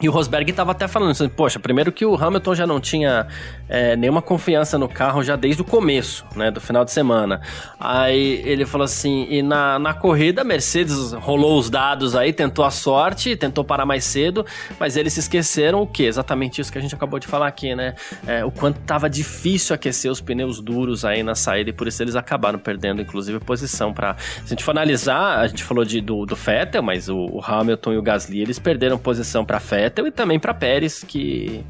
E 0.00 0.08
o 0.08 0.12
Rosberg 0.12 0.48
estava 0.48 0.70
até 0.70 0.86
falando 0.86 1.10
assim, 1.10 1.28
poxa, 1.28 1.58
primeiro 1.58 1.90
que 1.90 2.06
o 2.06 2.14
Hamilton 2.14 2.54
já 2.54 2.64
não 2.64 2.78
tinha 2.78 3.26
é, 3.68 3.96
nenhuma 3.96 4.22
confiança 4.22 4.78
no 4.78 4.88
carro 4.88 5.24
já 5.24 5.34
desde 5.34 5.60
o 5.60 5.64
começo, 5.64 6.24
né, 6.36 6.52
do 6.52 6.60
final 6.60 6.84
de 6.84 6.92
semana. 6.92 7.40
Aí 7.80 8.40
ele 8.44 8.64
falou 8.64 8.84
assim, 8.84 9.26
e 9.28 9.42
na, 9.42 9.76
na 9.76 9.92
corrida 9.92 10.42
a 10.42 10.44
Mercedes 10.44 11.12
rolou 11.14 11.58
os 11.58 11.68
dados 11.68 12.14
aí, 12.14 12.32
tentou 12.32 12.64
a 12.64 12.70
sorte, 12.70 13.34
tentou 13.34 13.64
parar 13.64 13.84
mais 13.84 14.04
cedo, 14.04 14.46
mas 14.78 14.96
eles 14.96 15.14
se 15.14 15.20
esqueceram 15.20 15.82
o 15.82 15.86
que? 15.86 16.04
Exatamente 16.04 16.60
isso 16.60 16.70
que 16.70 16.78
a 16.78 16.80
gente 16.80 16.94
acabou 16.94 17.18
de 17.18 17.26
falar 17.26 17.48
aqui, 17.48 17.74
né? 17.74 17.96
É, 18.24 18.44
o 18.44 18.52
quanto 18.52 18.80
estava 18.80 19.10
difícil 19.10 19.74
aquecer 19.74 20.12
os 20.12 20.20
pneus 20.20 20.60
duros 20.60 21.04
aí 21.04 21.24
na 21.24 21.34
saída 21.34 21.70
e 21.70 21.72
por 21.72 21.88
isso 21.88 22.00
eles 22.04 22.14
acabaram 22.14 22.60
perdendo, 22.60 23.02
inclusive, 23.02 23.40
posição 23.40 23.92
para 23.92 24.16
Se 24.16 24.44
a 24.44 24.48
gente 24.50 24.62
for 24.62 24.70
analisar, 24.70 25.40
a 25.40 25.46
gente 25.48 25.64
falou 25.64 25.84
de, 25.84 26.00
do, 26.00 26.24
do 26.24 26.36
Vettel, 26.36 26.84
mas 26.84 27.08
o, 27.08 27.16
o 27.16 27.40
Hamilton 27.44 27.94
e 27.94 27.98
o 27.98 28.02
Gasly, 28.02 28.42
eles 28.42 28.60
perderam 28.60 28.96
posição 28.96 29.44
para 29.44 29.58
Vettel 29.58 29.87
Vettel 29.88 30.06
e 30.06 30.10
também 30.10 30.38
para 30.38 30.54
Pérez, 30.54 31.02
que 31.02 31.64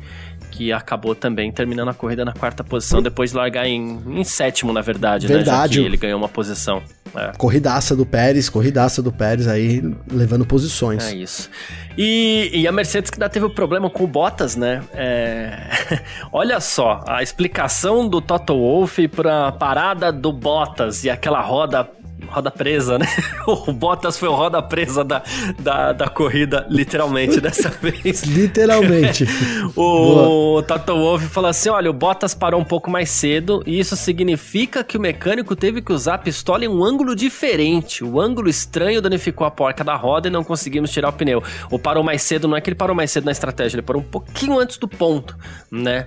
que 0.51 0.73
acabou 0.73 1.15
também 1.15 1.53
terminando 1.53 1.89
a 1.89 1.95
corrida 1.95 2.25
na 2.25 2.33
quarta 2.33 2.65
posição, 2.65 3.01
depois 3.01 3.31
de 3.31 3.37
largar 3.37 3.67
em, 3.67 4.01
em 4.09 4.25
sétimo, 4.25 4.73
na 4.73 4.81
verdade, 4.81 5.27
verdade. 5.27 5.81
né? 5.81 5.87
Ele 5.87 5.97
ganhou 5.97 6.19
uma 6.19 6.29
posição. 6.29 6.83
É. 7.15 7.33
Corridaça 7.39 7.95
do 7.95 8.05
Pérez, 8.05 8.49
corridaça 8.49 9.01
do 9.01 9.13
Pérez 9.13 9.47
aí, 9.47 9.83
levando 10.11 10.45
posições. 10.45 11.07
É 11.07 11.15
isso. 11.15 11.49
E, 11.97 12.51
e 12.53 12.67
a 12.67 12.73
Mercedes 12.73 13.11
que 13.11 13.17
ainda 13.17 13.29
teve 13.29 13.47
o 13.47 13.49
um 13.49 13.55
problema 13.55 13.89
com 13.89 14.05
o 14.05 14.07
Bottas, 14.07 14.57
né? 14.57 14.83
É... 14.95 15.59
Olha 16.33 16.61
só, 16.61 17.05
a 17.07 17.23
explicação 17.23 18.09
do 18.09 18.21
Toto 18.21 18.55
Wolff 18.55 19.07
pra 19.09 19.53
parada 19.53 20.11
do 20.11 20.33
Bottas 20.33 21.05
e 21.05 21.11
aquela 21.11 21.41
roda 21.41 21.89
roda 22.29 22.51
presa, 22.51 22.99
né? 22.99 23.07
O 23.47 23.73
Bottas 23.73 24.19
foi 24.19 24.29
o 24.29 24.35
roda 24.35 24.63
presa 24.63 25.03
da, 25.03 25.23
da, 25.59 25.93
da 25.93 26.09
corrida, 26.09 26.67
literalmente, 26.69 27.41
dessa 27.41 27.71
vez. 27.81 28.23
literalmente. 28.25 29.25
o 29.75 30.63
Toto 30.63 30.95
Wolff 30.95 31.27
falou 31.29 31.49
assim: 31.49 31.71
olha, 31.71 31.91
o 31.91 31.95
Bottas 31.95 32.35
parou 32.35 32.61
um 32.61 32.65
pouco 32.65 32.91
mais 32.91 33.09
cedo, 33.09 33.63
e 33.67 33.79
isso 33.79 33.97
significa 33.97 34.85
que 34.85 34.99
o 34.99 35.01
mecânico 35.01 35.57
teve 35.57 35.81
que 35.81 35.93
usar 35.93 36.15
a 36.15 36.19
pistola 36.19 36.65
em 36.65 36.69
um 36.69 36.85
ângulo 36.85 37.17
diferente. 37.17 38.05
O 38.05 38.21
ângulo 38.21 38.49
estranho 38.49 39.01
danificou 39.01 39.47
a 39.47 39.51
porca 39.51 39.83
da 39.83 39.97
roda 39.97 40.29
e 40.29 40.31
não 40.31 40.45
conseguimos 40.45 40.91
tirar 40.91 41.09
o 41.09 41.13
pneu. 41.13 41.43
O 41.71 41.79
parou 41.79 42.05
mais 42.05 42.23
cedo, 42.23 42.47
não 42.47 42.57
é 42.57 42.61
que 42.61 42.69
ele 42.69 42.77
parou 42.77 42.95
mais 42.95 43.11
cedo 43.11 43.25
na 43.25 43.33
estratégia, 43.33 43.77
ele 43.77 43.83
parou 43.83 44.03
um 44.03 44.05
pouquinho 44.05 44.59
antes 44.59 44.77
do 44.77 44.87
ponto, 44.87 45.37
né? 45.71 46.07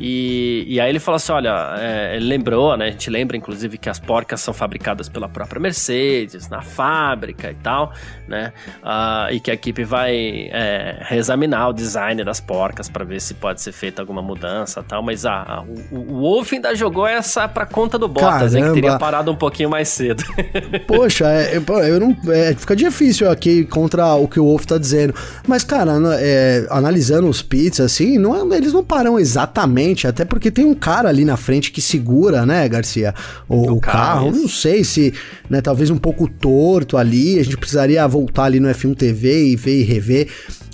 E, 0.00 0.64
e 0.66 0.80
aí 0.80 0.88
ele 0.88 0.98
falou 0.98 1.16
assim: 1.16 1.32
olha, 1.32 1.76
é, 1.78 2.16
ele 2.16 2.26
lembrou, 2.26 2.76
né? 2.76 2.86
A 2.86 2.90
gente 2.90 3.10
lembra, 3.10 3.36
inclusive, 3.36 3.76
que 3.76 3.88
as 3.88 3.98
porcas 3.98 4.40
são 4.40 4.54
fabricadas 4.54 5.08
pela 5.08 5.28
própria 5.28 5.60
Mercedes, 5.60 6.48
na 6.48 6.62
fábrica 6.62 7.50
e 7.50 7.54
tal, 7.54 7.92
né? 8.26 8.52
Uh, 8.82 9.34
e 9.34 9.40
que 9.40 9.50
a 9.50 9.54
equipe 9.54 9.84
vai 9.84 10.48
é, 10.52 10.98
reexaminar 11.02 11.68
o 11.68 11.72
design 11.72 12.24
das 12.24 12.40
porcas 12.40 12.88
para 12.88 13.04
ver 13.04 13.20
se 13.20 13.34
pode 13.34 13.60
ser 13.60 13.72
feita 13.72 14.00
alguma 14.00 14.22
mudança 14.22 14.82
tal. 14.82 15.02
Mas 15.02 15.26
ah, 15.26 15.64
o, 15.90 15.98
o 15.98 16.20
Wolf 16.20 16.52
ainda 16.52 16.74
jogou 16.74 17.06
essa 17.06 17.46
pra 17.46 17.66
conta 17.66 17.98
do 17.98 18.08
Bottas, 18.08 18.54
hein, 18.54 18.64
que 18.64 18.72
teria 18.72 18.98
parado 18.98 19.30
um 19.30 19.36
pouquinho 19.36 19.68
mais 19.68 19.88
cedo. 19.88 20.24
Poxa, 20.86 21.26
é, 21.26 21.56
eu 21.56 22.00
não, 22.00 22.16
é, 22.32 22.54
fica 22.54 22.74
difícil 22.74 23.30
aqui 23.30 23.64
contra 23.64 24.14
o 24.14 24.26
que 24.26 24.40
o 24.40 24.44
Wolf 24.44 24.64
tá 24.64 24.78
dizendo. 24.78 25.14
Mas, 25.46 25.64
cara, 25.64 25.92
é, 26.18 26.66
analisando 26.70 27.28
os 27.28 27.42
pits, 27.42 27.80
assim, 27.80 28.18
não, 28.18 28.52
é, 28.52 28.56
eles 28.56 28.72
não 28.72 28.84
param 28.84 29.18
exatamente, 29.18 29.89
até 30.06 30.24
porque 30.24 30.50
tem 30.50 30.64
um 30.64 30.74
cara 30.74 31.08
ali 31.08 31.24
na 31.24 31.36
frente 31.36 31.70
que 31.70 31.80
segura, 31.80 32.44
né, 32.44 32.68
Garcia? 32.68 33.14
O, 33.48 33.72
o 33.72 33.80
carro. 33.80 34.26
carro. 34.26 34.32
Não 34.32 34.48
sei 34.48 34.84
se, 34.84 35.12
né, 35.48 35.60
talvez 35.60 35.90
um 35.90 35.98
pouco 35.98 36.28
torto 36.28 36.96
ali, 36.96 37.38
a 37.38 37.42
gente 37.42 37.56
precisaria 37.56 38.06
voltar 38.06 38.44
ali 38.44 38.60
no 38.60 38.68
F1 38.68 38.96
TV 38.96 39.46
e 39.48 39.56
ver 39.56 39.80
e 39.80 39.82
rever. 39.82 40.28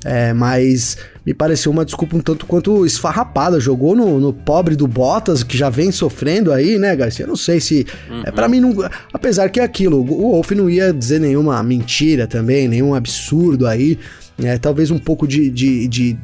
É, 0.05 0.33
mas 0.33 0.96
me 1.24 1.35
pareceu 1.35 1.72
uma 1.72 1.85
desculpa 1.85 2.16
um 2.16 2.20
tanto 2.20 2.46
quanto 2.46 2.87
esfarrapada. 2.87 3.59
Jogou 3.59 3.96
no, 3.96 4.20
no 4.20 4.33
pobre 4.33 4.76
do 4.76 4.87
Bottas, 4.87 5.42
que 5.42 5.59
já 5.59 5.68
vem 5.68 5.90
sofrendo 5.90 6.52
aí, 6.52 6.79
né, 6.79 6.94
Garcia? 6.94 7.24
Eu 7.24 7.29
não 7.29 7.37
sei 7.37 7.59
se. 7.59 7.85
Uhum. 8.09 8.22
É, 8.24 8.31
para 8.31 8.46
mim, 8.46 8.61
não. 8.61 8.72
Apesar 9.12 9.48
que 9.48 9.59
é 9.59 9.64
aquilo, 9.64 10.00
o 10.00 10.31
Wolf 10.31 10.52
não 10.52 10.70
ia 10.70 10.92
dizer 10.92 11.18
nenhuma 11.18 11.61
mentira 11.64 12.29
também, 12.29 12.68
nenhum 12.68 12.94
absurdo 12.94 13.66
aí. 13.66 13.98
É, 14.40 14.57
talvez 14.59 14.92
um 14.92 14.98
pouco 14.98 15.26
de, 15.26 15.50
de, 15.50 15.88
de, 15.88 16.16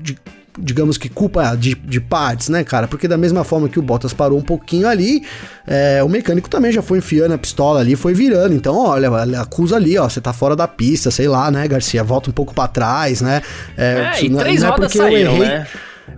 de 0.00 0.16
digamos 0.58 0.96
que 0.96 1.08
culpa 1.08 1.54
de, 1.54 1.74
de 1.74 2.00
partes, 2.00 2.48
né, 2.48 2.64
cara? 2.64 2.88
Porque 2.88 3.06
da 3.06 3.16
mesma 3.16 3.44
forma 3.44 3.68
que 3.68 3.78
o 3.78 3.82
Bottas 3.82 4.12
parou 4.12 4.38
um 4.38 4.42
pouquinho 4.42 4.88
ali, 4.88 5.22
é, 5.66 6.02
o 6.02 6.08
mecânico 6.08 6.48
também 6.48 6.72
já 6.72 6.82
foi 6.82 6.98
enfiando 6.98 7.32
a 7.32 7.38
pistola 7.38 7.80
ali, 7.80 7.96
foi 7.96 8.14
virando. 8.14 8.54
Então, 8.54 8.76
olha, 8.76 9.10
acusa 9.40 9.76
ali, 9.76 9.98
ó, 9.98 10.08
você 10.08 10.20
tá 10.20 10.32
fora 10.32 10.56
da 10.56 10.66
pista, 10.66 11.10
sei 11.10 11.28
lá, 11.28 11.50
né, 11.50 11.66
Garcia? 11.68 12.02
Volta 12.02 12.30
um 12.30 12.32
pouco 12.32 12.54
para 12.54 12.68
trás, 12.68 13.20
né? 13.20 13.42
É, 13.76 14.12
é 14.14 14.24
e 14.24 14.28
não, 14.28 14.40
é, 14.40 14.42
três 14.44 14.62
não 14.62 14.68
é 14.68 14.72
rodas 14.72 14.92
saíram, 14.92 15.32
errei... 15.32 15.48
né? 15.48 15.66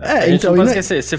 É, 0.01 0.31
então. 0.31 0.55
Não 0.55 0.64
esquecer, 0.64 1.03
se, 1.03 1.18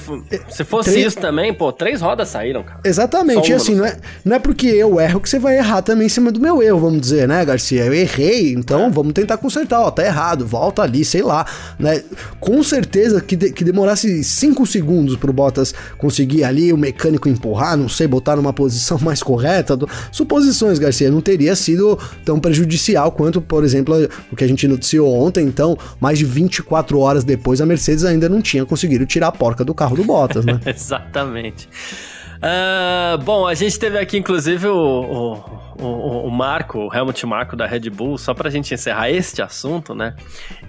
se 0.49 0.63
fosse 0.63 0.91
três... 0.91 1.08
isso 1.08 1.17
também, 1.17 1.53
pô, 1.53 1.71
três 1.71 2.01
rodas 2.01 2.29
saíram, 2.29 2.63
cara. 2.63 2.79
Exatamente, 2.84 3.51
e 3.51 3.53
assim, 3.53 3.75
não 3.75 3.86
é, 3.86 3.97
não 4.23 4.36
é 4.36 4.39
porque 4.39 4.67
eu 4.67 4.99
erro 4.99 5.19
que 5.19 5.29
você 5.29 5.39
vai 5.39 5.58
errar 5.58 5.82
também 5.82 6.05
em 6.05 6.10
cima 6.10 6.32
do 6.32 6.39
meu 6.39 6.62
erro, 6.62 6.79
vamos 6.79 7.01
dizer, 7.01 7.27
né, 7.27 7.43
Garcia? 7.43 7.86
Eu 7.86 7.93
errei, 7.93 8.53
então 8.53 8.86
é. 8.86 8.89
vamos 8.89 9.13
tentar 9.13 9.38
consertar, 9.38 9.82
ó, 9.82 9.91
tá 9.91 10.05
errado, 10.05 10.45
volta 10.45 10.82
ali, 10.82 11.03
sei 11.03 11.21
lá, 11.21 11.45
né? 11.77 12.01
Com 12.39 12.63
certeza 12.63 13.19
que, 13.19 13.36
de, 13.36 13.51
que 13.51 13.63
demorasse 13.63 14.23
cinco 14.23 14.65
segundos 14.65 15.15
pro 15.15 15.34
Bottas 15.34 15.73
conseguir 15.97 16.43
ali 16.43 16.71
o 16.71 16.77
mecânico 16.77 17.27
empurrar, 17.27 17.75
não 17.75 17.89
sei, 17.89 18.08
botar 18.08 18.36
numa 18.36 18.53
posição 18.53 18.97
mais 19.03 19.21
correta. 19.21 19.75
Do... 19.75 19.89
Suposições, 20.12 20.79
Garcia, 20.79 21.12
não 21.12 21.21
teria 21.21 21.55
sido 21.55 21.99
tão 22.23 22.39
prejudicial 22.39 23.12
quanto, 23.12 23.41
por 23.41 23.63
exemplo, 23.63 23.95
o 24.32 24.36
que 24.36 24.43
a 24.43 24.47
gente 24.47 24.67
noticiou 24.67 25.12
ontem, 25.13 25.45
então, 25.45 25.77
mais 25.99 26.17
de 26.17 26.25
24 26.25 26.99
horas 26.99 27.23
depois, 27.23 27.60
a 27.60 27.65
Mercedes 27.65 28.05
ainda 28.05 28.29
não 28.29 28.41
tinha 28.41 28.58
tinha 28.59 28.65
conseguido 28.65 29.05
tirar 29.05 29.27
a 29.27 29.31
porca 29.31 29.63
do 29.63 29.73
carro 29.73 29.95
do 29.95 30.03
Bottas, 30.03 30.45
né? 30.45 30.59
Exatamente. 30.65 31.67
Uh, 32.37 33.17
bom, 33.23 33.47
a 33.47 33.53
gente 33.53 33.77
teve 33.77 33.97
aqui, 33.97 34.17
inclusive, 34.17 34.67
o, 34.67 34.75
o, 34.75 35.68
o, 35.79 36.27
o, 36.27 36.31
Marco, 36.31 36.79
o 36.79 36.93
Helmut 36.93 37.25
Marco 37.25 37.55
da 37.55 37.65
Red 37.65 37.89
Bull, 37.89 38.17
só 38.17 38.33
pra 38.33 38.49
gente 38.49 38.73
encerrar 38.73 39.09
este 39.09 39.41
assunto, 39.41 39.95
né? 39.95 40.15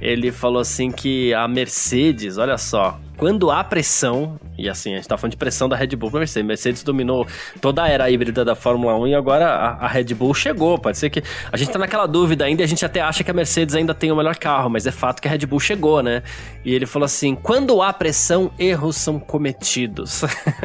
Ele 0.01 0.31
falou 0.31 0.61
assim 0.61 0.91
que 0.91 1.35
a 1.35 1.49
Mercedes, 1.49 2.39
olha 2.39 2.57
só, 2.57 2.99
quando 3.21 3.51
há 3.51 3.63
pressão, 3.63 4.41
e 4.57 4.67
assim, 4.67 4.95
a 4.95 4.97
gente 4.97 5.07
tá 5.07 5.15
falando 5.19 5.33
de 5.33 5.37
pressão 5.37 5.69
da 5.69 5.77
Red 5.77 5.89
Bull 5.89 6.11
pra 6.11 6.21
Mercedes. 6.21 6.47
Mercedes 6.47 6.83
dominou 6.83 7.27
toda 7.61 7.83
a 7.83 7.89
era 7.89 8.11
híbrida 8.11 8.45
da 8.47 8.55
Fórmula 8.55 8.97
1 8.99 9.09
e 9.09 9.15
agora 9.15 9.47
a, 9.47 9.85
a, 9.85 9.89
Red 9.89 10.15
Bull 10.15 10.33
chegou. 10.33 10.79
Pode 10.79 10.97
ser 10.97 11.11
que. 11.11 11.23
A 11.53 11.57
gente 11.59 11.71
tá 11.71 11.79
naquela 11.79 12.07
dúvida 12.07 12.47
ainda 12.47 12.65
a 12.65 12.67
gente 12.67 12.83
até 12.83 13.03
acha 13.03 13.23
que 13.23 13.31
a 13.31 13.35
Mercedes 13.35 13.75
ainda 13.75 13.93
tem 13.93 14.11
o 14.11 14.17
melhor 14.17 14.37
carro, 14.37 14.71
mas 14.71 14.87
é 14.87 14.91
fato 14.91 15.21
que 15.21 15.29
a 15.29 15.31
Red 15.31 15.45
Bull 15.47 15.61
chegou, 15.61 16.03
né? 16.03 16.23
E 16.65 16.75
ele 16.75 16.87
falou 16.87 17.05
assim: 17.05 17.35
quando 17.35 17.83
há 17.83 17.93
pressão, 17.93 18.51
erros 18.59 18.97
são 18.97 19.19
cometidos. 19.19 20.23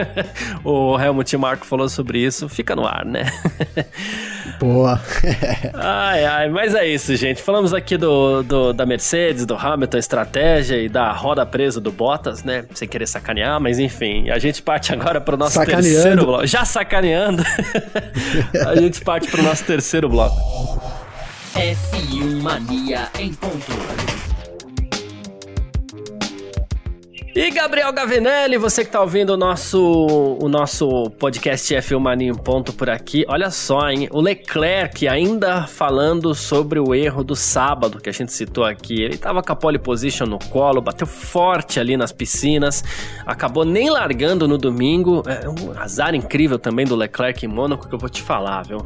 o 0.63 0.97
Helmut 0.97 1.36
Marko 1.36 1.65
falou 1.65 1.89
sobre 1.89 2.19
isso, 2.19 2.47
fica 2.47 2.73
no 2.73 2.88
ar, 2.88 3.03
né? 3.03 3.25
Boa. 4.60 5.01
ai, 5.73 6.25
ai, 6.25 6.49
mas 6.49 6.73
é 6.75 6.88
isso, 6.88 7.15
gente. 7.15 7.41
Falamos 7.41 7.73
aqui 7.73 7.97
do, 7.97 8.43
do, 8.43 8.73
da 8.73 8.86
Mercedes, 8.86 9.45
do 9.45 9.55
Hamilton, 9.55 9.97
estratégia 9.97 10.77
e 10.77 10.89
da 10.89 11.12
roda 11.12 11.45
presa 11.45 11.79
do 11.81 11.91
Bottas, 11.91 12.43
né? 12.43 12.65
Sem 12.73 12.88
querer 12.88 13.08
sacanear, 13.08 13.60
mas 13.60 13.79
enfim. 13.79 14.29
A 14.29 14.39
gente 14.39 14.62
parte 14.62 14.93
agora 14.93 15.19
pro 15.19 15.38
nosso 15.38 15.63
terceiro 15.63 16.25
bloco. 16.25 16.47
Já 16.47 16.65
sacaneando. 16.65 17.43
a 18.65 18.75
gente 18.75 19.01
parte 19.01 19.29
pro 19.29 19.41
nosso 19.41 19.63
terceiro 19.63 20.10
bloco. 20.10 20.36
F1 21.55 22.41
Mania 22.41 23.10
em 23.17 23.34
ponto. 23.34 24.35
E 27.38 27.52
Gabriel 27.52 27.91
Gavinelli, 27.91 28.58
você 28.58 28.86
que 28.86 28.89
tá 28.89 29.02
ouvindo 29.02 29.32
o 29.32 29.36
nosso, 29.36 30.38
o 30.41 30.48
nosso 30.48 31.10
podcast 31.19 31.76
F1 31.76 32.00
Mania 32.00 32.32
em 32.32 32.34
ponto 32.34 32.71
por 32.71 32.89
aqui, 32.89 33.26
olha 33.28 33.52
só, 33.52 33.89
hein? 33.89 34.08
O 34.13 34.21
Leclerc 34.21 35.06
ainda 35.06 35.67
falando 35.67 36.34
sobre 36.34 36.80
o 36.80 36.95
erro 36.95 37.26
do 37.26 37.36
sábado 37.36 38.00
que 38.00 38.08
a 38.08 38.13
gente 38.13 38.32
citou 38.32 38.63
aqui. 38.63 39.02
Ele 39.02 39.17
tava 39.17 39.43
com 39.43 39.52
a 39.52 39.56
pole 39.58 39.78
position 39.78 40.26
no 40.26 40.39
colo, 40.39 40.80
bateu 40.80 41.06
forte 41.06 41.78
ali 41.78 41.98
nas 41.98 42.13
piscinas, 42.13 42.82
acabou 43.26 43.65
nem 43.65 43.89
largando 43.89 44.48
no 44.48 44.58
domingo. 44.58 45.21
É 45.28 45.50
um 45.50 45.78
azar 45.78 46.15
incrível 46.15 46.58
também 46.58 46.86
do 46.86 46.95
Leclerc 46.95 47.45
em 47.45 47.50
Mônaco 47.50 47.89
que 47.89 47.93
eu 47.93 48.00
vou 48.00 48.10
te 48.10 48.21
falar, 48.21 48.62
viu? 48.62 48.78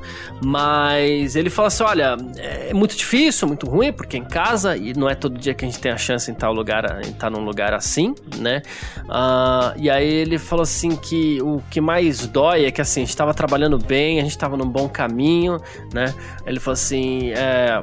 Mas 0.44 1.36
ele 1.36 1.52
falou 1.52 1.68
assim: 1.68 1.84
olha, 1.84 2.18
é 2.36 2.74
muito 2.74 2.98
difícil, 2.98 3.48
muito 3.48 3.68
ruim, 3.68 3.94
porque 3.94 4.18
é 4.18 4.20
em 4.20 4.26
casa 4.26 4.76
e 4.76 4.96
não 4.96 5.08
é 5.08 5.14
todo 5.14 5.38
dia 5.38 5.54
que 5.54 5.64
a 5.64 5.68
gente 5.68 5.80
tem 5.80 5.92
a 5.92 5.98
chance 5.98 6.32
em 6.32 6.34
estar, 6.34 6.50
lugar, 6.50 7.00
em 7.06 7.12
estar 7.12 7.30
num 7.30 7.46
lugar 7.46 7.76
assim 7.76 8.16
né? 8.40 8.62
Uh, 9.06 9.78
e 9.78 9.90
aí 9.90 10.08
ele 10.08 10.38
falou 10.38 10.64
assim 10.64 10.96
que 10.96 11.42
o 11.42 11.62
que 11.70 11.82
mais 11.82 12.26
dói 12.28 12.66
é 12.66 12.72
que 12.72 12.82
assim, 12.82 13.02
a 13.02 13.04
gente 13.04 13.10
estava 13.10 13.34
trabalhando 13.34 13.78
bem, 13.78 14.20
a 14.20 14.24
gente 14.24 14.32
estava 14.32 14.56
num 14.56 14.68
bom 14.68 14.88
caminho, 14.88 15.60
né? 15.94 16.14
Ele 16.46 16.60
falou 16.60 16.74
assim, 16.74 17.32
é, 17.32 17.82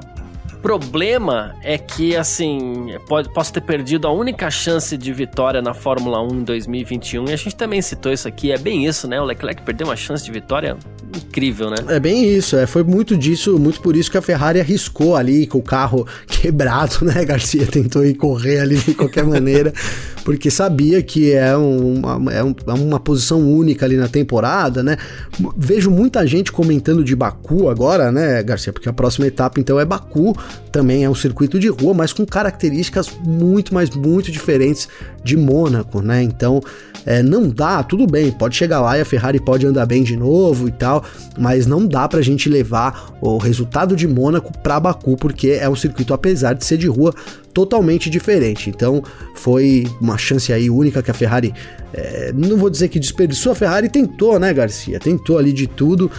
problema 0.66 1.54
é 1.62 1.78
que, 1.78 2.16
assim, 2.16 2.96
pode, 3.06 3.32
posso 3.32 3.52
ter 3.52 3.60
perdido 3.60 4.08
a 4.08 4.12
única 4.12 4.50
chance 4.50 4.96
de 4.96 5.12
vitória 5.12 5.62
na 5.62 5.72
Fórmula 5.72 6.20
1 6.20 6.40
em 6.40 6.42
2021. 6.42 7.28
E 7.28 7.32
a 7.32 7.36
gente 7.36 7.54
também 7.54 7.80
citou 7.80 8.12
isso 8.12 8.26
aqui. 8.26 8.50
É 8.50 8.58
bem 8.58 8.84
isso, 8.84 9.06
né? 9.06 9.20
O 9.20 9.24
Leclerc 9.24 9.62
perdeu 9.62 9.86
uma 9.86 9.94
chance 9.94 10.24
de 10.24 10.32
vitória 10.32 10.76
incrível, 11.16 11.70
né? 11.70 11.76
É 11.86 12.00
bem 12.00 12.24
isso. 12.24 12.56
É, 12.56 12.66
foi 12.66 12.82
muito 12.82 13.16
disso, 13.16 13.56
muito 13.60 13.80
por 13.80 13.94
isso 13.94 14.10
que 14.10 14.18
a 14.18 14.22
Ferrari 14.22 14.58
arriscou 14.58 15.14
ali 15.14 15.46
com 15.46 15.58
o 15.58 15.62
carro 15.62 16.04
quebrado, 16.26 17.04
né? 17.04 17.24
Garcia 17.24 17.64
tentou 17.64 18.04
ir 18.04 18.14
correr 18.14 18.58
ali 18.58 18.76
de 18.76 18.94
qualquer 18.94 19.24
maneira, 19.24 19.72
porque 20.26 20.50
sabia 20.50 21.00
que 21.04 21.32
é 21.32 21.56
uma, 21.56 22.32
é, 22.32 22.38
é 22.38 22.72
uma 22.72 22.98
posição 22.98 23.48
única 23.48 23.86
ali 23.86 23.96
na 23.96 24.08
temporada, 24.08 24.82
né? 24.82 24.96
Vejo 25.56 25.88
muita 25.88 26.26
gente 26.26 26.50
comentando 26.50 27.04
de 27.04 27.14
Baku 27.14 27.68
agora, 27.68 28.10
né, 28.10 28.42
Garcia? 28.42 28.72
Porque 28.72 28.88
a 28.88 28.92
próxima 28.92 29.28
etapa 29.28 29.60
então 29.60 29.78
é 29.78 29.84
Baku 29.84 30.36
também 30.72 31.04
é 31.04 31.08
um 31.08 31.14
circuito 31.14 31.60
de 31.60 31.68
rua, 31.68 31.94
mas 31.94 32.12
com 32.12 32.26
características 32.26 33.08
muito, 33.24 33.72
mas 33.72 33.88
muito 33.90 34.32
diferentes 34.32 34.88
de 35.22 35.36
Mônaco, 35.36 36.02
né? 36.02 36.24
Então, 36.24 36.60
é, 37.06 37.22
não 37.22 37.48
dá, 37.48 37.84
tudo 37.84 38.04
bem, 38.04 38.32
pode 38.32 38.56
chegar 38.56 38.80
lá 38.80 38.98
e 38.98 39.02
a 39.02 39.04
Ferrari 39.04 39.38
pode 39.38 39.64
andar 39.64 39.86
bem 39.86 40.02
de 40.02 40.16
novo 40.16 40.66
e 40.66 40.72
tal, 40.72 41.04
mas 41.38 41.68
não 41.68 41.86
dá 41.86 42.08
pra 42.08 42.20
gente 42.20 42.48
levar 42.48 43.16
o 43.20 43.38
resultado 43.38 43.94
de 43.94 44.08
Mônaco 44.08 44.52
para 44.58 44.80
Baku, 44.80 45.16
porque 45.16 45.50
é 45.50 45.68
um 45.68 45.76
circuito, 45.76 46.12
apesar 46.12 46.54
de 46.54 46.64
ser 46.64 46.78
de 46.78 46.88
rua, 46.88 47.14
totalmente 47.56 48.10
diferente. 48.10 48.68
Então, 48.68 49.02
foi 49.34 49.86
uma 49.98 50.18
chance 50.18 50.52
aí 50.52 50.68
única 50.68 51.02
que 51.02 51.10
a 51.10 51.14
Ferrari, 51.14 51.54
é, 51.90 52.30
não 52.34 52.58
vou 52.58 52.68
dizer 52.68 52.88
que 52.88 53.00
desperdiçou, 53.00 53.52
a 53.52 53.54
Ferrari 53.54 53.88
tentou, 53.88 54.38
né, 54.38 54.52
Garcia? 54.52 55.00
Tentou 55.00 55.38
ali 55.38 55.54
de 55.54 55.66
tudo 55.66 56.10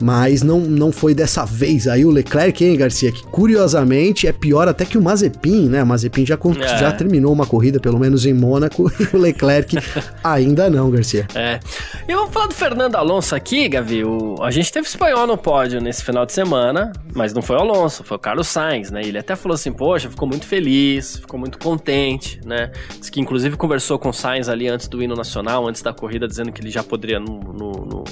mas 0.00 0.42
não, 0.42 0.60
não 0.60 0.92
foi 0.92 1.14
dessa 1.14 1.44
vez. 1.44 1.86
Aí 1.86 2.04
o 2.04 2.10
Leclerc, 2.10 2.64
hein, 2.64 2.76
Garcia, 2.76 3.12
que 3.12 3.22
curiosamente 3.24 4.26
é 4.26 4.32
pior 4.32 4.68
até 4.68 4.84
que 4.84 4.98
o 4.98 5.02
Mazepin, 5.02 5.68
né? 5.68 5.82
O 5.82 5.86
Mazepin 5.86 6.26
já, 6.26 6.34
é. 6.34 6.78
já 6.78 6.92
terminou 6.92 7.32
uma 7.32 7.46
corrida, 7.46 7.80
pelo 7.80 7.98
menos 7.98 8.26
em 8.26 8.32
Mônaco, 8.32 8.90
e 9.00 9.16
o 9.16 9.18
Leclerc 9.18 9.76
ainda 10.22 10.68
não, 10.68 10.90
Garcia. 10.90 11.26
É. 11.34 11.60
E 12.08 12.14
vamos 12.14 12.32
falar 12.32 12.46
do 12.46 12.54
Fernando 12.54 12.96
Alonso 12.96 13.34
aqui, 13.34 13.68
Gavi. 13.68 14.04
O, 14.04 14.42
a 14.42 14.50
gente 14.50 14.72
teve 14.72 14.86
espanhol 14.86 15.26
no 15.26 15.36
pódio 15.36 15.80
nesse 15.80 16.04
final 16.04 16.26
de 16.26 16.32
semana, 16.32 16.92
mas 17.14 17.32
não 17.32 17.42
foi 17.42 17.56
o 17.56 17.60
Alonso, 17.60 18.04
foi 18.04 18.16
o 18.16 18.20
Carlos 18.20 18.48
Sainz, 18.48 18.90
né? 18.90 19.02
Ele 19.02 19.18
até 19.18 19.36
falou 19.36 19.54
assim, 19.54 19.72
poxa, 19.72 20.10
ficou 20.10 20.28
muito 20.28 20.46
feliz, 20.46 21.16
ficou 21.16 21.38
muito 21.38 21.58
contente, 21.58 22.40
né? 22.44 22.70
Diz 22.98 23.10
que 23.10 23.20
inclusive 23.20 23.56
conversou 23.56 23.98
com 23.98 24.08
o 24.08 24.12
Sainz 24.12 24.48
ali 24.48 24.68
antes 24.68 24.88
do 24.88 25.02
hino 25.02 25.14
nacional, 25.14 25.66
antes 25.66 25.82
da 25.82 25.92
corrida, 25.92 26.26
dizendo 26.26 26.52
que 26.52 26.60
ele 26.60 26.70
já 26.70 26.82
poderia 26.82 27.18
no, 27.18 27.40
no, 27.40 27.72
no 27.72 28.04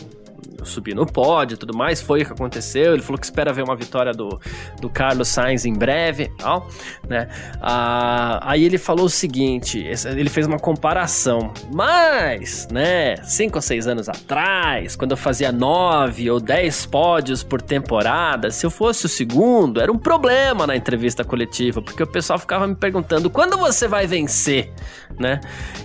subir 0.64 0.94
no 0.94 1.06
pódio 1.06 1.54
e 1.54 1.58
tudo 1.58 1.76
mais, 1.76 2.00
foi 2.00 2.22
o 2.22 2.26
que 2.26 2.32
aconteceu. 2.32 2.94
Ele 2.94 3.02
falou 3.02 3.18
que 3.18 3.26
espera 3.26 3.52
ver 3.52 3.62
uma 3.62 3.76
vitória 3.76 4.12
do, 4.12 4.40
do 4.80 4.88
Carlos 4.88 5.28
Sainz 5.28 5.64
em 5.64 5.72
breve 5.72 6.30
tal, 6.38 6.68
né? 7.08 7.28
Ah, 7.60 8.40
aí 8.42 8.64
ele 8.64 8.78
falou 8.78 9.06
o 9.06 9.10
seguinte: 9.10 9.84
ele 10.06 10.30
fez 10.30 10.46
uma 10.46 10.58
comparação, 10.58 11.52
mas, 11.72 12.68
né, 12.70 13.16
cinco 13.24 13.58
ou 13.58 13.62
seis 13.62 13.86
anos 13.86 14.08
atrás, 14.08 14.96
quando 14.96 15.12
eu 15.12 15.16
fazia 15.16 15.52
nove 15.52 16.30
ou 16.30 16.40
dez 16.40 16.86
pódios 16.86 17.42
por 17.42 17.60
temporada, 17.60 18.50
se 18.50 18.64
eu 18.64 18.70
fosse 18.70 19.06
o 19.06 19.08
segundo, 19.08 19.80
era 19.80 19.90
um 19.90 19.98
problema 19.98 20.66
na 20.66 20.76
entrevista 20.76 21.24
coletiva, 21.24 21.80
porque 21.80 22.02
o 22.02 22.06
pessoal 22.06 22.38
ficava 22.38 22.66
me 22.66 22.74
perguntando 22.74 23.30
quando 23.30 23.56
você 23.56 23.88
vai 23.88 24.06
vencer, 24.06 24.72
né? 25.18 25.40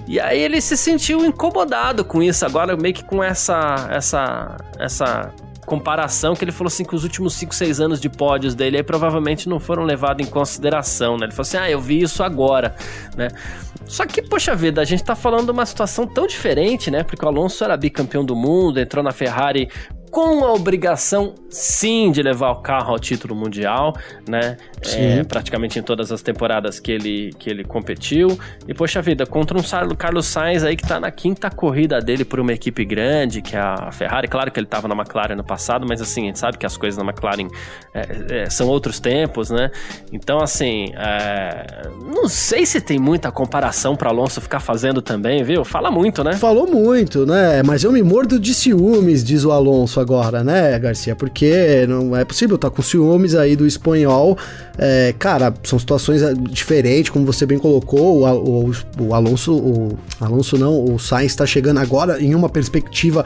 E 0.08 0.20
aí 0.20 0.40
ele 0.40 0.62
se 0.62 0.78
sentiu 0.78 1.26
incomodado 1.26 2.04
com 2.04 2.22
isso, 2.22 2.46
agora 2.46 2.76
meio 2.76 2.94
que 2.94 3.04
com 3.04 3.24
essa 3.24 3.88
essa 3.90 4.58
essa 4.80 5.34
comparação 5.66 6.34
que 6.34 6.46
ele 6.46 6.52
falou 6.54 6.70
assim 6.70 6.86
que 6.86 6.96
os 6.96 7.04
últimos 7.04 7.34
5, 7.34 7.54
6 7.54 7.82
anos 7.82 8.00
de 8.00 8.08
pódios 8.08 8.56
dele 8.56 8.78
aí 8.78 8.84
provavelmente 8.84 9.50
não 9.50 9.60
foram 9.60 9.84
levados 9.84 10.26
em 10.26 10.30
consideração, 10.30 11.18
né? 11.18 11.26
Ele 11.26 11.34
falou 11.34 11.42
assim: 11.42 11.58
"Ah, 11.58 11.70
eu 11.70 11.82
vi 11.82 12.02
isso 12.02 12.24
agora", 12.24 12.74
né? 13.16 13.28
Só 13.86 14.06
que, 14.06 14.22
poxa 14.22 14.56
vida, 14.56 14.82
a 14.82 14.86
gente 14.86 15.04
tá 15.04 15.16
falando 15.16 15.46
de 15.46 15.52
uma 15.52 15.66
situação 15.66 16.06
tão 16.06 16.28
diferente, 16.28 16.92
né? 16.92 17.04
Porque 17.04 17.24
o 17.24 17.28
Alonso 17.28 17.64
era 17.64 17.76
bicampeão 17.78 18.24
do 18.24 18.36
mundo, 18.36 18.80
entrou 18.80 19.04
na 19.04 19.12
Ferrari 19.12 19.70
com 20.10 20.44
a 20.46 20.54
obrigação, 20.54 21.36
sim, 21.50 22.12
de 22.12 22.22
levar 22.22 22.52
o 22.52 22.56
carro 22.58 22.92
ao 22.92 23.00
título 23.00 23.36
mundial, 23.36 23.96
né? 24.28 24.58
É, 24.94 25.24
praticamente 25.24 25.80
em 25.80 25.82
todas 25.82 26.12
as 26.12 26.22
temporadas 26.22 26.80
que 26.80 26.92
ele, 26.92 27.34
que 27.38 27.50
ele 27.50 27.64
competiu. 27.64 28.40
E, 28.68 28.74
poxa 28.74 29.02
vida, 29.02 29.26
contra 29.26 29.58
um 29.58 29.62
Carlos 29.96 30.26
Sainz 30.26 30.64
aí 30.64 30.76
que 30.76 30.88
tá 30.88 31.00
na 31.00 31.12
quinta 31.12 31.50
corrida 31.50 32.00
dele 32.00 32.24
por 32.24 32.40
uma 32.40 32.54
equipe 32.54 32.86
grande, 32.86 33.42
que 33.42 33.56
é 33.56 33.60
a 33.60 33.92
Ferrari. 33.92 34.28
Claro 34.28 34.52
que 34.52 34.60
ele 34.60 34.68
tava 34.68 34.88
na 34.88 34.96
McLaren 34.96 35.36
no 35.36 35.44
passado, 35.44 35.86
mas 35.88 36.02
assim, 36.02 36.24
a 36.24 36.26
gente 36.28 36.40
sabe 36.40 36.58
que 36.58 36.66
as 36.66 36.78
coisas 36.78 36.98
na 36.98 37.10
McLaren 37.10 37.48
é, 37.94 38.44
é, 38.44 38.50
são 38.50 38.68
outros 38.68 39.00
tempos, 39.00 39.50
né? 39.50 39.72
Então, 40.12 40.40
assim, 40.40 40.92
é, 40.96 41.90
não 42.14 42.30
sei 42.30 42.66
se 42.66 42.80
tem 42.80 43.00
muita 43.00 43.32
comparação 43.32 43.96
para 43.96 44.10
Alonso 44.10 44.40
ficar 44.40 44.60
fazendo 44.60 45.02
também, 45.02 45.44
viu? 45.44 45.66
Fala 45.66 45.92
muito, 45.92 46.24
né? 46.24 46.34
Falou 46.34 46.68
muito, 46.68 47.26
né? 47.26 47.62
Mas 47.64 47.84
eu 47.84 47.92
me 47.92 48.02
mordo 48.02 48.40
de 48.40 48.54
ciúmes, 48.54 49.24
diz 49.24 49.44
o 49.44 49.52
Alonso 49.52 50.00
agora, 50.08 50.42
né, 50.42 50.80
Garcia? 50.80 51.18
Porque 51.18 51.86
não 51.86 52.16
é 52.16 52.24
possível 52.24 52.58
tá 52.58 52.70
com 52.70 52.82
ciúmes 52.82 53.36
aí 53.36 53.58
do 53.58 53.68
espanhol. 53.68 54.38
É, 54.78 55.14
cara, 55.20 55.54
são 55.64 55.78
situações 55.78 56.22
é, 56.22 56.34
diferentes, 56.34 57.12
como 57.12 57.26
você 57.26 57.46
bem 57.46 57.60
colocou. 57.60 58.24
O, 58.24 58.70
o, 58.70 58.72
o 59.00 59.14
Alonso, 59.14 59.54
o 59.54 59.98
Alonso 60.22 60.58
não, 60.58 60.96
o 60.96 60.98
Sainz 60.98 61.34
está 61.34 61.46
chegando 61.46 61.82
agora 61.82 62.22
em 62.22 62.34
uma 62.34 62.48
perspectiva 62.48 63.26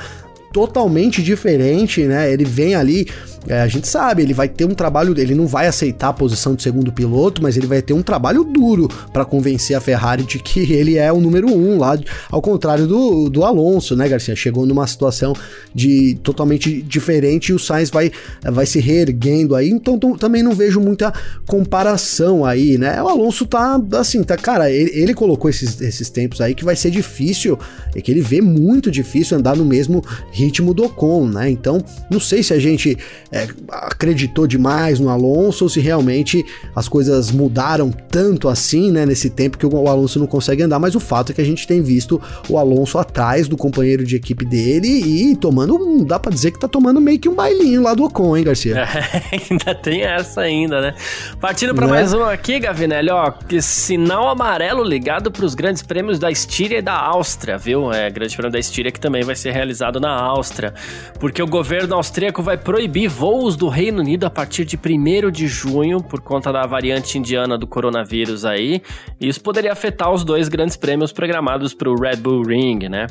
totalmente 0.51 1.21
diferente, 1.21 2.03
né? 2.03 2.31
Ele 2.31 2.45
vem 2.45 2.75
ali 2.75 3.07
é, 3.47 3.59
a 3.59 3.67
gente 3.67 3.87
sabe, 3.87 4.21
ele 4.21 4.33
vai 4.33 4.47
ter 4.47 4.65
um 4.65 4.75
trabalho, 4.75 5.19
ele 5.19 5.33
não 5.33 5.47
vai 5.47 5.65
aceitar 5.65 6.09
a 6.09 6.13
posição 6.13 6.53
de 6.53 6.61
segundo 6.61 6.91
piloto, 6.91 7.41
mas 7.41 7.57
ele 7.57 7.65
vai 7.65 7.81
ter 7.81 7.93
um 7.93 8.03
trabalho 8.03 8.43
duro 8.43 8.87
para 9.11 9.25
convencer 9.25 9.75
a 9.75 9.81
Ferrari 9.81 10.23
de 10.23 10.37
que 10.37 10.59
ele 10.71 10.97
é 10.97 11.11
o 11.11 11.19
número 11.19 11.47
um 11.47 11.79
lá, 11.79 11.97
ao 12.29 12.41
contrário 12.41 12.85
do, 12.85 13.29
do 13.29 13.43
Alonso, 13.43 13.95
né, 13.95 14.07
Garcia? 14.07 14.35
Chegou 14.35 14.65
numa 14.65 14.85
situação 14.85 15.33
de 15.73 16.15
totalmente 16.21 16.81
diferente 16.83 17.49
e 17.49 17.53
o 17.53 17.59
Sainz 17.59 17.89
vai, 17.89 18.11
vai 18.43 18.65
se 18.65 18.79
reerguendo 18.79 19.55
aí, 19.55 19.69
então 19.69 19.97
também 19.97 20.43
não 20.43 20.53
vejo 20.53 20.79
muita 20.79 21.11
comparação 21.47 22.45
aí, 22.45 22.77
né? 22.77 23.01
O 23.01 23.07
Alonso 23.07 23.45
tá 23.45 23.81
assim, 23.93 24.21
tá, 24.23 24.37
cara, 24.37 24.69
ele, 24.69 24.91
ele 24.93 25.13
colocou 25.15 25.49
esses, 25.49 25.81
esses 25.81 26.09
tempos 26.09 26.41
aí 26.41 26.53
que 26.53 26.63
vai 26.63 26.75
ser 26.75 26.91
difícil, 26.91 27.57
é 27.95 28.01
que 28.01 28.11
ele 28.11 28.21
vê 28.21 28.39
muito 28.39 28.91
difícil 28.91 29.37
andar 29.37 29.55
no 29.55 29.65
mesmo 29.65 30.03
ritmo 30.31 30.40
do 30.73 30.85
Ocon, 30.85 31.27
né? 31.27 31.49
Então, 31.49 31.83
não 32.09 32.19
sei 32.19 32.43
se 32.43 32.53
a 32.53 32.59
gente 32.59 32.97
é, 33.31 33.47
acreditou 33.69 34.47
demais 34.47 34.99
no 34.99 35.09
Alonso 35.09 35.65
ou 35.65 35.69
se 35.69 35.79
realmente 35.79 36.45
as 36.75 36.87
coisas 36.87 37.31
mudaram 37.31 37.91
tanto 37.91 38.47
assim, 38.47 38.91
né, 38.91 39.05
nesse 39.05 39.29
tempo 39.29 39.57
que 39.57 39.65
o 39.65 39.87
Alonso 39.87 40.19
não 40.19 40.27
consegue 40.27 40.63
andar, 40.63 40.79
mas 40.79 40.95
o 40.95 40.99
fato 40.99 41.31
é 41.31 41.35
que 41.35 41.41
a 41.41 41.45
gente 41.45 41.67
tem 41.67 41.81
visto 41.81 42.21
o 42.49 42.57
Alonso 42.57 42.97
atrás 42.97 43.47
do 43.47 43.57
companheiro 43.57 44.03
de 44.03 44.15
equipe 44.15 44.45
dele 44.45 44.87
e 44.87 45.35
tomando, 45.35 45.75
um, 45.75 46.03
dá 46.03 46.19
para 46.19 46.31
dizer 46.31 46.51
que 46.51 46.59
tá 46.59 46.67
tomando 46.67 47.01
meio 47.01 47.19
que 47.19 47.29
um 47.29 47.35
bailinho 47.35 47.81
lá 47.81 47.93
do 47.93 48.03
Ocon, 48.03 48.37
hein, 48.37 48.43
Garcia? 48.43 48.77
É, 48.79 49.37
ainda 49.49 49.75
tem 49.75 50.03
essa 50.03 50.41
ainda, 50.41 50.81
né? 50.81 50.95
Partindo 51.39 51.73
para 51.73 51.85
né? 51.85 51.93
mais 51.93 52.13
um 52.13 52.23
aqui, 52.23 52.59
Gavinelli, 52.59 53.09
ó, 53.09 53.31
que 53.31 53.61
sinal 53.61 54.29
amarelo 54.29 54.83
ligado 54.83 55.31
para 55.31 55.45
os 55.45 55.55
grandes 55.55 55.81
prêmios 55.81 56.19
da 56.19 56.31
Estíria 56.31 56.77
e 56.77 56.81
da 56.81 56.97
Áustria, 56.97 57.57
viu? 57.57 57.91
É, 57.91 58.09
grande 58.09 58.35
prêmio 58.35 58.51
da 58.51 58.59
Estíria 58.59 58.91
que 58.91 58.99
também 58.99 59.23
vai 59.23 59.35
ser 59.35 59.51
realizado 59.51 59.99
na 59.99 60.11
Áustria, 60.31 60.73
porque 61.19 61.41
o 61.41 61.47
governo 61.47 61.95
austríaco 61.95 62.41
vai 62.41 62.57
proibir 62.57 63.07
voos 63.07 63.55
do 63.55 63.67
Reino 63.67 63.99
Unido 63.99 64.25
a 64.25 64.29
partir 64.29 64.65
de 64.65 64.77
1 64.77 65.31
de 65.31 65.47
junho, 65.47 66.01
por 66.01 66.21
conta 66.21 66.51
da 66.51 66.65
variante 66.65 67.17
indiana 67.17 67.57
do 67.57 67.67
coronavírus 67.67 68.45
aí. 68.45 68.81
Isso 69.19 69.41
poderia 69.41 69.71
afetar 69.71 70.11
os 70.11 70.23
dois 70.23 70.47
grandes 70.47 70.77
prêmios 70.77 71.11
programados 71.11 71.73
para 71.73 71.89
o 71.89 71.95
Red 71.95 72.17
Bull 72.17 72.43
Ring, 72.43 72.89
né? 72.89 73.07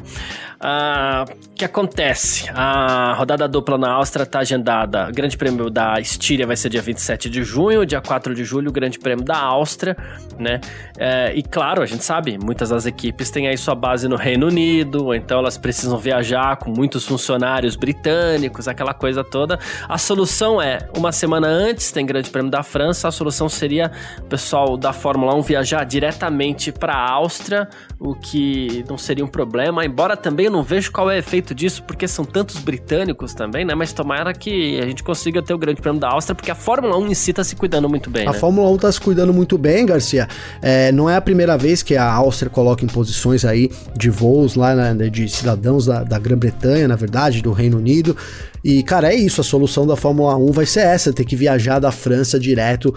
Ah, 0.62 1.24
o 1.26 1.54
que 1.54 1.64
acontece? 1.64 2.50
A 2.50 3.14
rodada 3.14 3.48
dupla 3.48 3.78
na 3.78 3.92
Áustria 3.92 4.24
está 4.24 4.40
agendada. 4.40 5.08
O 5.08 5.12
Grande 5.12 5.36
Prêmio 5.36 5.70
da 5.70 5.98
Estíria 5.98 6.46
vai 6.46 6.54
ser 6.54 6.68
dia 6.68 6.82
27 6.82 7.30
de 7.30 7.42
junho, 7.42 7.86
dia 7.86 8.00
4 8.00 8.34
de 8.34 8.44
julho, 8.44 8.68
o 8.68 8.72
Grande 8.72 8.98
Prêmio 8.98 9.24
da 9.24 9.38
Áustria, 9.38 9.96
né? 10.38 10.60
É, 10.98 11.32
e 11.34 11.42
claro, 11.42 11.82
a 11.82 11.86
gente 11.86 12.04
sabe, 12.04 12.36
muitas 12.36 12.68
das 12.68 12.84
equipes 12.84 13.30
têm 13.30 13.48
aí 13.48 13.56
sua 13.56 13.74
base 13.74 14.06
no 14.06 14.16
Reino 14.16 14.48
Unido, 14.48 15.14
então 15.14 15.38
elas 15.38 15.56
precisam 15.56 15.96
viajar 15.98 16.56
com 16.56 16.70
muitos 16.70 17.04
funcionários 17.11 17.74
britânicos, 17.74 18.68
aquela 18.68 18.94
coisa 18.94 19.24
toda. 19.24 19.58
A 19.88 19.98
solução 19.98 20.62
é, 20.62 20.78
uma 20.96 21.11
semana 21.11 21.48
antes 21.48 21.90
tem 21.90 22.06
Grande 22.06 22.30
Prêmio 22.30 22.52
da 22.52 22.62
França, 22.62 23.08
a 23.08 23.11
solução 23.11 23.48
seria 23.48 23.90
o 24.20 24.26
pessoal 24.26 24.76
da 24.76 24.92
Fórmula 24.92 25.34
1 25.34 25.42
viajar 25.42 25.82
diretamente 25.82 26.70
para 26.70 26.94
a 26.94 27.11
Áustria, 27.11 27.68
o 27.98 28.14
que 28.14 28.84
não 28.88 28.96
seria 28.96 29.24
um 29.24 29.28
problema, 29.28 29.84
embora 29.84 30.16
também 30.16 30.46
eu 30.46 30.52
não 30.52 30.62
vejo 30.62 30.92
qual 30.92 31.11
é 31.11 31.16
o 31.16 31.18
efeito 31.18 31.52
disso, 31.52 31.82
porque 31.82 32.06
são 32.06 32.24
tantos 32.24 32.58
britânicos 32.58 33.34
também, 33.34 33.64
né? 33.64 33.74
Mas 33.74 33.92
tomara 33.92 34.32
que 34.32 34.80
a 34.80 34.86
gente 34.86 35.02
consiga 35.02 35.42
ter 35.42 35.52
o 35.52 35.58
Grande 35.58 35.82
Prêmio 35.82 36.00
da 36.00 36.11
Áustria, 36.11 36.36
porque 36.36 36.50
a 36.52 36.54
Fórmula 36.54 36.96
1 36.96 37.08
em 37.08 37.14
si 37.14 37.32
tá 37.32 37.42
se 37.42 37.56
cuidando 37.56 37.88
muito 37.88 38.08
bem. 38.08 38.28
A 38.28 38.32
né? 38.32 38.38
Fórmula 38.38 38.70
1 38.70 38.78
tá 38.78 38.92
se 38.92 39.00
cuidando 39.00 39.34
muito 39.34 39.58
bem, 39.58 39.84
Garcia. 39.84 40.28
É, 40.62 40.92
não 40.92 41.11
é 41.11 41.16
a 41.16 41.20
primeira 41.20 41.58
vez 41.58 41.82
que 41.82 41.96
a 41.96 42.08
Áustria 42.08 42.48
coloca 42.48 42.84
em 42.84 42.88
posições 42.88 43.44
aí 43.44 43.68
de 43.96 44.11
voos 44.11 44.54
lá, 44.54 44.74
né, 44.76 45.08
de 45.11 45.28
cidadãos 45.28 45.86
da, 45.86 46.04
da 46.04 46.20
Grã-Bretanha, 46.20 46.86
na 46.86 46.99
verdade, 47.01 47.42
do 47.42 47.53
Reino 47.53 47.78
Unido. 47.78 48.16
E, 48.64 48.82
cara, 48.82 49.12
é 49.12 49.16
isso. 49.16 49.40
A 49.40 49.44
solução 49.44 49.86
da 49.86 49.96
Fórmula 49.96 50.36
1 50.36 50.52
vai 50.52 50.66
ser 50.66 50.80
essa: 50.80 51.12
ter 51.12 51.24
que 51.24 51.36
viajar 51.36 51.78
da 51.78 51.90
França 51.90 52.38
direto 52.38 52.94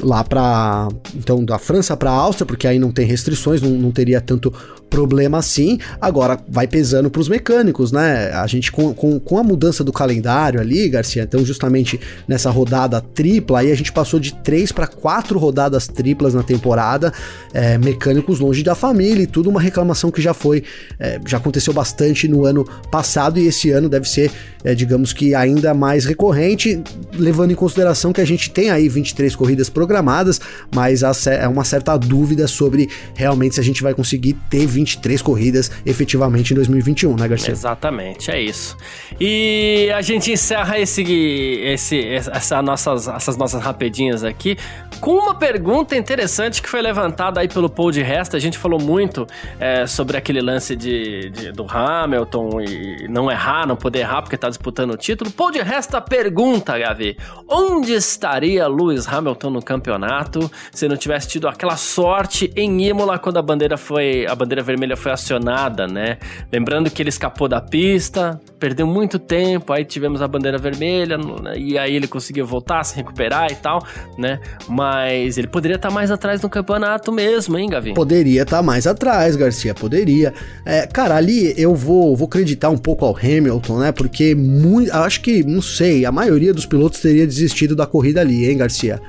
lá 0.00 0.22
para. 0.22 0.88
Então, 1.14 1.44
da 1.44 1.58
França 1.58 1.96
para 1.96 2.10
a 2.10 2.14
Áustria, 2.14 2.46
porque 2.46 2.66
aí 2.66 2.78
não 2.78 2.92
tem 2.92 3.06
restrições, 3.06 3.62
não, 3.62 3.70
não 3.70 3.90
teria 3.90 4.20
tanto 4.20 4.52
problema 4.88 5.38
assim. 5.38 5.78
Agora, 6.00 6.38
vai 6.48 6.66
pesando 6.66 7.10
para 7.10 7.20
os 7.20 7.28
mecânicos, 7.28 7.92
né? 7.92 8.30
A 8.32 8.46
gente, 8.46 8.70
com, 8.70 8.94
com, 8.94 9.18
com, 9.18 9.38
a 9.38 9.42
mudança 9.42 9.82
do 9.82 9.92
calendário 9.92 10.60
ali, 10.60 10.88
Garcia, 10.88 11.22
então, 11.22 11.44
justamente 11.44 12.00
nessa 12.26 12.50
rodada 12.50 13.00
tripla, 13.00 13.60
aí 13.60 13.72
a 13.72 13.74
gente 13.74 13.92
passou 13.92 14.18
de 14.20 14.32
três 14.34 14.72
para 14.72 14.86
quatro 14.86 15.38
rodadas 15.38 15.86
triplas 15.86 16.34
na 16.34 16.42
temporada, 16.42 17.12
é, 17.52 17.76
mecânicos 17.78 18.38
longe 18.38 18.62
da 18.62 18.74
família 18.74 19.22
e 19.22 19.26
tudo, 19.26 19.50
uma 19.50 19.60
reclamação 19.60 20.10
que 20.10 20.22
já 20.22 20.32
foi, 20.32 20.62
é, 20.98 21.20
já 21.26 21.36
aconteceu 21.36 21.72
bastante 21.72 22.28
no 22.28 22.44
ano 22.44 22.64
passado 22.90 23.38
e 23.38 23.46
esse 23.46 23.70
ano 23.70 23.88
deve 23.88 24.08
ser, 24.08 24.30
é, 24.64 24.74
digamos 24.74 25.05
que 25.12 25.34
ainda 25.34 25.74
mais 25.74 26.04
recorrente, 26.04 26.82
levando 27.12 27.50
em 27.50 27.54
consideração 27.54 28.12
que 28.12 28.20
a 28.20 28.24
gente 28.24 28.50
tem 28.50 28.70
aí 28.70 28.88
23 28.88 29.34
corridas 29.34 29.68
programadas, 29.68 30.40
mas 30.74 31.02
é 31.26 31.48
uma 31.48 31.64
certa 31.64 31.96
dúvida 31.96 32.46
sobre 32.46 32.88
realmente 33.14 33.56
se 33.56 33.60
a 33.60 33.64
gente 33.64 33.82
vai 33.82 33.94
conseguir 33.94 34.34
ter 34.48 34.66
23 34.66 35.20
corridas 35.22 35.70
efetivamente 35.84 36.52
em 36.52 36.56
2021, 36.56 37.16
né, 37.16 37.28
Garcia? 37.28 37.52
Exatamente, 37.52 38.30
é 38.30 38.40
isso. 38.40 38.76
E 39.20 39.90
a 39.94 40.02
gente 40.02 40.32
encerra 40.32 40.78
esse, 40.78 41.02
esse, 41.02 42.04
essa 42.04 42.62
nossas, 42.62 43.08
essas 43.08 43.36
nossas 43.36 43.62
rapidinhas 43.62 44.24
aqui 44.24 44.56
com 45.00 45.12
uma 45.12 45.34
pergunta 45.34 45.96
interessante 45.96 46.62
que 46.62 46.68
foi 46.68 46.80
levantada 46.80 47.40
aí 47.40 47.48
pelo 47.48 47.68
Paul 47.68 47.90
de 47.90 48.02
Resta. 48.02 48.36
A 48.36 48.40
gente 48.40 48.58
falou 48.58 48.80
muito 48.80 49.26
é, 49.58 49.86
sobre 49.86 50.16
aquele 50.16 50.40
lance 50.40 50.74
de, 50.74 51.30
de, 51.30 51.52
do 51.52 51.66
Hamilton 51.68 52.60
e 52.60 53.08
não 53.08 53.30
errar, 53.30 53.66
não 53.66 53.76
poder 53.76 54.00
errar 54.00 54.22
porque 54.22 54.36
tá 54.36 54.48
disputando 54.48 54.95
o 54.96 54.98
título. 54.98 55.30
Paul 55.30 55.52
de 55.52 55.60
Resta 55.60 56.00
pergunta, 56.00 56.76
Gavi, 56.76 57.16
onde 57.48 57.92
estaria 57.92 58.66
Lewis 58.66 59.06
Hamilton 59.06 59.50
no 59.50 59.62
campeonato, 59.62 60.50
se 60.72 60.88
não 60.88 60.96
tivesse 60.96 61.28
tido 61.28 61.46
aquela 61.46 61.76
sorte 61.76 62.50
em 62.56 62.88
Imola 62.88 63.18
quando 63.18 63.36
a 63.36 63.42
bandeira 63.42 63.76
foi 63.76 64.26
a 64.26 64.34
bandeira 64.34 64.62
vermelha 64.62 64.96
foi 64.96 65.12
acionada, 65.12 65.86
né? 65.86 66.18
Lembrando 66.50 66.90
que 66.90 67.02
ele 67.02 67.10
escapou 67.10 67.46
da 67.46 67.60
pista, 67.60 68.40
perdeu 68.58 68.86
muito 68.86 69.18
tempo, 69.18 69.72
aí 69.72 69.84
tivemos 69.84 70.22
a 70.22 70.28
bandeira 70.28 70.58
vermelha 70.58 71.18
e 71.56 71.78
aí 71.78 71.94
ele 71.94 72.08
conseguiu 72.08 72.46
voltar, 72.46 72.82
se 72.84 72.96
recuperar 72.96 73.52
e 73.52 73.56
tal, 73.56 73.84
né? 74.18 74.40
Mas 74.68 75.38
ele 75.38 75.46
poderia 75.46 75.76
estar 75.76 75.90
mais 75.90 76.10
atrás 76.10 76.40
no 76.40 76.48
campeonato 76.48 77.12
mesmo, 77.12 77.58
hein, 77.58 77.68
Gavi? 77.68 77.94
Poderia 77.94 78.42
estar 78.42 78.62
mais 78.62 78.86
atrás, 78.86 79.36
Garcia, 79.36 79.74
poderia. 79.74 80.32
É, 80.64 80.86
cara, 80.86 81.16
ali 81.16 81.54
eu 81.56 81.74
vou, 81.74 82.16
vou 82.16 82.26
acreditar 82.26 82.70
um 82.70 82.78
pouco 82.78 83.04
ao 83.04 83.16
Hamilton, 83.16 83.78
né? 83.78 83.92
Porque 83.92 84.34
muito, 84.34 84.85
acho 84.90 85.20
que, 85.20 85.42
não 85.42 85.60
sei, 85.62 86.04
a 86.04 86.12
maioria 86.12 86.52
dos 86.52 86.66
pilotos 86.66 87.00
teria 87.00 87.26
desistido 87.26 87.74
da 87.74 87.86
corrida 87.86 88.20
ali, 88.20 88.46
hein, 88.46 88.58
Garcia? 88.58 89.00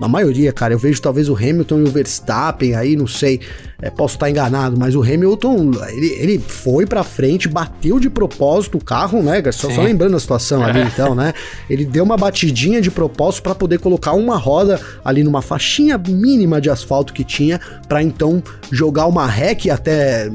A 0.00 0.08
maioria, 0.08 0.52
cara, 0.52 0.74
eu 0.74 0.78
vejo 0.78 1.00
talvez 1.00 1.28
o 1.28 1.34
Hamilton 1.34 1.80
e 1.80 1.82
o 1.82 1.90
Verstappen 1.90 2.74
aí, 2.74 2.96
não 2.96 3.06
sei, 3.06 3.40
é, 3.80 3.90
posso 3.90 4.16
estar 4.16 4.30
enganado, 4.30 4.78
mas 4.78 4.94
o 4.94 5.02
Hamilton, 5.02 5.72
ele, 5.88 6.06
ele 6.18 6.38
foi 6.38 6.86
pra 6.86 7.04
frente, 7.04 7.48
bateu 7.48 8.00
de 8.00 8.08
propósito 8.08 8.78
o 8.78 8.84
carro, 8.84 9.22
né? 9.22 9.42
Só, 9.52 9.70
só 9.70 9.82
lembrando 9.82 10.16
a 10.16 10.20
situação 10.20 10.62
ali, 10.64 10.80
então, 10.80 11.14
né? 11.14 11.34
Ele 11.68 11.84
deu 11.84 12.04
uma 12.04 12.16
batidinha 12.16 12.80
de 12.80 12.90
propósito 12.90 13.42
para 13.42 13.54
poder 13.54 13.78
colocar 13.78 14.12
uma 14.12 14.36
roda 14.36 14.80
ali 15.04 15.22
numa 15.22 15.42
faixinha 15.42 15.98
mínima 15.98 16.60
de 16.60 16.70
asfalto 16.70 17.12
que 17.12 17.24
tinha, 17.24 17.60
para 17.88 18.02
então 18.02 18.42
jogar 18.70 19.06
uma 19.06 19.26
ré 19.26 19.54
que 19.54 19.70
até 19.70 20.30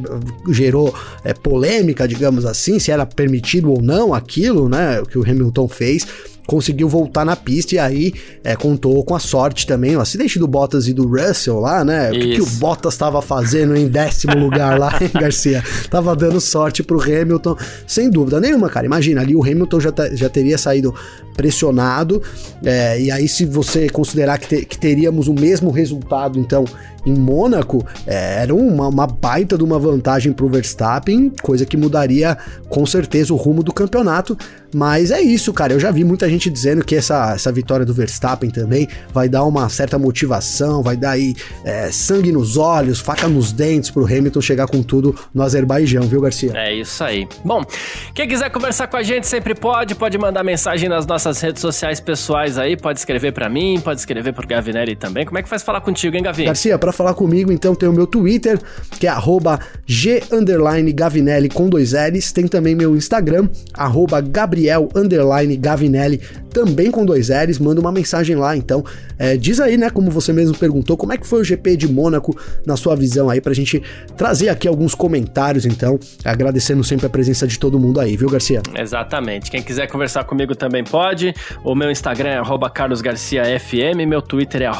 gerou 0.49 0.93
é, 1.23 1.33
polêmica, 1.33 2.07
digamos 2.07 2.45
assim, 2.45 2.77
se 2.79 2.91
era 2.91 3.05
permitido 3.05 3.71
ou 3.71 3.81
não 3.81 4.13
aquilo, 4.13 4.69
né, 4.69 5.01
que 5.09 5.17
o 5.17 5.23
Hamilton 5.23 5.67
fez 5.67 6.05
conseguiu 6.49 6.89
voltar 6.89 7.23
na 7.23 7.35
pista 7.35 7.75
e 7.75 7.77
aí 7.77 8.11
é, 8.43 8.55
contou 8.55 9.03
com 9.03 9.13
a 9.13 9.19
sorte 9.19 9.67
também, 9.67 9.95
o 9.95 10.01
acidente 10.01 10.39
do 10.39 10.47
Bottas 10.47 10.87
e 10.87 10.93
do 10.93 11.07
Russell 11.07 11.59
lá, 11.59 11.85
né? 11.85 12.09
Isso. 12.09 12.17
O 12.17 12.21
que, 12.21 12.35
que, 12.35 12.41
o 12.41 12.45
Bottas 12.59 12.95
estava 12.95 13.21
fazendo 13.21 13.75
em 13.75 13.87
décimo 13.87 14.33
lugar 14.43 14.79
lá, 14.79 14.91
hein, 14.99 15.11
Garcia? 15.13 15.63
Tava 15.91 16.15
dando 16.15 16.41
sorte 16.41 16.81
pro 16.81 16.99
Hamilton, 16.99 17.55
sem 17.85 18.09
dúvida 18.09 18.39
nenhuma, 18.39 18.67
cara. 18.67 18.87
Imagina, 18.87 19.21
ali 19.21 19.35
o 19.35 19.43
Hamilton 19.43 19.79
já, 19.79 19.93
já 20.13 20.27
teria 20.27 20.57
saído 20.57 20.91
pressionado, 21.37 22.21
é, 22.65 22.99
e 22.99 23.11
aí 23.11 23.27
se 23.27 23.45
você 23.45 23.87
considerar 23.87 24.39
que, 24.39 24.47
te, 24.47 24.65
que 24.65 24.77
teríamos 24.77 25.27
o 25.27 25.33
mesmo 25.33 25.69
resultado, 25.69 26.39
então, 26.39 26.65
em 27.05 27.13
Mônaco, 27.13 27.85
é, 28.05 28.41
era 28.43 28.53
uma, 28.53 28.87
uma 28.87 29.07
baita 29.07 29.57
de 29.57 29.63
uma 29.63 29.79
vantagem 29.79 30.33
para 30.33 30.45
o 30.45 30.49
Verstappen, 30.49 31.31
coisa 31.41 31.65
que 31.65 31.77
mudaria 31.77 32.37
com 32.69 32.85
certeza 32.85 33.33
o 33.33 33.37
rumo 33.37 33.63
do 33.63 33.73
campeonato. 33.73 34.37
Mas 34.73 35.09
é 35.11 35.21
isso, 35.21 35.51
cara. 35.51 35.73
Eu 35.73 35.79
já 35.79 35.91
vi 35.91 36.03
muita 36.03 36.29
gente 36.29 36.49
dizendo 36.49 36.83
que 36.83 36.95
essa, 36.95 37.33
essa 37.33 37.51
vitória 37.51 37.85
do 37.85 37.93
Verstappen 37.93 38.49
também 38.49 38.87
vai 39.11 39.27
dar 39.27 39.43
uma 39.43 39.67
certa 39.69 39.97
motivação, 39.97 40.83
vai 40.83 40.95
dar 40.95 41.11
aí 41.11 41.35
é, 41.65 41.91
sangue 41.91 42.31
nos 42.31 42.57
olhos, 42.57 42.99
faca 42.99 43.27
nos 43.27 43.51
dentes 43.51 43.89
pro 43.89 44.05
Hamilton 44.05 44.41
chegar 44.41 44.67
com 44.67 44.83
tudo 44.83 45.15
no 45.33 45.41
Azerbaijão, 45.41 46.03
viu, 46.03 46.21
Garcia? 46.21 46.51
É 46.55 46.73
isso 46.73 47.03
aí. 47.03 47.27
Bom, 47.43 47.63
quem 48.13 48.27
quiser 48.27 48.49
conversar 48.51 48.87
com 48.87 48.97
a 48.97 49.03
gente 49.03 49.25
sempre 49.25 49.55
pode, 49.55 49.95
pode 49.95 50.17
mandar 50.17 50.43
mensagem 50.43 50.87
nas 50.87 51.05
nossas 51.05 51.41
redes 51.41 51.61
sociais 51.61 51.99
pessoais 51.99 52.57
aí, 52.57 52.77
pode 52.77 52.99
escrever 52.99 53.31
para 53.31 53.49
mim, 53.49 53.79
pode 53.83 53.99
escrever 53.99 54.33
pro 54.33 54.47
Gavinelli 54.47 54.95
também. 54.95 55.25
Como 55.25 55.37
é 55.37 55.43
que 55.43 55.49
faz 55.49 55.63
falar 55.63 55.81
contigo, 55.81 56.15
hein, 56.15 56.23
Gavi? 56.23 56.45
Garcia, 56.45 56.77
para 56.89 56.97
falar 56.97 57.13
comigo, 57.13 57.51
então 57.51 57.75
tem 57.75 57.87
o 57.87 57.93
meu 57.93 58.07
Twitter, 58.07 58.59
que 58.99 59.07
é 59.07 59.13
g_gavinelli 59.85 61.49
com 61.49 61.69
dois 61.69 61.93
L's, 61.93 62.31
tem 62.31 62.47
também 62.47 62.73
meu 62.73 62.95
Instagram, 62.95 63.47
Gabriel 64.31 64.89
Gabriel 64.89 64.89
Gavinelli, 65.59 66.19
também 66.51 66.89
com 66.89 67.05
dois 67.05 67.29
L's, 67.29 67.59
manda 67.59 67.79
uma 67.79 67.91
mensagem 67.91 68.35
lá, 68.35 68.57
então 68.57 68.83
é, 69.19 69.37
diz 69.37 69.59
aí, 69.59 69.77
né, 69.77 69.89
como 69.91 70.09
você 70.09 70.33
mesmo 70.33 70.57
perguntou, 70.57 70.97
como 70.97 71.13
é 71.13 71.17
que 71.17 71.27
foi 71.27 71.41
o 71.41 71.43
GP 71.43 71.77
de 71.77 71.87
Mônaco 71.87 72.35
na 72.65 72.75
sua 72.75 72.95
visão 72.95 73.29
aí, 73.29 73.39
pra 73.39 73.53
gente 73.53 73.83
trazer 74.17 74.49
aqui 74.49 74.67
alguns 74.67 74.95
comentários, 74.95 75.65
então, 75.65 75.99
agradecendo 76.25 76.83
sempre 76.83 77.05
a 77.05 77.09
presença 77.09 77.45
de 77.45 77.59
todo 77.59 77.77
mundo 77.77 77.99
aí, 77.99 78.17
viu, 78.17 78.29
Garcia? 78.29 78.63
Exatamente, 78.75 79.51
quem 79.51 79.61
quiser 79.61 79.87
conversar 79.87 80.23
comigo 80.23 80.55
também 80.55 80.83
pode, 80.83 81.35
o 81.63 81.75
meu 81.75 81.91
Instagram 81.91 82.29
é 82.29 82.69
carlosgarciafm, 82.73 84.07
meu 84.07 84.21
Twitter 84.21 84.63
é 84.63 84.71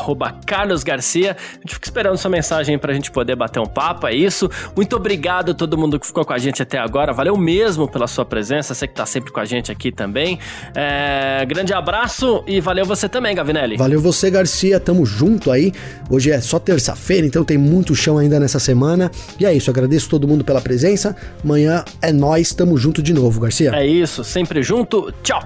carlosgarcia, 0.46 1.38
a 1.38 1.60
gente 1.60 1.76
fica 1.76 1.86
esperando 1.86 1.99
sua 2.18 2.32
mensagem 2.32 2.78
pra 2.78 2.94
gente 2.94 3.12
poder 3.12 3.36
bater 3.36 3.60
um 3.60 3.66
papo, 3.66 4.08
é 4.08 4.14
isso, 4.14 4.50
muito 4.76 4.96
obrigado 4.96 5.52
a 5.52 5.54
todo 5.54 5.78
mundo 5.78 6.00
que 6.00 6.08
ficou 6.08 6.26
com 6.26 6.34
a 6.34 6.38
gente 6.38 6.62
até 6.62 6.78
agora, 6.78 7.14
valeu 7.14 7.38
mesmo 7.38 7.88
pela 7.90 8.08
sua 8.08 8.26
presença, 8.26 8.74
você 8.74 8.88
que 8.88 8.94
tá 8.94 9.06
sempre 9.06 9.32
com 9.32 9.40
a 9.40 9.46
gente 9.46 9.72
aqui 9.72 9.92
também. 9.92 10.40
É, 10.76 11.46
grande 11.46 11.74
abraço 11.74 12.44
e 12.48 12.60
valeu 12.62 12.86
você 12.86 13.08
também, 13.08 13.36
Gavinelli. 13.36 13.78
Valeu 13.78 14.00
você, 14.00 14.30
Garcia. 14.30 14.80
Tamo 14.80 15.06
junto 15.06 15.52
aí. 15.52 15.72
Hoje 16.10 16.32
é 16.32 16.40
só 16.42 16.60
terça-feira, 16.60 17.26
então 17.26 17.44
tem 17.44 17.58
muito 17.58 17.96
chão 17.96 18.18
ainda 18.18 18.40
nessa 18.40 18.60
semana. 18.60 19.12
E 19.40 19.46
é 19.46 19.54
isso, 19.54 19.70
agradeço 19.70 20.10
todo 20.10 20.28
mundo 20.28 20.44
pela 20.44 20.62
presença. 20.62 21.16
Amanhã 21.44 21.84
é 22.02 22.12
nós, 22.12 22.54
tamo 22.54 22.78
junto 22.78 23.02
de 23.02 23.14
novo, 23.14 23.40
Garcia. 23.40 23.72
É 23.74 23.86
isso, 23.86 24.24
sempre 24.24 24.64
junto. 24.64 25.12
Tchau. 25.24 25.42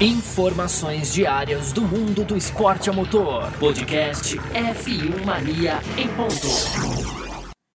Informações 0.00 1.12
diárias 1.12 1.72
do 1.72 1.82
mundo 1.82 2.24
do 2.24 2.36
esporte 2.36 2.90
a 2.90 2.92
motor. 2.92 3.50
Podcast 3.58 4.36
F1 4.54 5.24
Mania 5.24 5.78
em 5.98 6.08
ponto. 6.08 7.25